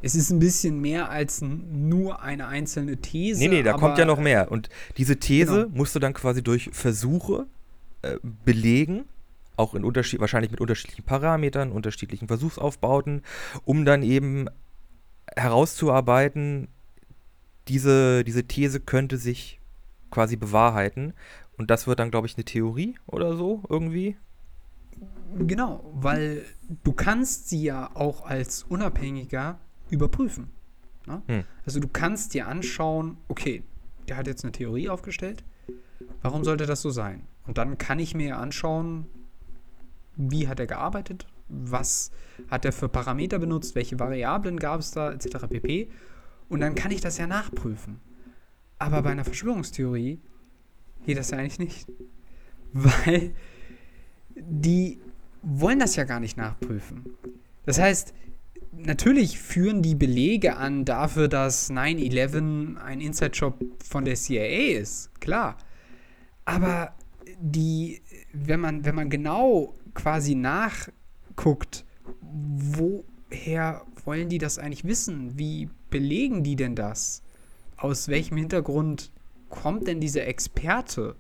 Es 0.02 0.16
ist 0.16 0.30
ein 0.32 0.40
bisschen 0.40 0.80
mehr 0.82 1.10
als 1.10 1.42
nur 1.42 2.22
eine 2.22 2.48
einzelne 2.48 2.98
These. 2.98 3.40
Nee, 3.40 3.48
nee, 3.48 3.64
da 3.64 3.74
kommt 3.74 3.98
ja 3.98 4.06
noch 4.06 4.20
mehr. 4.20 4.52
Und 4.52 4.70
diese 4.98 5.18
These 5.18 5.66
genau. 5.66 5.78
musst 5.78 5.96
du 5.96 6.00
dann 6.00 6.14
quasi 6.14 6.44
durch 6.44 6.70
Versuche 6.74 7.48
äh, 8.02 8.18
belegen, 8.46 9.06
auch 9.56 9.74
in 9.74 9.84
Unterschied, 9.84 10.20
wahrscheinlich 10.20 10.52
mit 10.52 10.62
unterschiedlichen 10.62 11.04
Parametern, 11.04 11.72
unterschiedlichen 11.72 12.28
Versuchsaufbauten, 12.28 13.24
um 13.66 13.86
dann 13.86 14.04
eben 14.04 14.48
herauszuarbeiten, 15.36 16.68
diese, 17.68 18.24
diese 18.24 18.44
These 18.46 18.80
könnte 18.80 19.18
sich 19.18 19.60
quasi 20.12 20.36
bewahrheiten. 20.36 21.14
Und 21.58 21.72
das 21.72 21.88
wird 21.88 22.00
dann, 22.00 22.12
glaube 22.12 22.28
ich, 22.28 22.36
eine 22.36 22.46
Theorie 22.46 22.96
oder 23.08 23.36
so 23.36 23.64
irgendwie. 23.68 24.16
Genau, 25.38 25.92
weil 25.94 26.46
du 26.84 26.94
kannst 26.94 27.50
sie 27.50 27.64
ja 27.64 27.90
auch 27.94 28.26
als 28.26 28.64
unabhängiger 28.64 29.60
überprüfen. 29.90 30.50
Ne? 31.06 31.22
Hm. 31.28 31.44
Also 31.66 31.80
du 31.80 31.88
kannst 31.88 32.34
dir 32.34 32.48
anschauen, 32.48 33.18
okay, 33.28 33.64
der 34.08 34.18
hat 34.18 34.28
jetzt 34.28 34.44
eine 34.44 34.52
Theorie 34.52 34.90
aufgestellt, 34.90 35.44
warum 36.22 36.44
sollte 36.44 36.66
das 36.66 36.82
so 36.82 36.90
sein? 36.90 37.24
Und 37.46 37.58
dann 37.58 37.78
kann 37.78 38.00
ich 38.00 38.14
mir 38.14 38.38
anschauen, 38.38 39.08
wie 40.16 40.48
hat 40.48 40.60
er 40.60 40.68
gearbeitet, 40.68 41.28
was 41.48 42.12
hat 42.50 42.66
er 42.66 42.74
für 42.74 42.90
Parameter 42.90 43.40
benutzt, 43.40 43.76
welche 43.76 44.00
Variablen 44.00 44.58
gab 44.58 44.80
es 44.80 44.92
da, 44.92 45.12
etc. 45.12 45.48
pp. 45.50 45.90
Und 46.50 46.60
dann 46.60 46.76
kann 46.76 46.92
ich 46.92 47.02
das 47.02 47.18
ja 47.18 47.28
nachprüfen. 47.28 48.00
Aber 48.80 49.02
bei 49.02 49.12
einer 49.12 49.26
Verschwörungstheorie 49.26 50.20
geht 51.06 51.18
das 51.18 51.32
ja 51.32 51.38
eigentlich 51.38 51.60
nicht. 51.60 51.88
Weil 52.74 53.34
die 54.36 55.00
wollen 55.42 55.80
das 55.80 55.96
ja 55.96 56.04
gar 56.04 56.20
nicht 56.20 56.38
nachprüfen. 56.38 57.06
Das 57.66 57.80
heißt, 57.80 58.14
natürlich 58.72 59.40
führen 59.40 59.82
die 59.82 59.96
Belege 59.96 60.58
an 60.58 60.86
dafür, 60.86 61.28
dass 61.28 61.70
9-11 61.70 62.78
ein 62.78 63.02
Inside-Job 63.02 63.60
von 63.84 64.06
der 64.06 64.16
CIA 64.16 64.80
ist. 64.80 65.20
Klar. 65.20 65.58
Aber 66.46 66.94
die, 67.40 68.02
wenn 68.34 68.60
man, 68.60 68.86
wenn 68.86 68.96
man 68.96 69.10
genau 69.10 69.74
quasi 69.94 70.36
nachguckt, 70.36 71.86
woher 72.22 73.84
wollen 74.06 74.30
die 74.30 74.38
das 74.38 74.58
eigentlich 74.58 74.86
wissen? 74.86 75.38
Wie 75.38 75.70
belegen 75.90 76.44
die 76.44 76.56
denn 76.56 76.76
das? 76.76 77.22
Aus 77.76 78.08
welchem 78.08 78.38
Hintergrund 78.38 79.12
kommt 79.50 79.88
denn 79.88 80.00
dieser 80.00 80.26
Experte? 80.28 81.16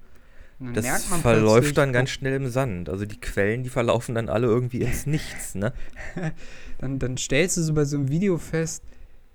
Das 0.59 1.05
verläuft 1.05 1.77
dann 1.77 1.93
ganz 1.93 2.09
schnell 2.09 2.33
im 2.33 2.49
Sand. 2.49 2.89
Also 2.89 3.05
die 3.05 3.19
Quellen, 3.19 3.63
die 3.63 3.69
verlaufen 3.69 4.15
dann 4.15 4.27
alle 4.27 4.47
irgendwie 4.47 4.81
ins 4.81 5.05
Nichts, 5.05 5.53
ne? 5.53 5.71
dann, 6.79 6.97
dann 6.97 7.17
stellst 7.17 7.57
du 7.57 7.61
so 7.61 7.73
bei 7.73 7.85
so 7.85 7.97
einem 7.97 8.09
Video 8.09 8.37
fest, 8.37 8.83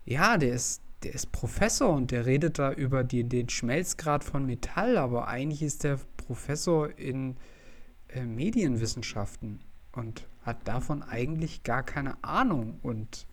ja, 0.05 0.37
der 0.37 0.55
ist, 0.55 0.83
der 1.05 1.15
ist 1.15 1.31
Professor 1.31 1.91
und 1.91 2.11
der 2.11 2.27
redet 2.27 2.59
da 2.59 2.73
über 2.73 3.05
die, 3.05 3.23
den 3.23 3.49
Schmelzgrad 3.49 4.25
von 4.25 4.47
Metall, 4.47 4.99
aber 4.99 5.29
eigentlich 5.29 5.63
ist 5.63 5.85
der 5.85 6.01
Professor 6.17 6.91
in 6.99 7.37
äh, 8.09 8.25
Medienwissenschaften 8.25 9.61
und 9.93 10.27
hat 10.43 10.67
davon 10.67 11.05
eigentlich 11.05 11.63
gar 11.63 11.85
keine 11.85 12.23
Ahnung. 12.25 12.81
Und 12.83 13.27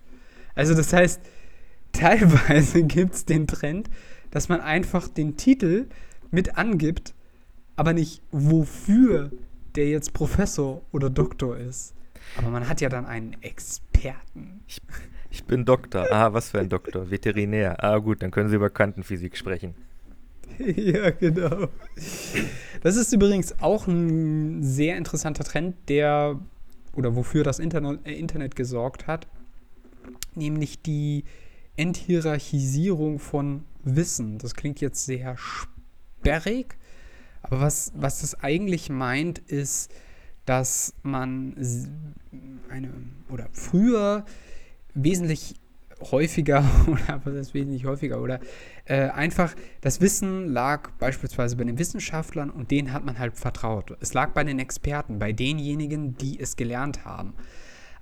also 0.53 0.75
das 0.75 0.93
heißt, 0.93 1.21
teilweise 1.91 2.83
gibt 2.83 3.15
es 3.15 3.25
den 3.25 3.47
Trend, 3.47 3.89
dass 4.29 4.47
man 4.47 4.61
einfach 4.61 5.07
den 5.07 5.37
Titel 5.37 5.87
mit 6.29 6.55
angibt 6.55 7.15
aber 7.79 7.93
nicht, 7.93 8.21
wofür 8.31 9.31
der 9.75 9.87
jetzt 9.87 10.11
Professor 10.11 10.81
oder 10.91 11.09
Doktor 11.09 11.55
ist. 11.55 11.93
Aber 12.35 12.49
man 12.49 12.67
hat 12.67 12.81
ja 12.81 12.89
dann 12.89 13.05
einen 13.05 13.41
Experten. 13.41 14.59
Ich, 14.67 14.81
ich 15.29 15.45
bin 15.45 15.63
Doktor. 15.63 16.11
Ah, 16.11 16.33
was 16.33 16.49
für 16.49 16.59
ein 16.59 16.67
Doktor? 16.67 17.09
Veterinär. 17.09 17.81
Ah, 17.81 17.99
gut, 17.99 18.21
dann 18.21 18.31
können 18.31 18.49
Sie 18.49 18.57
über 18.57 18.69
Quantenphysik 18.69 19.37
sprechen. 19.37 19.75
ja, 20.59 21.11
genau. 21.11 21.69
Das 22.83 22.97
ist 22.97 23.13
übrigens 23.13 23.55
auch 23.61 23.87
ein 23.87 24.61
sehr 24.61 24.97
interessanter 24.97 25.45
Trend, 25.45 25.77
der 25.87 26.37
oder 26.97 27.15
wofür 27.15 27.45
das 27.45 27.59
Internet, 27.59 28.05
äh, 28.05 28.11
Internet 28.11 28.57
gesorgt 28.57 29.07
hat, 29.07 29.25
nämlich 30.35 30.81
die 30.81 31.23
Enthierarchisierung 31.77 33.19
von 33.19 33.63
Wissen. 33.85 34.37
Das 34.37 34.53
klingt 34.53 34.81
jetzt 34.81 35.05
sehr 35.05 35.37
sperrig, 35.37 36.75
aber 37.41 37.61
was, 37.61 37.91
was 37.95 38.21
das 38.21 38.35
eigentlich 38.41 38.89
meint, 38.89 39.39
ist, 39.39 39.91
dass 40.45 40.93
man 41.03 41.55
eine 42.69 42.91
oder 43.29 43.47
früher 43.51 44.25
wesentlich 44.93 45.55
häufiger 46.11 46.63
oder 46.87 47.21
was 47.23 47.35
ist 47.35 47.53
wesentlich 47.53 47.85
häufiger 47.85 48.21
oder 48.21 48.39
äh, 48.85 49.09
einfach 49.09 49.53
das 49.81 50.01
Wissen 50.01 50.47
lag 50.47 50.91
beispielsweise 50.99 51.55
bei 51.55 51.65
den 51.65 51.77
Wissenschaftlern 51.77 52.49
und 52.49 52.71
denen 52.71 52.93
hat 52.93 53.05
man 53.05 53.19
halt 53.19 53.37
vertraut. 53.37 53.97
Es 53.99 54.13
lag 54.13 54.31
bei 54.31 54.43
den 54.43 54.59
Experten, 54.59 55.19
bei 55.19 55.33
denjenigen, 55.33 56.17
die 56.17 56.39
es 56.39 56.55
gelernt 56.55 57.05
haben. 57.05 57.33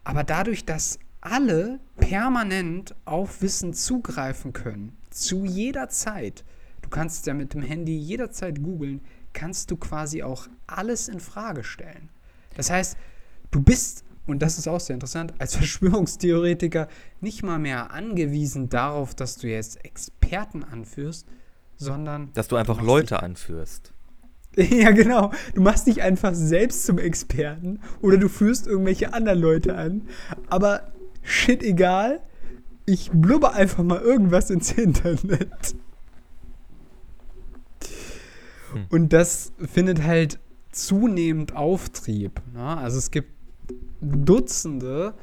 Aber 0.04 0.24
dadurch, 0.24 0.64
dass 0.64 1.00
alle 1.22 1.80
permanent 1.98 2.96
auf 3.06 3.42
Wissen 3.42 3.74
zugreifen 3.74 4.54
können, 4.54 4.96
zu 5.10 5.46
jeder 5.46 5.90
Zeit, 5.90 6.46
du 6.82 6.90
kannst 6.90 7.26
ja 7.26 7.34
mit 7.34 7.54
dem 7.54 7.62
Handy 7.62 7.98
jederzeit 7.98 8.62
googeln, 8.62 9.02
kannst 9.38 9.70
du 9.70 9.78
quasi 9.78 10.24
auch 10.24 10.48
alles 10.66 11.08
in 11.08 11.20
Frage 11.20 11.64
stellen. 11.64 12.10
Das 12.56 12.72
heißt, 12.72 12.98
du 13.52 13.62
bist, 13.62 14.04
und 14.26 14.42
das 14.42 14.58
ist 14.58 14.68
auch 14.68 14.80
sehr 14.80 14.96
interessant, 14.96 15.32
als 15.38 15.56
Verschwörungstheoretiker 15.58 16.88
nicht 17.22 17.44
mal 17.44 17.60
mehr 17.60 17.92
angewiesen 17.92 18.68
darauf, 18.70 19.14
dass 19.14 19.38
du 19.38 19.48
jetzt 19.48 19.86
Experten 19.86 20.64
anführst, 20.64 21.28
sondern. 21.76 22.34
Dass 22.34 22.48
du 22.48 22.56
einfach 22.56 22.82
Leute 22.82 23.22
anführst. 23.22 23.94
Ja, 24.60 24.90
genau. 24.90 25.32
Du 25.54 25.62
machst 25.62 25.86
dich 25.86 26.02
einfach 26.02 26.34
selbst 26.34 26.84
zum 26.84 26.98
Experten 26.98 27.80
oder 28.02 28.18
du 28.18 28.28
führst 28.28 28.66
irgendwelche 28.66 29.14
anderen 29.14 29.38
Leute 29.38 29.76
an. 29.76 30.08
Aber 30.48 30.92
shit, 31.22 31.62
egal. 31.62 32.22
Ich 32.88 33.12
blubber 33.12 33.54
einfach 33.54 33.84
mal 33.84 34.02
irgendwas 34.02 34.50
ins 34.50 34.72
Internet. 34.72 35.76
Hm. 38.74 38.86
Und 38.90 39.14
das 39.14 39.54
findet 39.72 40.04
halt 40.04 40.40
zunehmend 40.72 41.56
Auftrieb. 41.56 42.42
Ne? 42.54 42.78
Also 42.78 42.98
es 42.98 43.12
gibt 43.12 43.32
Dutzende, 44.02 45.14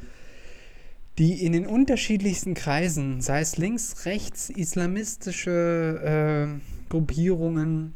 die 1.19 1.45
in 1.45 1.53
den 1.53 1.67
unterschiedlichsten 1.67 2.55
Kreisen, 2.55 3.21
sei 3.21 3.41
es 3.41 3.57
links, 3.57 4.05
rechts, 4.05 4.51
islamistische 4.51 6.51
äh, 6.51 6.91
Gruppierungen, 6.91 7.95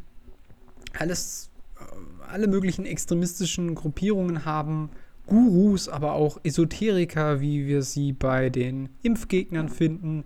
alles, 0.97 1.51
äh, 1.79 2.31
alle 2.31 2.47
möglichen 2.47 2.87
extremistischen 2.87 3.75
Gruppierungen 3.75 4.45
haben, 4.45 4.91
Gurus, 5.27 5.89
aber 5.89 6.15
auch 6.15 6.39
Esoteriker, 6.43 7.41
wie 7.41 7.67
wir 7.67 7.83
sie 7.83 8.13
bei 8.13 8.51
den 8.51 8.89
Impfgegnern 9.03 9.69
finden, 9.69 10.25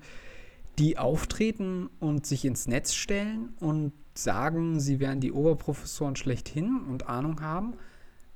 die 0.79 0.97
auftreten 0.97 1.89
und 1.99 2.25
sich 2.25 2.45
ins 2.45 2.69
Netz 2.69 2.95
stellen 2.95 3.51
und 3.59 3.93
sagen, 4.15 4.81
sie 4.81 5.01
wären 5.01 5.21
die 5.21 5.33
Oberprofessoren 5.33 6.17
schlechthin 6.17 6.81
und 6.89 7.09
Ahnung 7.09 7.41
haben, 7.41 7.75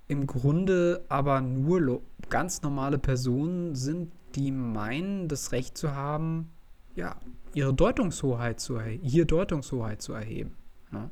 im 0.09 0.27
Grunde 0.27 1.05
aber 1.09 1.41
nur 1.41 2.03
ganz 2.29 2.62
normale 2.62 2.99
Personen 2.99 3.74
sind, 3.74 4.12
die 4.35 4.51
meinen, 4.53 5.29
das 5.29 5.53
Recht 5.53 5.77
zu 5.77 5.93
haben, 5.93 6.51
ja, 6.95 7.16
ihre 7.55 7.74
Deutungshoheit 7.74 8.61
zu 8.61 8.81
hier 8.81 9.24
Deutungshoheit 9.24 10.03
zu 10.03 10.12
erheben. 10.12 10.55
Ne? 10.91 11.11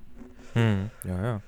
Hm, 0.52 0.90
ja, 1.04 1.22
ja. 1.22 1.42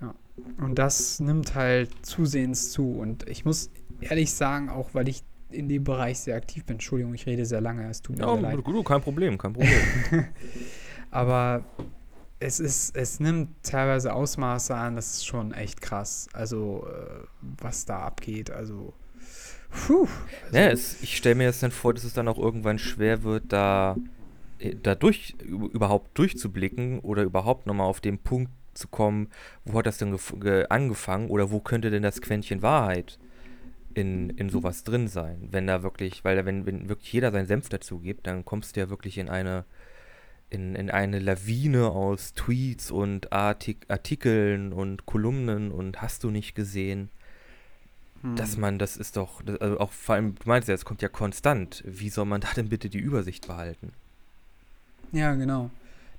Ja. 0.00 0.14
Und 0.58 0.78
das 0.78 1.20
nimmt 1.20 1.54
halt 1.54 1.90
zusehends 2.06 2.70
zu. 2.70 2.92
Und 2.92 3.28
ich 3.28 3.44
muss 3.44 3.70
ehrlich 4.00 4.32
sagen, 4.32 4.68
auch 4.68 4.94
weil 4.94 5.08
ich 5.08 5.24
in 5.50 5.68
dem 5.68 5.84
Bereich 5.84 6.20
sehr 6.20 6.36
aktiv 6.36 6.64
bin. 6.64 6.74
Entschuldigung, 6.74 7.14
ich 7.14 7.26
rede 7.26 7.44
sehr 7.44 7.60
lange, 7.60 7.88
es 7.88 8.02
tut 8.02 8.16
mir 8.18 8.24
ja, 8.24 8.34
leid. 8.34 8.58
Du, 8.64 8.82
kein 8.82 9.00
Problem, 9.00 9.36
kein 9.36 9.52
Problem. 9.52 9.80
Aber 11.10 11.64
es 12.40 12.58
ist, 12.58 12.96
es 12.96 13.20
nimmt 13.20 13.50
teilweise 13.62 14.14
Ausmaße 14.14 14.74
an, 14.74 14.96
das 14.96 15.12
ist 15.12 15.26
schon 15.26 15.52
echt 15.52 15.82
krass. 15.82 16.28
Also, 16.32 16.86
äh, 16.88 17.26
was 17.60 17.84
da 17.84 18.00
abgeht, 18.00 18.50
also. 18.50 18.94
Puh, 19.70 20.08
also 20.46 20.56
ja, 20.56 20.70
es, 20.70 21.00
ich 21.02 21.16
stelle 21.16 21.36
mir 21.36 21.44
jetzt 21.44 21.62
dann 21.62 21.70
vor, 21.70 21.94
dass 21.94 22.02
es 22.02 22.14
dann 22.14 22.26
auch 22.26 22.38
irgendwann 22.38 22.78
schwer 22.78 23.22
wird, 23.22 23.52
da, 23.52 23.96
äh, 24.58 24.74
da 24.82 24.94
durch, 24.94 25.36
überhaupt 25.42 26.18
durchzublicken 26.18 26.98
oder 27.00 27.22
überhaupt 27.22 27.66
nochmal 27.66 27.86
auf 27.86 28.00
den 28.00 28.18
Punkt 28.18 28.50
zu 28.72 28.88
kommen, 28.88 29.28
wo 29.64 29.78
hat 29.78 29.86
das 29.86 29.98
denn 29.98 30.18
angefangen 30.70 31.28
oder 31.28 31.50
wo 31.50 31.60
könnte 31.60 31.90
denn 31.90 32.02
das 32.02 32.22
Quäntchen 32.22 32.62
Wahrheit 32.62 33.18
in, 33.94 34.30
in 34.30 34.48
sowas 34.48 34.82
drin 34.82 35.08
sein, 35.08 35.48
wenn 35.50 35.66
da 35.66 35.82
wirklich, 35.82 36.24
weil 36.24 36.44
wenn, 36.46 36.64
wenn 36.64 36.88
wirklich 36.88 37.12
jeder 37.12 37.32
seinen 37.32 37.46
Senf 37.46 37.68
dazu 37.68 37.98
gibt, 37.98 38.26
dann 38.26 38.44
kommst 38.44 38.74
du 38.74 38.80
ja 38.80 38.88
wirklich 38.88 39.18
in 39.18 39.28
eine 39.28 39.64
in, 40.50 40.74
in 40.74 40.90
eine 40.90 41.18
Lawine 41.18 41.90
aus 41.90 42.34
Tweets 42.34 42.90
und 42.90 43.32
Artik 43.32 43.86
Artikeln 43.88 44.72
und 44.72 45.06
Kolumnen 45.06 45.70
und 45.70 46.02
hast 46.02 46.24
du 46.24 46.30
nicht 46.30 46.54
gesehen, 46.54 47.08
hm. 48.22 48.36
dass 48.36 48.56
man, 48.56 48.78
das 48.78 48.96
ist 48.96 49.16
doch, 49.16 49.42
das, 49.42 49.60
also 49.60 49.78
auch 49.78 49.92
vor 49.92 50.16
allem, 50.16 50.34
du 50.34 50.48
meinst 50.48 50.68
ja, 50.68 50.74
es 50.74 50.84
kommt 50.84 51.02
ja 51.02 51.08
konstant. 51.08 51.82
Wie 51.86 52.10
soll 52.10 52.26
man 52.26 52.40
da 52.42 52.48
denn 52.54 52.68
bitte 52.68 52.90
die 52.90 52.98
Übersicht 52.98 53.46
behalten? 53.46 53.92
Ja, 55.12 55.34
genau. 55.34 55.70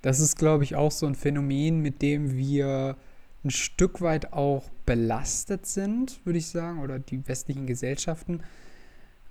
Das 0.02 0.20
ist, 0.20 0.38
glaube 0.38 0.64
ich, 0.64 0.76
auch 0.76 0.92
so 0.92 1.06
ein 1.06 1.16
Phänomen, 1.16 1.82
mit 1.82 2.02
dem 2.02 2.36
wir 2.36 2.98
ein 3.44 3.52
Stück 3.52 4.02
weit 4.02 4.34
auch 4.34 4.70
belastet 4.86 5.66
sind, 5.66 6.26
würde 6.26 6.40
ich 6.40 6.48
sagen, 6.48 6.80
oder 6.80 7.00
die 7.00 7.28
westlichen 7.28 7.68
Gesellschaften 7.68 8.42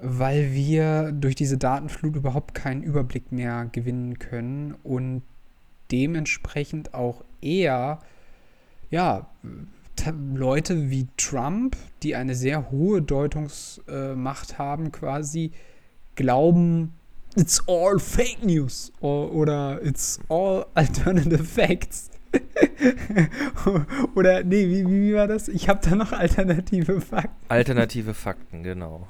weil 0.03 0.53
wir 0.53 1.13
durch 1.13 1.35
diese 1.35 1.59
Datenflut 1.59 2.17
überhaupt 2.17 2.55
keinen 2.55 2.83
Überblick 2.83 3.33
mehr 3.33 3.69
gewinnen 3.73 4.19
können 4.19 4.75
und 4.83 5.23
dementsprechend 5.91 6.95
auch 6.95 7.25
eher, 7.41 8.01
ja, 8.91 9.27
Leute 10.35 10.91
wie 10.91 11.09
Trump, 11.17 11.77
die 12.03 12.17
eine 12.17 12.35
sehr 12.35 12.71
hohe 12.71 13.03
Deutungsmacht 13.03 14.59
haben, 14.59 14.93
quasi 14.93 15.53
glauben, 16.15 16.95
it's 17.37 17.63
all 17.69 17.99
fake 17.99 18.45
news 18.45 18.93
oder 19.01 19.81
it's 19.83 20.19
all 20.29 20.67
alternative 20.75 21.45
facts. 21.45 22.11
oder 24.15 24.45
nee, 24.45 24.69
wie, 24.69 24.89
wie 24.89 25.15
war 25.15 25.27
das? 25.27 25.49
Ich 25.49 25.69
habe 25.69 25.81
da 25.83 25.97
noch 25.97 26.13
alternative 26.13 27.01
Fakten. 27.01 27.35
Alternative 27.49 28.15
Fakten, 28.15 28.63
genau. 28.63 29.09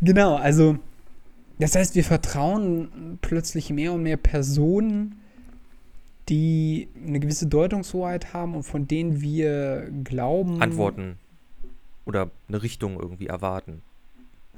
Genau, 0.00 0.36
also 0.36 0.78
Das 1.58 1.76
heißt, 1.76 1.94
wir 1.94 2.04
vertrauen 2.04 3.18
plötzlich 3.22 3.70
mehr 3.70 3.92
und 3.92 4.02
mehr 4.02 4.16
Personen, 4.16 5.20
die 6.28 6.88
eine 7.06 7.20
gewisse 7.20 7.46
Deutungshoheit 7.46 8.32
haben 8.32 8.54
und 8.54 8.62
von 8.62 8.88
denen 8.88 9.20
wir 9.20 9.88
glauben. 10.04 10.60
Antworten 10.60 11.18
oder 12.04 12.30
eine 12.48 12.62
Richtung 12.62 12.98
irgendwie 12.98 13.26
erwarten. 13.26 13.82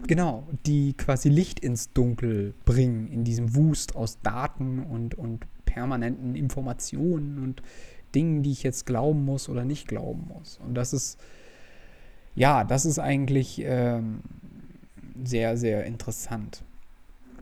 Genau, 0.06 0.46
die 0.66 0.94
quasi 0.94 1.28
Licht 1.28 1.60
ins 1.60 1.92
Dunkel 1.92 2.54
bringen, 2.64 3.08
in 3.08 3.24
diesem 3.24 3.54
Wust 3.54 3.96
aus 3.96 4.18
Daten 4.22 4.82
und, 4.82 5.14
und 5.14 5.44
permanenten 5.66 6.34
Informationen 6.34 7.38
und 7.42 7.62
Dingen, 8.14 8.42
die 8.42 8.52
ich 8.52 8.62
jetzt 8.62 8.86
glauben 8.86 9.24
muss 9.24 9.48
oder 9.48 9.64
nicht 9.64 9.88
glauben 9.88 10.26
muss. 10.28 10.58
Und 10.64 10.74
das 10.74 10.92
ist, 10.92 11.18
ja, 12.34 12.64
das 12.64 12.84
ist 12.84 12.98
eigentlich 12.98 13.62
ähm, 13.64 14.20
sehr, 15.24 15.56
sehr 15.56 15.84
interessant 15.84 16.62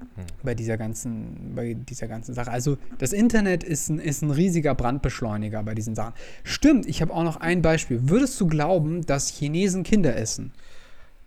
hm. 0.01 0.25
bei 0.43 0.55
dieser 0.55 0.77
ganzen, 0.77 1.55
bei 1.55 1.75
dieser 1.75 2.09
ganzen 2.09 2.35
Sache. 2.35 2.51
Also 2.51 2.77
das 2.99 3.13
Internet 3.13 3.65
ist 3.65 3.89
ein, 3.89 3.99
ist 3.99 4.23
ein 4.23 4.31
riesiger 4.31 4.75
Brandbeschleuniger 4.75 5.63
bei 5.63 5.75
diesen 5.75 5.95
Sachen. 5.95 6.15
Stimmt, 6.45 6.87
ich 6.87 7.01
habe 7.01 7.13
auch 7.13 7.25
noch 7.25 7.39
ein 7.39 7.63
Beispiel. 7.63 8.09
Würdest 8.09 8.41
du 8.41 8.47
glauben, 8.47 9.07
dass 9.07 9.29
Chinesen 9.31 9.83
Kinder 9.83 10.17
essen? 10.17 10.53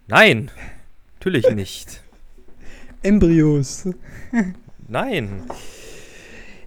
Nein, 0.07 0.51
natürlich 1.16 1.49
nicht. 1.51 2.03
Embryos. 3.01 3.89
Nein. 4.88 5.43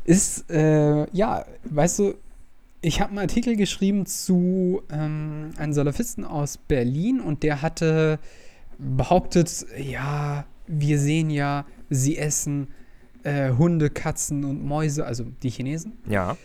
Ist, 0.04 0.50
äh, 0.50 1.06
ja, 1.12 1.44
weißt 1.64 1.98
du, 2.00 2.14
ich 2.80 3.00
habe 3.00 3.10
einen 3.10 3.18
Artikel 3.18 3.56
geschrieben 3.56 4.06
zu 4.06 4.82
ähm, 4.90 5.50
einem 5.56 5.72
Salafisten 5.72 6.24
aus 6.24 6.58
Berlin 6.58 7.20
und 7.20 7.42
der 7.42 7.62
hatte 7.62 8.18
behauptet, 8.78 9.66
ja, 9.76 10.44
wir 10.66 10.98
sehen 10.98 11.30
ja, 11.30 11.66
sie 11.90 12.16
essen 12.16 12.68
äh, 13.24 13.52
Hunde, 13.52 13.90
Katzen 13.90 14.44
und 14.44 14.64
Mäuse, 14.64 15.04
also 15.04 15.24
die 15.42 15.50
Chinesen. 15.50 15.98
Ja. 16.08 16.36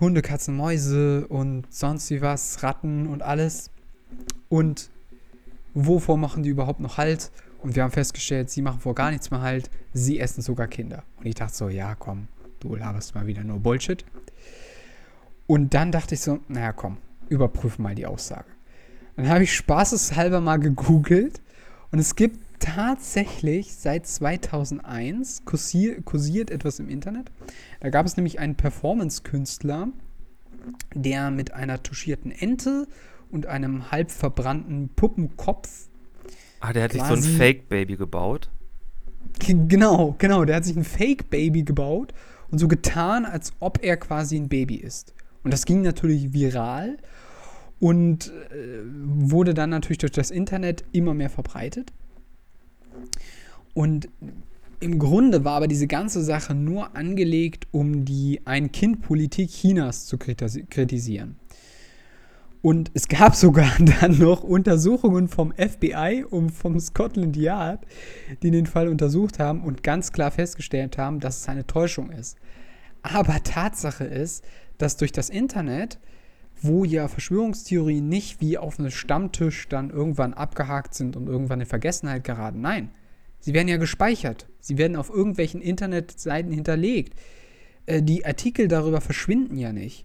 Hunde, 0.00 0.22
Katzen, 0.22 0.56
Mäuse 0.56 1.26
und 1.26 1.64
sonst 1.70 2.10
wie 2.10 2.20
was, 2.20 2.62
Ratten 2.62 3.06
und 3.06 3.22
alles. 3.22 3.70
Und 4.48 4.90
wovor 5.74 6.18
machen 6.18 6.42
die 6.42 6.50
überhaupt 6.50 6.80
noch 6.80 6.98
Halt? 6.98 7.30
Und 7.62 7.74
wir 7.74 7.82
haben 7.82 7.90
festgestellt, 7.90 8.50
sie 8.50 8.62
machen 8.62 8.80
vor 8.80 8.94
gar 8.94 9.10
nichts 9.10 9.30
mehr 9.30 9.40
Halt. 9.40 9.70
Sie 9.92 10.20
essen 10.20 10.42
sogar 10.42 10.68
Kinder. 10.68 11.02
Und 11.18 11.26
ich 11.26 11.34
dachte 11.34 11.56
so, 11.56 11.68
ja, 11.68 11.94
komm, 11.94 12.28
du 12.60 12.76
laberst 12.76 13.14
mal 13.14 13.26
wieder 13.26 13.42
nur 13.42 13.58
Bullshit. 13.58 14.04
Und 15.48 15.72
dann 15.72 15.90
dachte 15.90 16.14
ich 16.14 16.20
so, 16.20 16.40
naja, 16.48 16.72
komm, 16.72 16.98
überprüf 17.30 17.78
mal 17.78 17.94
die 17.94 18.04
Aussage. 18.04 18.44
Dann 19.16 19.28
habe 19.30 19.42
ich 19.42 19.56
spaßeshalber 19.56 20.42
mal 20.42 20.58
gegoogelt 20.58 21.40
und 21.90 21.98
es 21.98 22.14
gibt 22.16 22.38
tatsächlich 22.60 23.74
seit 23.74 24.06
2001 24.06 25.46
kursier, 25.46 26.02
kursiert 26.02 26.50
etwas 26.50 26.78
im 26.80 26.90
Internet. 26.90 27.32
Da 27.80 27.88
gab 27.88 28.04
es 28.04 28.18
nämlich 28.18 28.38
einen 28.38 28.56
Performance-Künstler, 28.56 29.88
der 30.94 31.30
mit 31.30 31.54
einer 31.54 31.82
tuschierten 31.82 32.30
Ente 32.30 32.86
und 33.30 33.46
einem 33.46 33.90
halb 33.90 34.10
verbrannten 34.10 34.90
Puppenkopf. 34.94 35.88
Ah, 36.60 36.74
der 36.74 36.84
hat 36.84 36.92
sich 36.92 37.02
so 37.02 37.14
ein 37.14 37.22
Fake-Baby 37.22 37.96
gebaut. 37.96 38.50
Genau, 39.38 40.14
genau. 40.18 40.44
Der 40.44 40.56
hat 40.56 40.66
sich 40.66 40.76
ein 40.76 40.84
Fake-Baby 40.84 41.62
gebaut 41.62 42.12
und 42.50 42.58
so 42.58 42.68
getan, 42.68 43.24
als 43.24 43.54
ob 43.60 43.82
er 43.82 43.96
quasi 43.96 44.36
ein 44.36 44.50
Baby 44.50 44.74
ist. 44.76 45.14
Und 45.44 45.52
das 45.52 45.64
ging 45.64 45.82
natürlich 45.82 46.32
viral 46.32 46.98
und 47.80 48.32
äh, 48.50 48.82
wurde 48.84 49.54
dann 49.54 49.70
natürlich 49.70 49.98
durch 49.98 50.12
das 50.12 50.30
Internet 50.30 50.84
immer 50.92 51.14
mehr 51.14 51.30
verbreitet. 51.30 51.92
Und 53.74 54.08
im 54.80 54.98
Grunde 54.98 55.44
war 55.44 55.54
aber 55.56 55.68
diese 55.68 55.86
ganze 55.86 56.22
Sache 56.22 56.54
nur 56.54 56.96
angelegt, 56.96 57.66
um 57.72 58.04
die 58.04 58.40
Ein-Kind-Politik 58.44 59.50
Chinas 59.50 60.06
zu 60.06 60.18
kritisieren. 60.18 61.36
Und 62.62 62.90
es 62.94 63.08
gab 63.08 63.34
sogar 63.36 63.70
dann 64.00 64.18
noch 64.18 64.42
Untersuchungen 64.42 65.28
vom 65.28 65.52
FBI 65.52 66.24
und 66.28 66.50
vom 66.50 66.78
Scotland 66.80 67.36
Yard, 67.36 67.84
die 68.42 68.50
den 68.50 68.66
Fall 68.66 68.88
untersucht 68.88 69.38
haben 69.38 69.62
und 69.62 69.82
ganz 69.82 70.12
klar 70.12 70.30
festgestellt 70.30 70.98
haben, 70.98 71.20
dass 71.20 71.40
es 71.40 71.48
eine 71.48 71.66
Täuschung 71.66 72.10
ist. 72.10 72.36
Aber 73.02 73.42
Tatsache 73.42 74.04
ist, 74.04 74.44
dass 74.78 74.96
durch 74.96 75.12
das 75.12 75.28
Internet, 75.28 75.98
wo 76.60 76.84
ja 76.84 77.08
Verschwörungstheorien 77.08 78.08
nicht 78.08 78.40
wie 78.40 78.58
auf 78.58 78.78
einem 78.78 78.90
Stammtisch 78.90 79.68
dann 79.68 79.90
irgendwann 79.90 80.34
abgehakt 80.34 80.94
sind 80.94 81.16
und 81.16 81.28
irgendwann 81.28 81.60
in 81.60 81.66
Vergessenheit 81.66 82.24
geraten, 82.24 82.60
nein, 82.60 82.90
Sie 83.40 83.54
werden 83.54 83.68
ja 83.68 83.76
gespeichert. 83.76 84.46
Sie 84.60 84.78
werden 84.78 84.96
auf 84.96 85.10
irgendwelchen 85.10 85.60
Internetseiten 85.60 86.52
hinterlegt. 86.52 87.18
Äh, 87.86 88.02
die 88.02 88.26
Artikel 88.26 88.68
darüber 88.68 89.00
verschwinden 89.00 89.56
ja 89.56 89.72
nicht. 89.72 90.04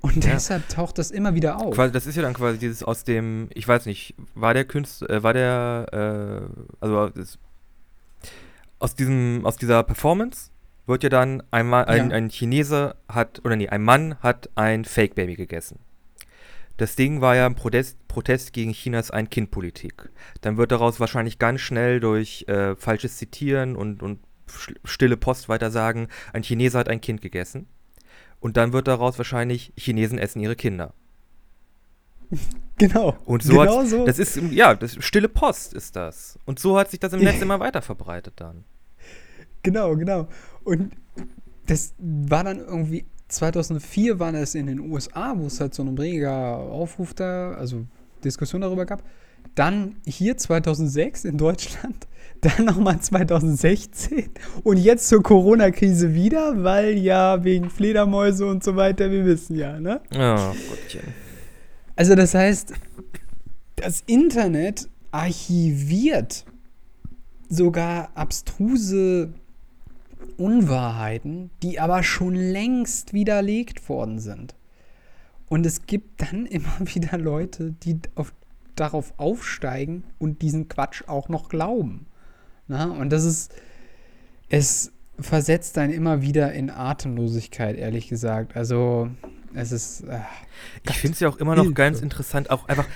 Und 0.00 0.24
ja. 0.24 0.32
deshalb 0.32 0.68
taucht 0.68 0.96
das 0.98 1.10
immer 1.10 1.34
wieder 1.34 1.58
auf. 1.58 1.74
Quasi, 1.74 1.92
das 1.92 2.06
ist 2.06 2.16
ja 2.16 2.22
dann 2.22 2.32
quasi 2.32 2.58
dieses 2.58 2.82
aus 2.82 3.04
dem, 3.04 3.48
ich 3.52 3.68
weiß 3.68 3.84
nicht, 3.84 4.14
war 4.34 4.54
der 4.54 4.64
Künstler, 4.64 5.10
äh, 5.10 5.22
war 5.22 5.34
der, 5.34 6.48
äh, 6.50 6.64
also 6.80 7.10
das, 7.10 7.38
aus 8.78 8.94
diesem, 8.94 9.44
aus 9.44 9.56
dieser 9.56 9.82
Performance 9.82 10.49
wird 10.90 11.02
ja 11.02 11.08
dann 11.08 11.42
ein, 11.50 11.66
Mann, 11.66 11.86
ein, 11.86 12.10
ja. 12.10 12.16
ein 12.16 12.28
Chinese 12.28 12.96
hat, 13.08 13.40
oder 13.44 13.56
nee, 13.56 13.68
ein 13.68 13.82
Mann 13.82 14.16
hat 14.20 14.50
ein 14.56 14.84
Fake-Baby 14.84 15.36
gegessen. 15.36 15.78
Das 16.76 16.96
Ding 16.96 17.20
war 17.20 17.36
ja 17.36 17.46
ein 17.46 17.54
Protest, 17.54 17.96
Protest 18.08 18.52
gegen 18.52 18.72
Chinas 18.72 19.10
Ein-Kind-Politik. 19.10 20.10
Dann 20.40 20.56
wird 20.56 20.72
daraus 20.72 21.00
wahrscheinlich 21.00 21.38
ganz 21.38 21.60
schnell 21.60 22.00
durch 22.00 22.44
äh, 22.48 22.74
falsches 22.76 23.16
Zitieren 23.16 23.76
und, 23.76 24.02
und 24.02 24.18
stille 24.84 25.16
Post 25.16 25.48
weiter 25.48 25.70
sagen, 25.70 26.08
ein 26.32 26.42
Chinese 26.42 26.78
hat 26.78 26.88
ein 26.88 27.00
Kind 27.00 27.22
gegessen. 27.22 27.66
Und 28.40 28.56
dann 28.56 28.72
wird 28.72 28.88
daraus 28.88 29.18
wahrscheinlich, 29.18 29.72
Chinesen 29.76 30.18
essen 30.18 30.40
ihre 30.40 30.56
Kinder. 30.56 30.94
Genau. 32.78 33.14
Und 33.26 33.42
so 33.42 33.58
genau 33.58 33.84
so. 33.84 34.06
Das 34.06 34.18
ist, 34.18 34.36
ja, 34.36 34.74
das 34.74 34.96
stille 35.04 35.28
Post 35.28 35.74
ist 35.74 35.96
das. 35.96 36.38
Und 36.46 36.58
so 36.58 36.78
hat 36.78 36.90
sich 36.90 36.98
das 36.98 37.12
im 37.12 37.20
Netz 37.20 37.38
immer 37.42 37.60
weiter 37.60 37.82
verbreitet 37.82 38.32
dann. 38.36 38.64
Genau, 39.62 39.96
genau. 39.96 40.28
Und 40.64 40.92
das 41.66 41.94
war 41.98 42.44
dann 42.44 42.58
irgendwie 42.58 43.04
2004 43.30 44.18
war 44.18 44.34
es 44.34 44.54
in 44.54 44.66
den 44.66 44.80
USA, 44.80 45.34
wo 45.36 45.46
es 45.46 45.60
halt 45.60 45.74
so 45.74 45.82
ein 45.82 45.96
reger 45.96 46.34
Aufruf 46.34 47.14
da, 47.14 47.52
also 47.52 47.86
Diskussion 48.24 48.60
darüber 48.60 48.86
gab. 48.86 49.02
Dann 49.54 49.96
hier 50.06 50.36
2006 50.36 51.24
in 51.24 51.38
Deutschland, 51.38 52.06
dann 52.40 52.66
nochmal 52.66 53.00
2016 53.00 54.30
und 54.64 54.76
jetzt 54.76 55.08
zur 55.08 55.22
Corona-Krise 55.22 56.14
wieder, 56.14 56.62
weil 56.62 56.98
ja 56.98 57.42
wegen 57.44 57.70
Fledermäuse 57.70 58.46
und 58.46 58.64
so 58.64 58.76
weiter, 58.76 59.10
wir 59.10 59.24
wissen 59.24 59.56
ja, 59.56 59.78
ne? 59.78 60.00
Oh, 60.14 60.54
Gottchen. 60.70 61.02
Also 61.96 62.14
das 62.14 62.34
heißt, 62.34 62.72
das 63.76 64.02
Internet 64.06 64.88
archiviert 65.10 66.44
sogar 67.48 68.10
abstruse 68.14 69.32
Unwahrheiten, 70.40 71.50
die 71.62 71.78
aber 71.78 72.02
schon 72.02 72.34
längst 72.34 73.12
widerlegt 73.12 73.88
worden 73.90 74.18
sind. 74.18 74.54
Und 75.48 75.66
es 75.66 75.86
gibt 75.86 76.22
dann 76.22 76.46
immer 76.46 76.78
wieder 76.80 77.18
Leute, 77.18 77.72
die 77.82 78.00
auf, 78.14 78.32
darauf 78.74 79.12
aufsteigen 79.18 80.04
und 80.18 80.40
diesen 80.40 80.68
Quatsch 80.68 81.02
auch 81.06 81.28
noch 81.28 81.50
glauben. 81.50 82.06
Na? 82.68 82.86
Und 82.86 83.10
das 83.10 83.24
ist, 83.24 83.52
es 84.48 84.92
versetzt 85.18 85.76
dann 85.76 85.90
immer 85.90 86.22
wieder 86.22 86.52
in 86.54 86.70
Atemlosigkeit, 86.70 87.76
ehrlich 87.76 88.08
gesagt. 88.08 88.56
Also, 88.56 89.10
es 89.52 89.72
ist. 89.72 90.02
Äh, 90.04 90.20
ich 90.88 90.96
finde 90.96 91.14
es 91.14 91.20
ja 91.20 91.28
auch 91.28 91.36
immer 91.36 91.54
noch 91.54 91.74
ganz 91.74 92.00
interessant, 92.00 92.50
auch 92.50 92.66
einfach. 92.68 92.86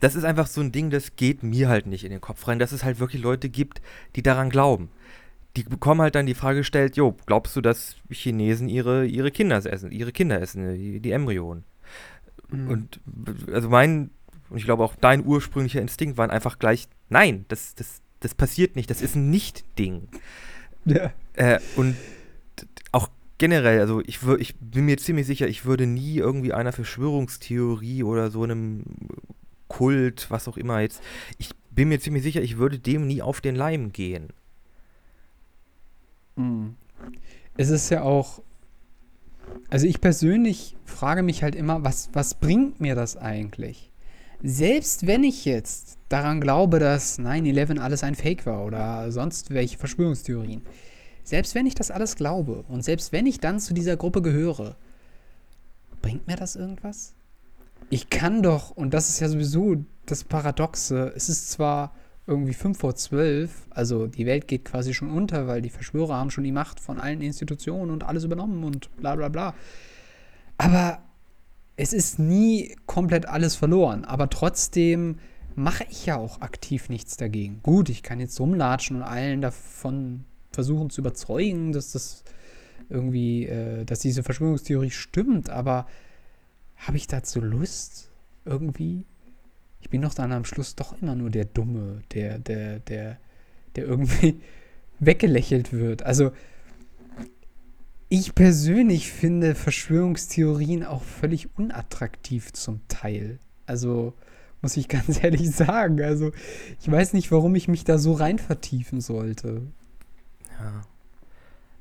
Das 0.00 0.14
ist 0.14 0.24
einfach 0.24 0.46
so 0.46 0.60
ein 0.60 0.70
Ding, 0.70 0.90
das 0.90 1.16
geht 1.16 1.42
mir 1.42 1.68
halt 1.68 1.86
nicht 1.86 2.04
in 2.04 2.10
den 2.10 2.20
Kopf 2.20 2.46
rein, 2.46 2.58
dass 2.58 2.72
es 2.72 2.84
halt 2.84 3.00
wirklich 3.00 3.22
Leute 3.22 3.48
gibt, 3.48 3.80
die 4.16 4.22
daran 4.22 4.50
glauben 4.50 4.90
die 5.56 5.62
bekommen 5.62 6.00
halt 6.00 6.14
dann 6.14 6.26
die 6.26 6.34
Frage 6.34 6.58
gestellt, 6.58 6.96
jo, 6.96 7.16
glaubst 7.26 7.54
du, 7.54 7.60
dass 7.60 7.96
Chinesen 8.10 8.68
ihre, 8.68 9.06
ihre 9.06 9.30
Kinder 9.30 9.64
essen, 9.64 9.92
ihre 9.92 10.12
Kinder 10.12 10.40
essen, 10.40 10.74
die, 10.74 11.00
die 11.00 11.12
Embryonen? 11.12 11.64
Mhm. 12.50 12.68
Und 12.68 13.00
also 13.52 13.68
mein, 13.68 14.10
und 14.50 14.58
ich 14.58 14.64
glaube 14.64 14.82
auch 14.82 14.96
dein 14.96 15.24
ursprünglicher 15.24 15.80
Instinkt 15.80 16.16
waren 16.16 16.30
einfach 16.30 16.58
gleich, 16.58 16.88
nein, 17.08 17.44
das, 17.48 17.74
das, 17.74 18.02
das 18.20 18.34
passiert 18.34 18.74
nicht, 18.76 18.90
das 18.90 19.02
ist 19.02 19.14
ein 19.14 19.30
Nicht-Ding. 19.30 20.08
Ja. 20.84 21.12
Äh, 21.34 21.60
und 21.76 21.96
auch 22.92 23.08
generell, 23.38 23.80
also 23.80 24.00
ich, 24.00 24.20
ich 24.38 24.56
bin 24.56 24.86
mir 24.86 24.98
ziemlich 24.98 25.26
sicher, 25.26 25.46
ich 25.46 25.64
würde 25.64 25.86
nie 25.86 26.16
irgendwie 26.18 26.52
einer 26.52 26.72
Verschwörungstheorie 26.72 28.02
oder 28.02 28.30
so 28.30 28.42
einem 28.42 28.84
Kult, 29.68 30.30
was 30.30 30.48
auch 30.48 30.56
immer 30.56 30.80
jetzt, 30.80 31.00
ich 31.38 31.50
bin 31.70 31.88
mir 31.88 32.00
ziemlich 32.00 32.22
sicher, 32.22 32.42
ich 32.42 32.58
würde 32.58 32.78
dem 32.78 33.06
nie 33.06 33.22
auf 33.22 33.40
den 33.40 33.56
Leim 33.56 33.92
gehen. 33.92 34.28
Mhm. 36.36 36.74
Es 37.56 37.70
ist 37.70 37.90
ja 37.90 38.02
auch, 38.02 38.42
also 39.70 39.86
ich 39.86 40.00
persönlich 40.00 40.76
frage 40.84 41.22
mich 41.22 41.42
halt 41.42 41.54
immer, 41.54 41.84
was, 41.84 42.10
was 42.12 42.34
bringt 42.34 42.80
mir 42.80 42.94
das 42.94 43.16
eigentlich? 43.16 43.92
selbst 44.46 45.06
wenn 45.06 45.24
ich 45.24 45.46
jetzt 45.46 45.96
daran 46.10 46.38
glaube, 46.38 46.78
dass 46.78 47.18
9-11 47.18 47.78
alles 47.78 48.04
ein 48.04 48.14
Fake 48.14 48.44
war 48.44 48.66
oder 48.66 49.10
sonst 49.10 49.50
welche 49.54 49.78
Verschwörungstheorien, 49.78 50.60
selbst 51.24 51.54
wenn 51.54 51.64
ich 51.64 51.74
das 51.74 51.90
alles 51.90 52.14
glaube 52.14 52.62
und 52.68 52.84
selbst 52.84 53.10
wenn 53.10 53.24
ich 53.24 53.40
dann 53.40 53.58
zu 53.58 53.72
dieser 53.72 53.96
Gruppe 53.96 54.20
gehöre, 54.20 54.76
bringt 56.02 56.26
mir 56.26 56.36
das 56.36 56.56
irgendwas? 56.56 57.14
Ich 57.88 58.10
kann 58.10 58.42
doch, 58.42 58.70
und 58.70 58.92
das 58.92 59.08
ist 59.08 59.20
ja 59.20 59.30
sowieso 59.30 59.76
das 60.04 60.24
Paradoxe, 60.24 61.14
es 61.16 61.30
ist 61.30 61.50
zwar 61.50 61.94
irgendwie 62.26 62.54
5 62.54 62.78
vor 62.78 62.94
12, 62.94 63.66
also 63.70 64.06
die 64.06 64.26
Welt 64.26 64.48
geht 64.48 64.64
quasi 64.64 64.94
schon 64.94 65.10
unter, 65.10 65.46
weil 65.46 65.60
die 65.60 65.70
Verschwörer 65.70 66.16
haben 66.16 66.30
schon 66.30 66.44
die 66.44 66.52
Macht 66.52 66.80
von 66.80 66.98
allen 66.98 67.20
Institutionen 67.20 67.90
und 67.90 68.04
alles 68.04 68.24
übernommen 68.24 68.64
und 68.64 68.94
bla 68.96 69.14
bla 69.14 69.28
bla. 69.28 69.54
Aber 70.56 71.02
es 71.76 71.92
ist 71.92 72.18
nie 72.18 72.76
komplett 72.86 73.26
alles 73.26 73.56
verloren, 73.56 74.04
aber 74.04 74.30
trotzdem 74.30 75.18
mache 75.54 75.84
ich 75.90 76.06
ja 76.06 76.16
auch 76.16 76.40
aktiv 76.40 76.88
nichts 76.88 77.16
dagegen. 77.16 77.60
Gut, 77.62 77.88
ich 77.88 78.02
kann 78.02 78.20
jetzt 78.20 78.40
rumlatschen 78.40 78.96
und 78.96 79.02
allen 79.02 79.40
davon 79.40 80.24
versuchen 80.50 80.90
zu 80.90 81.00
überzeugen, 81.00 81.72
dass 81.72 81.92
das 81.92 82.24
irgendwie, 82.88 83.46
äh, 83.46 83.84
dass 83.84 84.00
diese 84.00 84.22
Verschwörungstheorie 84.22 84.90
stimmt, 84.90 85.50
aber 85.50 85.86
habe 86.76 86.96
ich 86.96 87.06
dazu 87.06 87.40
Lust? 87.40 88.10
Irgendwie? 88.44 89.04
Ich 89.84 89.90
bin 89.90 90.00
doch 90.00 90.14
dann 90.14 90.32
am 90.32 90.46
Schluss 90.46 90.74
doch 90.76 91.00
immer 91.02 91.14
nur 91.14 91.28
der 91.28 91.44
Dumme, 91.44 92.00
der, 92.14 92.38
der, 92.38 92.78
der, 92.78 93.18
der 93.76 93.84
irgendwie 93.84 94.40
weggelächelt 94.98 95.74
wird. 95.74 96.02
Also, 96.04 96.32
ich 98.08 98.34
persönlich 98.34 99.12
finde 99.12 99.54
Verschwörungstheorien 99.54 100.84
auch 100.84 101.02
völlig 101.02 101.50
unattraktiv 101.58 102.54
zum 102.54 102.80
Teil. 102.88 103.38
Also, 103.66 104.14
muss 104.62 104.78
ich 104.78 104.88
ganz 104.88 105.22
ehrlich 105.22 105.50
sagen. 105.50 106.00
Also, 106.00 106.32
ich 106.80 106.90
weiß 106.90 107.12
nicht, 107.12 107.30
warum 107.30 107.54
ich 107.54 107.68
mich 107.68 107.84
da 107.84 107.98
so 107.98 108.14
rein 108.14 108.38
vertiefen 108.38 109.02
sollte. 109.02 109.60
Ja. 110.58 110.86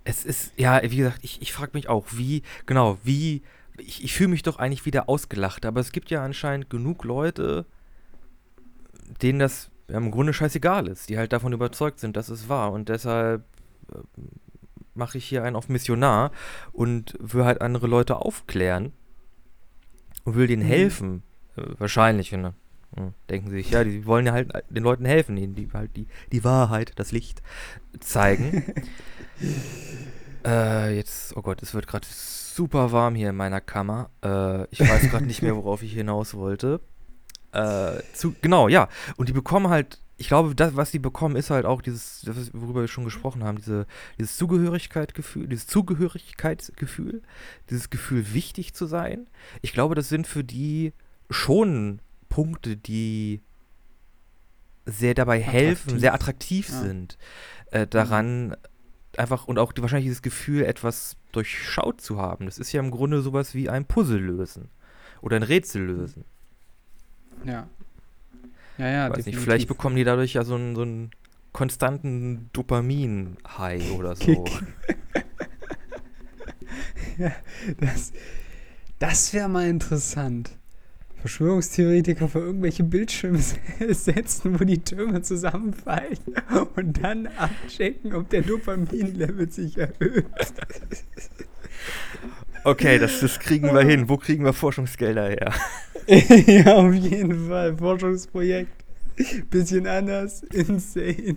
Es 0.03 0.25
ist, 0.25 0.51
ja, 0.57 0.81
wie 0.83 0.97
gesagt, 0.97 1.19
ich, 1.21 1.41
ich 1.41 1.53
frage 1.53 1.71
mich 1.73 1.87
auch, 1.87 2.07
wie, 2.11 2.41
genau, 2.65 2.97
wie, 3.01 3.43
ich, 3.77 4.03
ich 4.03 4.13
fühle 4.13 4.27
mich 4.27 4.43
doch 4.43 4.57
eigentlich 4.57 4.85
wieder 4.85 5.07
ausgelacht, 5.07 5.65
aber 5.65 5.79
es 5.79 5.93
gibt 5.93 6.11
ja 6.11 6.21
anscheinend 6.21 6.69
genug 6.69 7.05
Leute, 7.05 7.65
denen 9.21 9.39
das 9.39 9.71
ja, 9.89 9.97
im 9.97 10.11
Grunde 10.11 10.33
scheißegal 10.33 10.87
ist, 10.87 11.09
die 11.09 11.17
halt 11.17 11.33
davon 11.33 11.53
überzeugt 11.53 11.99
sind, 11.99 12.15
dass 12.17 12.29
es 12.29 12.49
wahr 12.49 12.71
und 12.71 12.89
deshalb 12.89 13.43
äh, 13.91 13.97
mache 14.95 15.17
ich 15.17 15.25
hier 15.25 15.43
einen 15.43 15.55
auf 15.55 15.69
Missionar 15.69 16.31
und 16.71 17.15
will 17.19 17.45
halt 17.45 17.61
andere 17.61 17.87
Leute 17.87 18.17
aufklären 18.17 18.93
und 20.23 20.35
will 20.35 20.47
denen 20.47 20.63
mhm. 20.63 20.67
helfen. 20.67 21.23
Äh, 21.57 21.63
wahrscheinlich, 21.77 22.31
ne? 22.31 22.53
Denken 23.27 23.49
sie 23.49 23.57
sich, 23.57 23.71
ja, 23.71 23.83
die 23.83 24.05
wollen 24.05 24.27
ja 24.27 24.33
halt 24.33 24.51
den 24.69 24.83
Leuten 24.83 25.05
helfen, 25.05 25.35
ihnen 25.35 25.55
die 25.55 25.67
halt 25.73 25.95
die, 25.95 26.05
die 26.31 26.43
Wahrheit, 26.43 26.91
das 26.97 27.11
Licht 27.11 27.41
zeigen. 27.99 28.71
äh, 30.45 30.95
jetzt, 30.95 31.35
oh 31.35 31.41
Gott, 31.41 31.63
es 31.63 31.73
wird 31.73 31.87
gerade 31.87 32.05
super 32.07 32.91
warm 32.91 33.15
hier 33.15 33.31
in 33.31 33.35
meiner 33.35 33.61
Kammer. 33.61 34.11
Äh, 34.23 34.65
ich 34.65 34.79
weiß 34.79 35.09
gerade 35.09 35.25
nicht 35.25 35.41
mehr, 35.41 35.55
worauf 35.55 35.81
ich 35.81 35.93
hinaus 35.93 36.35
wollte. 36.35 36.81
Äh, 37.53 38.01
zu, 38.13 38.35
genau, 38.41 38.67
ja. 38.67 38.89
Und 39.15 39.29
die 39.29 39.33
bekommen 39.33 39.69
halt, 39.69 39.99
ich 40.17 40.27
glaube, 40.27 40.55
das, 40.55 40.75
was 40.75 40.91
die 40.91 40.99
bekommen, 40.99 41.35
ist 41.35 41.51
halt 41.51 41.65
auch 41.65 41.81
dieses, 41.81 42.25
worüber 42.53 42.81
wir 42.81 42.87
schon 42.87 43.03
gesprochen 43.03 43.43
haben, 43.43 43.57
diese, 43.57 43.85
dieses 44.17 44.37
Zugehörigkeitsgefühl, 44.37 45.47
dieses 45.47 45.67
Zugehörigkeitsgefühl, 45.67 47.21
dieses 47.69 47.89
Gefühl, 47.89 48.33
wichtig 48.33 48.73
zu 48.73 48.87
sein. 48.87 49.29
Ich 49.61 49.73
glaube, 49.73 49.95
das 49.95 50.09
sind 50.09 50.25
für 50.25 50.43
die 50.43 50.93
schon 51.29 52.01
Punkte, 52.29 52.75
die 52.75 53.41
sehr 54.85 55.13
dabei 55.13 55.37
attraktiv. 55.37 55.61
helfen, 55.61 55.99
sehr 55.99 56.13
attraktiv 56.13 56.69
ja. 56.69 56.79
sind, 56.81 57.17
äh, 57.71 57.85
daran 57.85 58.47
mhm. 58.47 58.55
einfach 59.17 59.47
und 59.47 59.59
auch 59.59 59.73
die, 59.73 59.81
wahrscheinlich 59.81 60.07
dieses 60.07 60.23
Gefühl, 60.23 60.63
etwas 60.63 61.17
durchschaut 61.31 62.01
zu 62.01 62.17
haben. 62.17 62.45
Das 62.45 62.57
ist 62.57 62.71
ja 62.71 62.81
im 62.81 62.91
Grunde 62.91 63.21
sowas 63.21 63.53
wie 63.53 63.69
ein 63.69 63.85
Puzzle 63.85 64.19
lösen 64.19 64.69
oder 65.21 65.35
ein 65.35 65.43
Rätsel 65.43 65.83
lösen. 65.83 66.25
Ja. 67.45 67.67
Ja, 68.77 68.87
ja, 68.87 69.09
Weiß 69.09 69.25
nicht, 69.25 69.37
vielleicht 69.37 69.67
bekommen 69.67 69.95
die 69.95 70.03
dadurch 70.03 70.33
ja 70.33 70.43
so 70.43 70.55
einen, 70.55 70.75
so 70.75 70.81
einen 70.81 71.11
konstanten 71.51 72.49
Dopamin-High 72.53 73.91
oder 73.91 74.15
so. 74.15 74.45
Ja, 77.17 77.31
das, 77.79 78.11
das 78.99 79.33
wäre 79.33 79.47
mal 79.47 79.67
interessant. 79.67 80.51
Verschwörungstheoretiker 81.17 82.27
vor 82.27 82.41
irgendwelche 82.41 82.83
Bildschirme 82.83 83.39
setzen, 83.89 84.59
wo 84.59 84.63
die 84.65 84.83
Türme 84.83 85.21
zusammenfallen 85.21 86.17
und 86.75 87.01
dann 87.01 87.27
abchecken, 87.27 88.13
ob 88.13 88.29
der 88.29 88.41
Dopamin-Level 88.41 89.49
sich 89.49 89.77
erhöht. 89.77 90.25
Okay, 92.63 92.97
das, 92.97 93.19
das 93.19 93.39
kriegen 93.39 93.73
wir 93.73 93.81
hin. 93.81 94.07
Wo 94.07 94.17
kriegen 94.17 94.45
wir 94.45 94.53
Forschungsgelder 94.53 95.29
her? 95.29 95.53
ja, 96.07 96.75
auf 96.75 96.93
jeden 96.93 97.47
Fall. 97.47 97.77
Forschungsprojekt. 97.77 98.71
Bisschen 99.49 99.85
anders. 99.85 100.43
Insane. 100.43 101.35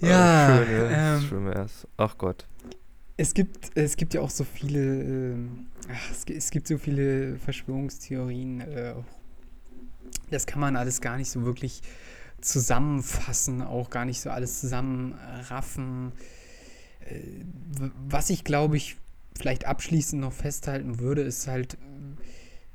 ja. 0.00 0.60
Oh, 0.60 0.64
schön, 0.64 0.90
ähm, 0.90 1.20
schön 1.28 1.46
wär's. 1.46 1.86
Ach 1.96 2.16
Gott. 2.16 2.46
Es 3.16 3.34
gibt, 3.34 3.70
es 3.74 3.96
gibt 3.96 4.14
ja 4.14 4.20
auch 4.20 4.30
so 4.30 4.44
viele. 4.44 5.36
Ach, 5.92 6.10
es, 6.10 6.24
es, 6.24 6.50
gibt 6.50 6.68
so 6.68 6.78
viele 6.78 7.36
Verschwörungstheorien. 7.36 8.60
Äh, 8.60 8.94
das 10.30 10.46
kann 10.46 10.60
man 10.60 10.76
alles 10.76 11.00
gar 11.00 11.16
nicht 11.16 11.30
so 11.30 11.44
wirklich 11.44 11.82
zusammenfassen, 12.40 13.60
auch 13.60 13.90
gar 13.90 14.04
nicht 14.04 14.20
so 14.20 14.30
alles 14.30 14.60
zusammenraffen. 14.60 16.12
Äh, 16.12 16.39
was 18.08 18.30
ich 18.30 18.44
glaube 18.44 18.76
ich 18.76 18.96
vielleicht 19.36 19.66
abschließend 19.66 20.20
noch 20.20 20.32
festhalten 20.32 20.98
würde, 20.98 21.22
ist 21.22 21.46
halt, 21.46 21.78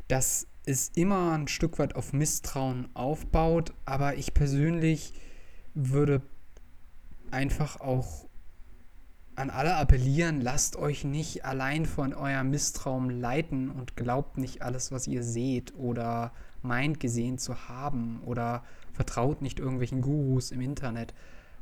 dass 0.08 0.48
es 0.66 0.90
immer 0.96 1.34
ein 1.34 1.48
Stück 1.48 1.78
weit 1.78 1.96
auf 1.96 2.12
Misstrauen 2.12 2.90
aufbaut, 2.96 3.74
aber 3.86 4.16
ich 4.16 4.34
persönlich 4.34 5.14
würde 5.76 6.22
einfach 7.32 7.80
auch 7.82 8.26
an 9.36 9.50
alle 9.50 9.76
appellieren, 9.76 10.40
lasst 10.42 10.78
euch 10.78 11.04
nicht 11.04 11.44
allein 11.44 11.86
von 11.86 12.14
eurem 12.14 12.50
Misstrauen 12.50 13.10
leiten 13.10 13.70
und 13.70 13.98
glaubt 13.98 14.38
nicht 14.38 14.62
alles, 14.62 14.92
was 14.92 15.08
ihr 15.08 15.24
seht 15.24 15.76
oder 15.76 16.32
meint 16.62 17.00
gesehen 17.00 17.38
zu 17.38 17.68
haben 17.68 18.22
oder 18.26 18.64
vertraut 18.94 19.42
nicht 19.42 19.60
irgendwelchen 19.60 20.02
Gurus 20.02 20.52
im 20.52 20.62
Internet, 20.62 21.14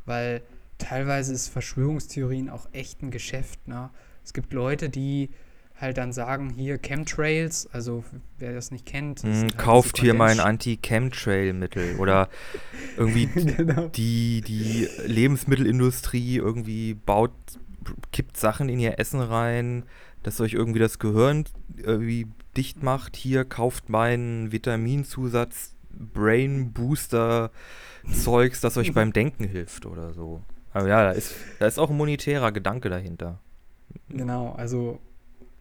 weil 0.05 0.43
teilweise 0.83 1.33
ist 1.33 1.47
Verschwörungstheorien 1.47 2.49
auch 2.49 2.67
echt 2.73 3.01
ein 3.01 3.11
Geschäft. 3.11 3.67
Ne? 3.67 3.89
Es 4.23 4.33
gibt 4.33 4.53
Leute, 4.53 4.89
die 4.89 5.29
halt 5.79 5.97
dann 5.97 6.13
sagen, 6.13 6.49
hier 6.49 6.77
Chemtrails, 6.77 7.67
also 7.71 8.03
wer 8.37 8.53
das 8.53 8.71
nicht 8.71 8.85
kennt. 8.85 9.23
Mm, 9.23 9.33
halt 9.33 9.57
kauft 9.57 9.99
hier 9.99 10.13
mein 10.13 10.39
Anti-Chemtrail-Mittel 10.39 11.95
oder 11.97 12.29
irgendwie 12.97 13.25
genau. 13.57 13.87
die, 13.87 14.41
die 14.41 14.87
Lebensmittelindustrie 15.05 16.37
irgendwie 16.37 16.93
baut 16.93 17.31
kippt 18.11 18.37
Sachen 18.37 18.69
in 18.69 18.79
ihr 18.79 18.97
Essen 18.99 19.19
rein, 19.19 19.83
das 20.21 20.39
euch 20.39 20.53
irgendwie 20.53 20.79
das 20.79 20.99
Gehirn 20.99 21.45
irgendwie 21.77 22.27
dicht 22.55 22.81
macht. 22.81 23.17
Hier 23.17 23.43
kauft 23.43 23.89
meinen 23.89 24.51
Vitaminzusatz, 24.51 25.75
Brain 25.91 26.71
Booster 26.71 27.51
Zeugs, 28.11 28.61
das 28.61 28.77
euch 28.77 28.93
beim 28.93 29.11
Denken 29.11 29.43
hilft 29.43 29.85
oder 29.85 30.13
so. 30.13 30.41
Aber 30.73 30.87
ja, 30.87 31.03
da 31.03 31.11
ist, 31.11 31.35
da 31.59 31.67
ist 31.67 31.79
auch 31.79 31.89
ein 31.89 31.97
monetärer 31.97 32.51
Gedanke 32.51 32.89
dahinter. 32.89 33.39
Genau, 34.09 34.53
also 34.53 34.99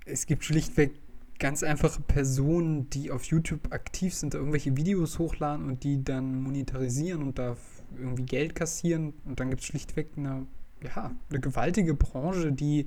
es 0.05 0.27
gibt 0.27 0.45
schlichtweg 0.45 0.93
ganz 1.39 1.63
einfache 1.63 2.01
Personen, 2.01 2.89
die 2.91 3.11
auf 3.11 3.25
YouTube 3.25 3.73
aktiv 3.73 4.15
sind, 4.15 4.35
da 4.35 4.39
irgendwelche 4.39 4.77
Videos 4.77 5.19
hochladen 5.19 5.67
und 5.69 5.85
die 5.85 6.03
dann 6.03 6.43
monetarisieren 6.43 7.23
und 7.23 7.39
da 7.39 7.57
irgendwie 7.99 8.25
Geld 8.25 8.55
kassieren. 8.55 9.13
Und 9.25 9.41
dann 9.41 9.51
gibt 9.51 9.61
es 9.61 9.67
schlichtweg 9.67 10.11
eine 10.17 10.47
ja, 10.85 11.13
eine 11.31 11.41
gewaltige 11.41 11.95
Branche, 11.95 12.53
die 12.53 12.87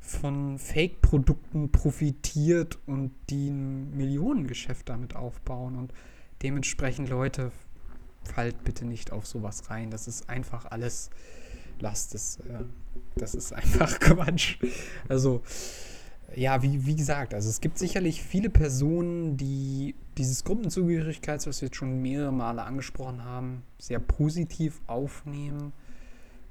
von 0.00 0.58
Fake-Produkten 0.58 1.70
profitiert 1.70 2.78
und 2.86 3.12
die 3.30 3.48
ein 3.48 3.96
Millionengeschäft 3.96 4.88
damit 4.88 5.16
aufbauen. 5.16 5.76
Und 5.76 5.92
dementsprechend, 6.42 7.08
Leute, 7.08 7.50
fallt 8.22 8.62
bitte 8.64 8.84
nicht 8.84 9.12
auf 9.12 9.26
sowas 9.26 9.70
rein. 9.70 9.90
Das 9.90 10.06
ist 10.06 10.28
einfach 10.28 10.66
alles, 10.66 11.10
lasst 11.82 12.14
es. 12.14 12.38
Äh, 12.40 12.64
das 13.16 13.34
ist 13.34 13.52
einfach 13.52 13.98
Quatsch. 14.00 14.58
Also, 15.08 15.42
ja, 16.34 16.62
wie, 16.62 16.84
wie 16.86 16.94
gesagt, 16.94 17.34
also 17.34 17.48
es 17.48 17.60
gibt 17.60 17.78
sicherlich 17.78 18.22
viele 18.22 18.50
Personen, 18.50 19.36
die 19.36 19.94
dieses 20.18 20.44
Gruppenzugehörigkeits, 20.44 21.46
was 21.46 21.62
wir 21.62 21.68
jetzt 21.68 21.76
schon 21.76 22.02
mehrere 22.02 22.32
Male 22.32 22.62
angesprochen 22.62 23.24
haben, 23.24 23.62
sehr 23.78 23.98
positiv 23.98 24.80
aufnehmen 24.86 25.72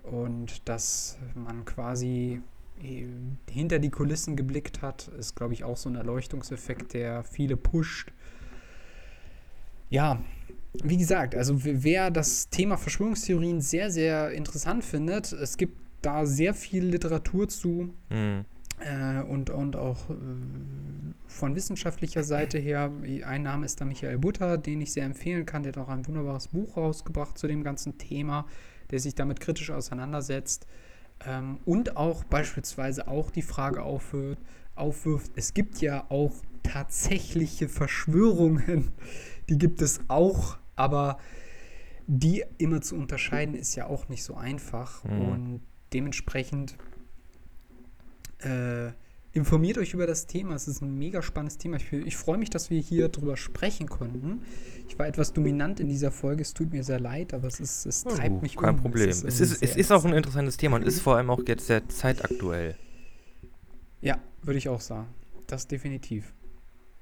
und 0.03 0.67
dass 0.67 1.17
man 1.35 1.65
quasi 1.65 2.41
äh, 2.81 3.05
hinter 3.49 3.79
die 3.79 3.89
Kulissen 3.89 4.35
geblickt 4.35 4.81
hat. 4.81 5.09
Ist, 5.19 5.35
glaube 5.35 5.53
ich, 5.53 5.63
auch 5.63 5.77
so 5.77 5.89
ein 5.89 5.95
Erleuchtungseffekt, 5.95 6.93
der 6.93 7.23
viele 7.23 7.57
pusht. 7.57 8.11
Ja, 9.89 10.19
wie 10.83 10.97
gesagt, 10.97 11.35
also 11.35 11.63
wer 11.63 12.11
das 12.11 12.49
Thema 12.49 12.77
Verschwörungstheorien 12.77 13.61
sehr, 13.61 13.91
sehr 13.91 14.31
interessant 14.31 14.83
findet, 14.83 15.31
es 15.31 15.57
gibt 15.57 15.77
da 16.01 16.25
sehr 16.25 16.53
viel 16.53 16.85
Literatur 16.85 17.47
zu. 17.47 17.93
Mhm. 18.09 18.45
Äh, 18.79 19.23
und, 19.23 19.49
und 19.49 19.75
auch 19.75 20.09
äh, 20.09 20.13
von 21.27 21.55
wissenschaftlicher 21.55 22.23
Seite 22.23 22.59
her, 22.59 22.91
ein 23.25 23.43
Name 23.43 23.65
ist 23.65 23.81
da 23.81 23.85
Michael 23.85 24.19
Butter, 24.19 24.57
den 24.57 24.81
ich 24.81 24.93
sehr 24.93 25.05
empfehlen 25.05 25.45
kann. 25.45 25.63
Der 25.63 25.73
hat 25.73 25.79
auch 25.79 25.89
ein 25.89 26.05
wunderbares 26.07 26.49
Buch 26.49 26.77
rausgebracht 26.77 27.37
zu 27.37 27.47
dem 27.47 27.63
ganzen 27.63 27.97
Thema, 27.97 28.45
der 28.91 28.99
sich 28.99 29.15
damit 29.15 29.39
kritisch 29.39 29.71
auseinandersetzt. 29.71 30.67
Ähm, 31.25 31.57
und 31.65 31.97
auch 31.97 32.23
beispielsweise 32.23 33.07
auch 33.07 33.31
die 33.31 33.41
Frage 33.41 33.81
aufwirft, 33.81 34.41
aufwirft, 34.75 35.31
es 35.35 35.53
gibt 35.55 35.81
ja 35.81 36.05
auch 36.09 36.33
tatsächliche 36.61 37.69
Verschwörungen, 37.69 38.91
die 39.49 39.57
gibt 39.57 39.81
es 39.81 40.01
auch, 40.07 40.57
aber 40.77 41.17
die 42.07 42.45
immer 42.57 42.81
zu 42.81 42.95
unterscheiden 42.95 43.53
ist 43.53 43.75
ja 43.75 43.87
auch 43.87 44.07
nicht 44.07 44.23
so 44.23 44.35
einfach. 44.35 45.03
Mhm. 45.03 45.21
Und 45.21 45.61
dementsprechend 45.91 46.77
äh, 48.39 48.91
informiert 49.33 49.77
euch 49.77 49.93
über 49.93 50.07
das 50.07 50.25
Thema. 50.25 50.55
Es 50.55 50.67
ist 50.67 50.81
ein 50.81 50.97
mega 50.97 51.21
spannendes 51.21 51.57
Thema. 51.57 51.77
Ich, 51.77 51.91
ich 51.91 52.15
freue 52.15 52.37
mich, 52.37 52.49
dass 52.49 52.69
wir 52.69 52.79
hier 52.79 53.09
drüber 53.09 53.35
sprechen 53.35 53.87
konnten. 53.89 54.41
Ich 54.87 54.97
war 54.97 55.07
etwas 55.07 55.33
dominant 55.33 55.79
in 55.79 55.89
dieser 55.89 56.11
Folge. 56.11 56.41
Es 56.41 56.53
tut 56.53 56.71
mir 56.71 56.83
sehr 56.83 56.99
leid, 56.99 57.33
aber 57.33 57.47
es, 57.47 57.59
ist, 57.59 57.85
es 57.85 58.03
treibt 58.03 58.37
oh, 58.37 58.41
mich 58.41 58.55
kein 58.55 58.69
um. 58.69 58.75
Kein 58.75 58.81
Problem. 58.81 59.09
Es 59.09 59.23
ist, 59.23 59.39
es, 59.41 59.51
ist, 59.51 59.63
es 59.63 59.75
ist 59.75 59.91
auch 59.91 60.05
ein 60.05 60.13
interessantes 60.13 60.55
Thema 60.57 60.77
und 60.77 60.83
ist 60.83 61.01
vor 61.01 61.17
allem 61.17 61.29
auch 61.29 61.41
jetzt 61.45 61.67
sehr 61.67 61.87
zeitaktuell. 61.89 62.75
Ja, 63.99 64.19
würde 64.43 64.57
ich 64.57 64.69
auch 64.69 64.81
sagen. 64.81 65.07
Das 65.47 65.67
definitiv. 65.67 66.33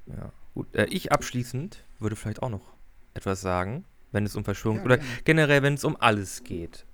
Ja, 0.08 0.32
gut. 0.54 0.74
Äh, 0.74 0.86
ich 0.86 1.12
abschließend 1.12 1.84
würde 2.00 2.16
vielleicht 2.16 2.42
auch 2.42 2.50
noch 2.50 2.75
etwas 3.16 3.42
sagen, 3.42 3.86
wenn 4.12 4.26
es 4.26 4.36
um 4.36 4.44
Verschwörung 4.44 4.78
ja, 4.80 4.86
oder 4.86 5.00
generell, 5.24 5.64
wenn 5.64 5.74
es 5.74 5.84
um 5.84 5.98
alles 6.00 6.44
geht. 6.44 6.86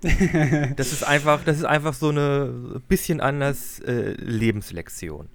das 0.76 0.92
ist 0.92 1.02
einfach, 1.02 1.42
das 1.44 1.58
ist 1.58 1.64
einfach 1.64 1.94
so 1.94 2.10
eine 2.10 2.80
bisschen 2.86 3.20
anders 3.20 3.80
äh, 3.80 4.12
Lebenslektion. 4.12 5.28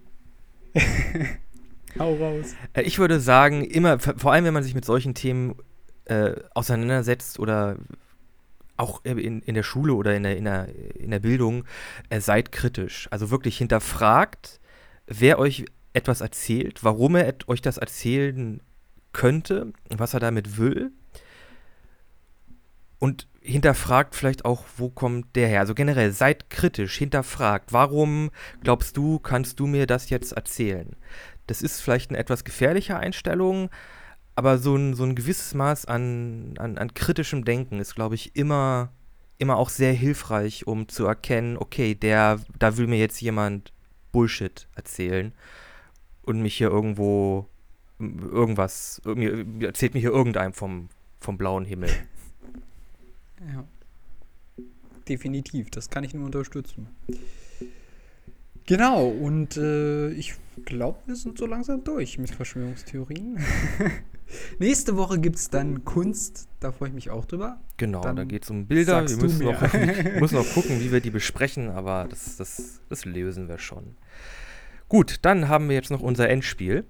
Hau 2.00 2.16
raus. 2.16 2.56
Äh, 2.74 2.84
ich 2.84 3.00
würde 3.00 3.20
sagen, 3.20 3.64
immer, 3.66 4.00
vor 4.00 4.32
allem 4.32 4.46
wenn 4.46 4.54
man 4.54 4.64
sich 4.64 4.76
mit 4.76 4.86
solchen 4.86 5.16
Themen 5.16 5.56
äh, 6.06 6.34
auseinandersetzt 6.54 7.40
oder 7.40 7.78
auch 8.78 9.04
in, 9.04 9.42
in 9.42 9.54
der 9.54 9.64
Schule 9.64 9.94
oder 9.94 10.16
in 10.16 10.24
der, 10.24 10.38
in 10.38 10.46
der, 10.46 10.68
in 10.96 11.12
der 11.12 11.20
Bildung, 11.20 11.66
äh, 12.10 12.20
seid 12.20 12.52
kritisch. 12.52 13.08
Also 13.12 13.30
wirklich 13.32 13.58
hinterfragt, 13.58 14.60
wer 15.08 15.40
euch 15.40 15.66
etwas 15.94 16.22
erzählt, 16.22 16.84
warum 16.84 17.16
er 17.16 17.36
euch 17.48 17.62
das 17.62 17.78
erzählen 17.78 18.62
könnte, 19.14 19.72
was 19.90 20.14
er 20.14 20.20
damit 20.20 20.58
will. 20.58 20.92
Und 23.00 23.28
hinterfragt 23.42 24.16
vielleicht 24.16 24.46
auch, 24.46 24.64
wo 24.78 24.90
kommt 24.90 25.36
der 25.36 25.48
her? 25.48 25.60
Also 25.60 25.76
generell, 25.76 26.12
seid 26.12 26.50
kritisch, 26.50 26.98
hinterfragt. 26.98 27.74
Warum 27.74 28.32
glaubst 28.64 28.96
du, 28.98 29.20
kannst 29.20 29.60
du 29.60 29.68
mir 29.68 29.86
das 29.86 30.10
jetzt 30.10 30.32
erzählen? 30.32 30.96
Das 31.48 31.62
ist 31.62 31.82
vielleicht 31.82 32.10
eine 32.10 32.20
etwas 32.20 32.46
gefährliche 32.46 32.98
Einstellung, 32.98 33.70
aber 34.36 34.58
so 34.58 34.76
ein, 34.76 34.94
so 34.94 35.04
ein 35.04 35.16
gewisses 35.16 35.54
Maß 35.54 35.86
an, 35.86 36.54
an, 36.58 36.78
an 36.78 36.94
kritischem 36.94 37.44
Denken 37.44 37.80
ist, 37.80 37.96
glaube 37.96 38.16
ich, 38.16 38.36
immer, 38.36 38.94
immer 39.38 39.58
auch 39.58 39.70
sehr 39.70 39.94
hilfreich, 39.94 40.66
um 40.66 40.88
zu 40.88 41.06
erkennen, 41.06 41.58
okay, 41.58 41.96
der, 41.96 42.40
da 42.58 42.78
will 42.78 42.88
mir 42.88 42.98
jetzt 43.00 43.22
jemand 43.22 43.74
Bullshit 44.14 44.68
erzählen 44.76 45.34
und 46.22 46.42
mich 46.42 46.56
hier 46.56 46.70
irgendwo 46.70 47.50
irgendwas, 48.22 49.02
erzählt 49.60 49.94
mir 49.94 50.00
hier 50.00 50.12
irgendeinem 50.12 50.54
vom, 50.54 50.90
vom 51.20 51.38
blauen 51.38 51.66
Himmel. 51.66 51.90
Ja. 53.54 53.66
Definitiv, 55.10 55.70
das 55.70 55.90
kann 55.90 56.06
ich 56.06 56.14
nur 56.14 56.24
unterstützen. 56.24 56.88
Genau, 58.66 59.10
und 59.10 59.58
äh, 59.58 60.12
ich 60.12 60.36
glaube, 60.64 61.00
wir 61.06 61.18
sind 61.18 61.38
so 61.38 61.46
langsam 61.46 61.84
durch 61.84 62.18
mit 62.18 62.32
Verschwörungstheorien. 62.32 63.38
Nächste 64.60 64.96
Woche 64.96 65.20
gibt 65.20 65.36
es 65.36 65.50
dann 65.50 65.84
Kunst, 65.84 66.48
da 66.60 66.72
freue 66.72 66.90
ich 66.90 66.96
mich 66.96 67.10
auch 67.10 67.26
drüber. 67.26 67.60
Genau, 67.78 68.02
dann 68.02 68.16
da 68.16 68.24
geht 68.24 68.44
es 68.44 68.50
um 68.50 68.66
Bilder. 68.66 69.08
Wir 69.08 69.18
müssen 69.18 69.44
noch, 69.44 69.62
müssen 70.20 70.36
noch 70.38 70.54
gucken, 70.54 70.80
wie 70.80 70.92
wir 70.92 71.02
die 71.02 71.12
besprechen, 71.12 71.70
aber 71.70 72.08
das, 72.10 72.38
das, 72.38 72.80
das 72.90 73.06
lösen 73.06 73.48
wir 73.48 73.58
schon. 73.58 73.96
Gut, 74.88 75.20
dann 75.24 75.50
haben 75.50 75.70
wir 75.70 75.76
jetzt 75.76 75.92
noch 75.92 76.02
unser 76.02 76.30
Endspiel. 76.30 76.86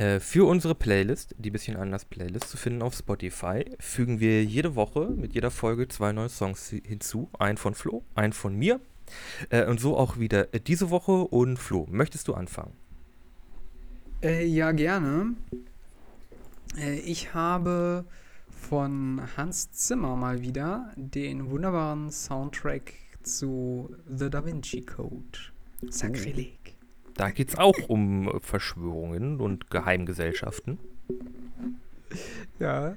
Äh, 0.00 0.18
für 0.18 0.48
unsere 0.48 0.74
Playlist, 0.74 1.34
die 1.36 1.50
bisschen 1.50 1.76
anders 1.76 2.06
Playlist 2.06 2.48
zu 2.48 2.56
finden 2.56 2.80
auf 2.80 2.94
Spotify, 2.94 3.66
fügen 3.78 4.18
wir 4.18 4.42
jede 4.42 4.74
Woche 4.74 5.10
mit 5.10 5.34
jeder 5.34 5.50
Folge 5.50 5.88
zwei 5.88 6.12
neue 6.12 6.30
Songs 6.30 6.70
hinzu. 6.70 7.28
Einen 7.38 7.58
von 7.58 7.74
Flo, 7.74 8.02
einen 8.14 8.32
von 8.32 8.56
mir. 8.56 8.80
Äh, 9.50 9.66
und 9.66 9.78
so 9.78 9.98
auch 9.98 10.18
wieder 10.18 10.54
äh, 10.54 10.60
diese 10.60 10.88
Woche. 10.88 11.12
Und 11.12 11.58
Flo, 11.58 11.86
möchtest 11.90 12.28
du 12.28 12.34
anfangen? 12.34 12.72
Äh, 14.22 14.46
ja, 14.46 14.72
gerne. 14.72 15.34
Äh, 16.78 17.00
ich 17.00 17.34
habe 17.34 18.06
von 18.48 19.20
Hans 19.36 19.70
Zimmer 19.72 20.16
mal 20.16 20.40
wieder 20.40 20.94
den 20.96 21.50
wunderbaren 21.50 22.10
Soundtrack 22.10 22.94
zu 23.22 23.94
The 24.08 24.30
Da 24.30 24.46
Vinci 24.46 24.80
Code. 24.80 25.38
Sakrileg. 25.90 26.69
Da 27.20 27.28
geht 27.28 27.50
es 27.50 27.58
auch 27.58 27.76
um 27.88 28.40
Verschwörungen 28.40 29.40
und 29.40 29.70
Geheimgesellschaften. 29.70 30.78
Ja. 32.58 32.96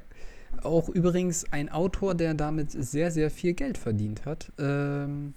Auch 0.61 0.88
übrigens 0.88 1.51
ein 1.51 1.67
Autor, 1.67 2.15
der 2.15 2.34
damit 2.34 2.71
sehr, 2.71 3.11
sehr 3.11 3.30
viel 3.30 3.53
Geld 3.53 3.78
verdient 3.78 4.24
hat. 4.24 4.49
Ähm, 4.57 5.34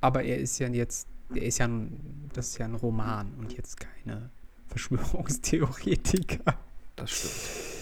aber 0.00 0.22
er 0.22 0.38
ist 0.38 0.60
ja 0.60 0.68
jetzt, 0.68 1.08
er 1.34 1.42
ist 1.42 1.58
ja 1.58 1.66
ein, 1.66 2.28
das 2.32 2.50
ist 2.50 2.58
ja 2.58 2.66
ein 2.66 2.76
Roman 2.76 3.32
und 3.40 3.56
jetzt 3.56 3.80
keine 3.80 4.30
Verschwörungstheoretiker. 4.68 6.54
Das 6.94 7.10
stimmt. 7.10 7.81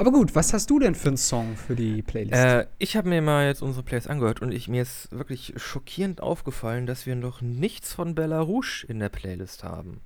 Aber 0.00 0.12
gut, 0.12 0.34
was 0.34 0.54
hast 0.54 0.70
du 0.70 0.78
denn 0.78 0.94
für 0.94 1.08
einen 1.08 1.18
Song 1.18 1.56
für 1.58 1.76
die 1.76 2.00
Playlist? 2.00 2.32
Äh, 2.32 2.66
ich 2.78 2.96
habe 2.96 3.10
mir 3.10 3.20
mal 3.20 3.46
jetzt 3.46 3.60
unsere 3.60 3.82
Playlist 3.82 4.08
angehört 4.08 4.40
und 4.40 4.50
ich, 4.50 4.66
mir 4.66 4.80
ist 4.80 5.12
wirklich 5.12 5.52
schockierend 5.56 6.22
aufgefallen, 6.22 6.86
dass 6.86 7.04
wir 7.04 7.16
noch 7.16 7.42
nichts 7.42 7.92
von 7.92 8.14
Bella 8.14 8.40
Rouge 8.40 8.86
in 8.88 8.98
der 8.98 9.10
Playlist 9.10 9.62
haben. 9.62 10.00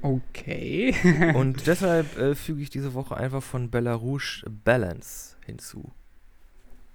Okay. 0.00 0.94
und 1.34 1.66
deshalb 1.66 2.16
äh, 2.16 2.34
füge 2.34 2.62
ich 2.62 2.70
diese 2.70 2.94
Woche 2.94 3.18
einfach 3.18 3.42
von 3.42 3.70
Bella 3.70 3.92
Rouge 3.92 4.46
Balance 4.64 5.36
hinzu. 5.44 5.92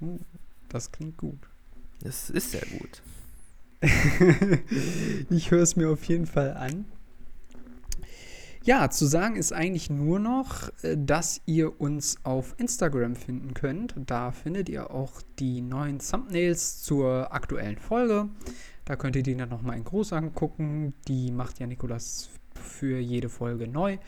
Uh, 0.01 0.17
das 0.69 0.91
klingt 0.91 1.17
gut. 1.17 1.37
Das 2.01 2.31
ist 2.31 2.49
sehr 2.49 2.65
gut. 2.79 3.03
ich 5.29 5.51
höre 5.51 5.61
es 5.61 5.75
mir 5.75 5.91
auf 5.91 6.03
jeden 6.05 6.25
Fall 6.25 6.57
an. 6.57 6.85
Ja, 8.65 8.89
zu 8.89 9.05
sagen 9.05 9.35
ist 9.35 9.53
eigentlich 9.53 9.91
nur 9.91 10.17
noch, 10.17 10.69
äh, 10.81 10.97
dass 10.97 11.39
ihr 11.45 11.79
uns 11.79 12.17
auf 12.23 12.55
Instagram 12.57 13.15
finden 13.15 13.53
könnt. 13.53 13.93
Da 14.07 14.31
findet 14.31 14.69
ihr 14.69 14.89
auch 14.89 15.21
die 15.37 15.61
neuen 15.61 15.99
Thumbnails 15.99 16.81
zur 16.81 17.31
aktuellen 17.31 17.77
Folge. 17.77 18.27
Da 18.83 18.95
könnt 18.95 19.15
ihr 19.15 19.21
die 19.21 19.35
dann 19.35 19.49
nochmal 19.49 19.77
in 19.77 19.83
groß 19.83 20.13
angucken. 20.13 20.95
Die 21.07 21.31
macht 21.31 21.59
ja 21.59 21.67
Nikolas 21.67 22.31
für 22.59 22.97
jede 22.97 23.29
Folge 23.29 23.67
neu. 23.67 23.99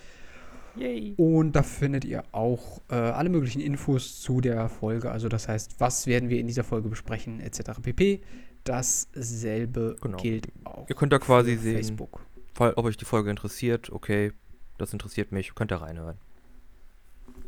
Yay. 0.76 1.14
Und 1.18 1.56
da 1.56 1.62
findet 1.62 2.04
ihr 2.04 2.24
auch 2.32 2.82
äh, 2.90 2.96
alle 2.96 3.30
möglichen 3.30 3.62
Infos 3.62 4.22
zu 4.22 4.42
der 4.42 4.70
Folge. 4.70 5.12
Also 5.12 5.30
das 5.30 5.48
heißt, 5.48 5.80
was 5.80 6.08
werden 6.08 6.30
wir 6.30 6.40
in 6.40 6.48
dieser 6.48 6.64
Folge 6.64 6.90
besprechen, 6.90 7.42
etc. 7.42 7.80
pp. 7.80 8.22
Dasselbe 8.64 9.98
genau. 10.02 10.18
gilt 10.18 10.48
auch. 10.64 10.90
Ihr 10.90 10.96
könnt 10.96 11.14
da 11.14 11.20
quasi 11.20 11.58
sehen, 11.58 11.76
Facebook. 11.76 12.26
ob 12.58 12.86
euch 12.86 12.98
die 12.98 13.06
Folge 13.06 13.30
interessiert. 13.30 13.92
Okay, 13.92 14.34
das 14.78 14.94
interessiert 14.94 15.32
mich, 15.32 15.56
könnt 15.56 15.72
ihr 15.72 15.82
reinhören. 15.82 16.18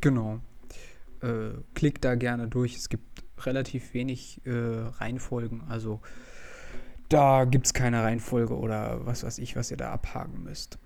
Genau. 0.02 0.40
Äh, 1.22 1.52
klickt 1.74 2.04
da 2.06 2.16
gerne 2.16 2.48
durch. 2.48 2.76
Es 2.76 2.90
gibt 2.90 3.24
relativ 3.46 3.94
wenig 3.94 4.42
äh, 4.46 4.52
Reihenfolgen. 4.52 5.62
Also 5.70 6.00
da 7.10 7.46
gibt 7.46 7.68
es 7.68 7.74
keine 7.74 8.04
Reihenfolge 8.04 8.58
oder 8.58 9.06
was 9.06 9.24
weiß 9.24 9.38
ich, 9.40 9.56
was 9.56 9.72
ihr 9.72 9.78
da 9.78 9.92
abhaken 9.92 10.44
müsst. 10.44 10.78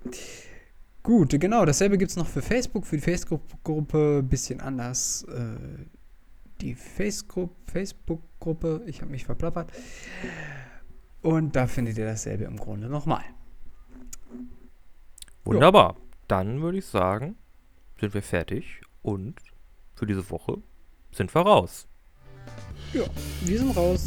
Gut, 1.03 1.37
genau, 1.39 1.65
dasselbe 1.65 1.97
gibt 1.97 2.11
es 2.11 2.17
noch 2.17 2.27
für 2.27 2.41
Facebook, 2.41 2.85
für 2.85 2.95
die 2.95 3.01
Facebook-Gruppe 3.01 4.19
ein 4.19 4.29
bisschen 4.29 4.61
anders. 4.61 5.23
Äh, 5.23 5.57
die 6.61 6.75
Facebook-Gruppe, 6.75 8.83
ich 8.85 9.01
habe 9.01 9.11
mich 9.11 9.25
verplappert. 9.25 9.69
Und 11.21 11.57
da 11.57 11.67
findet 11.67 11.97
ihr 11.97 12.05
dasselbe 12.05 12.45
im 12.45 12.55
Grunde 12.57 12.87
nochmal. 12.87 13.23
Wunderbar 15.43 15.97
dann 16.33 16.63
würde 16.63 16.79
ich 16.79 16.87
sagen, 16.87 17.37
sind 17.99 18.15
wir 18.15 18.23
fertig 18.23 18.81
und 19.03 19.35
für 19.93 20.07
diese 20.07 20.31
Woche 20.31 20.57
sind 21.11 21.31
wir 21.35 21.41
raus. 21.41 21.87
Ja, 22.91 23.03
wir 23.41 23.59
sind 23.59 23.77
raus. 23.77 24.03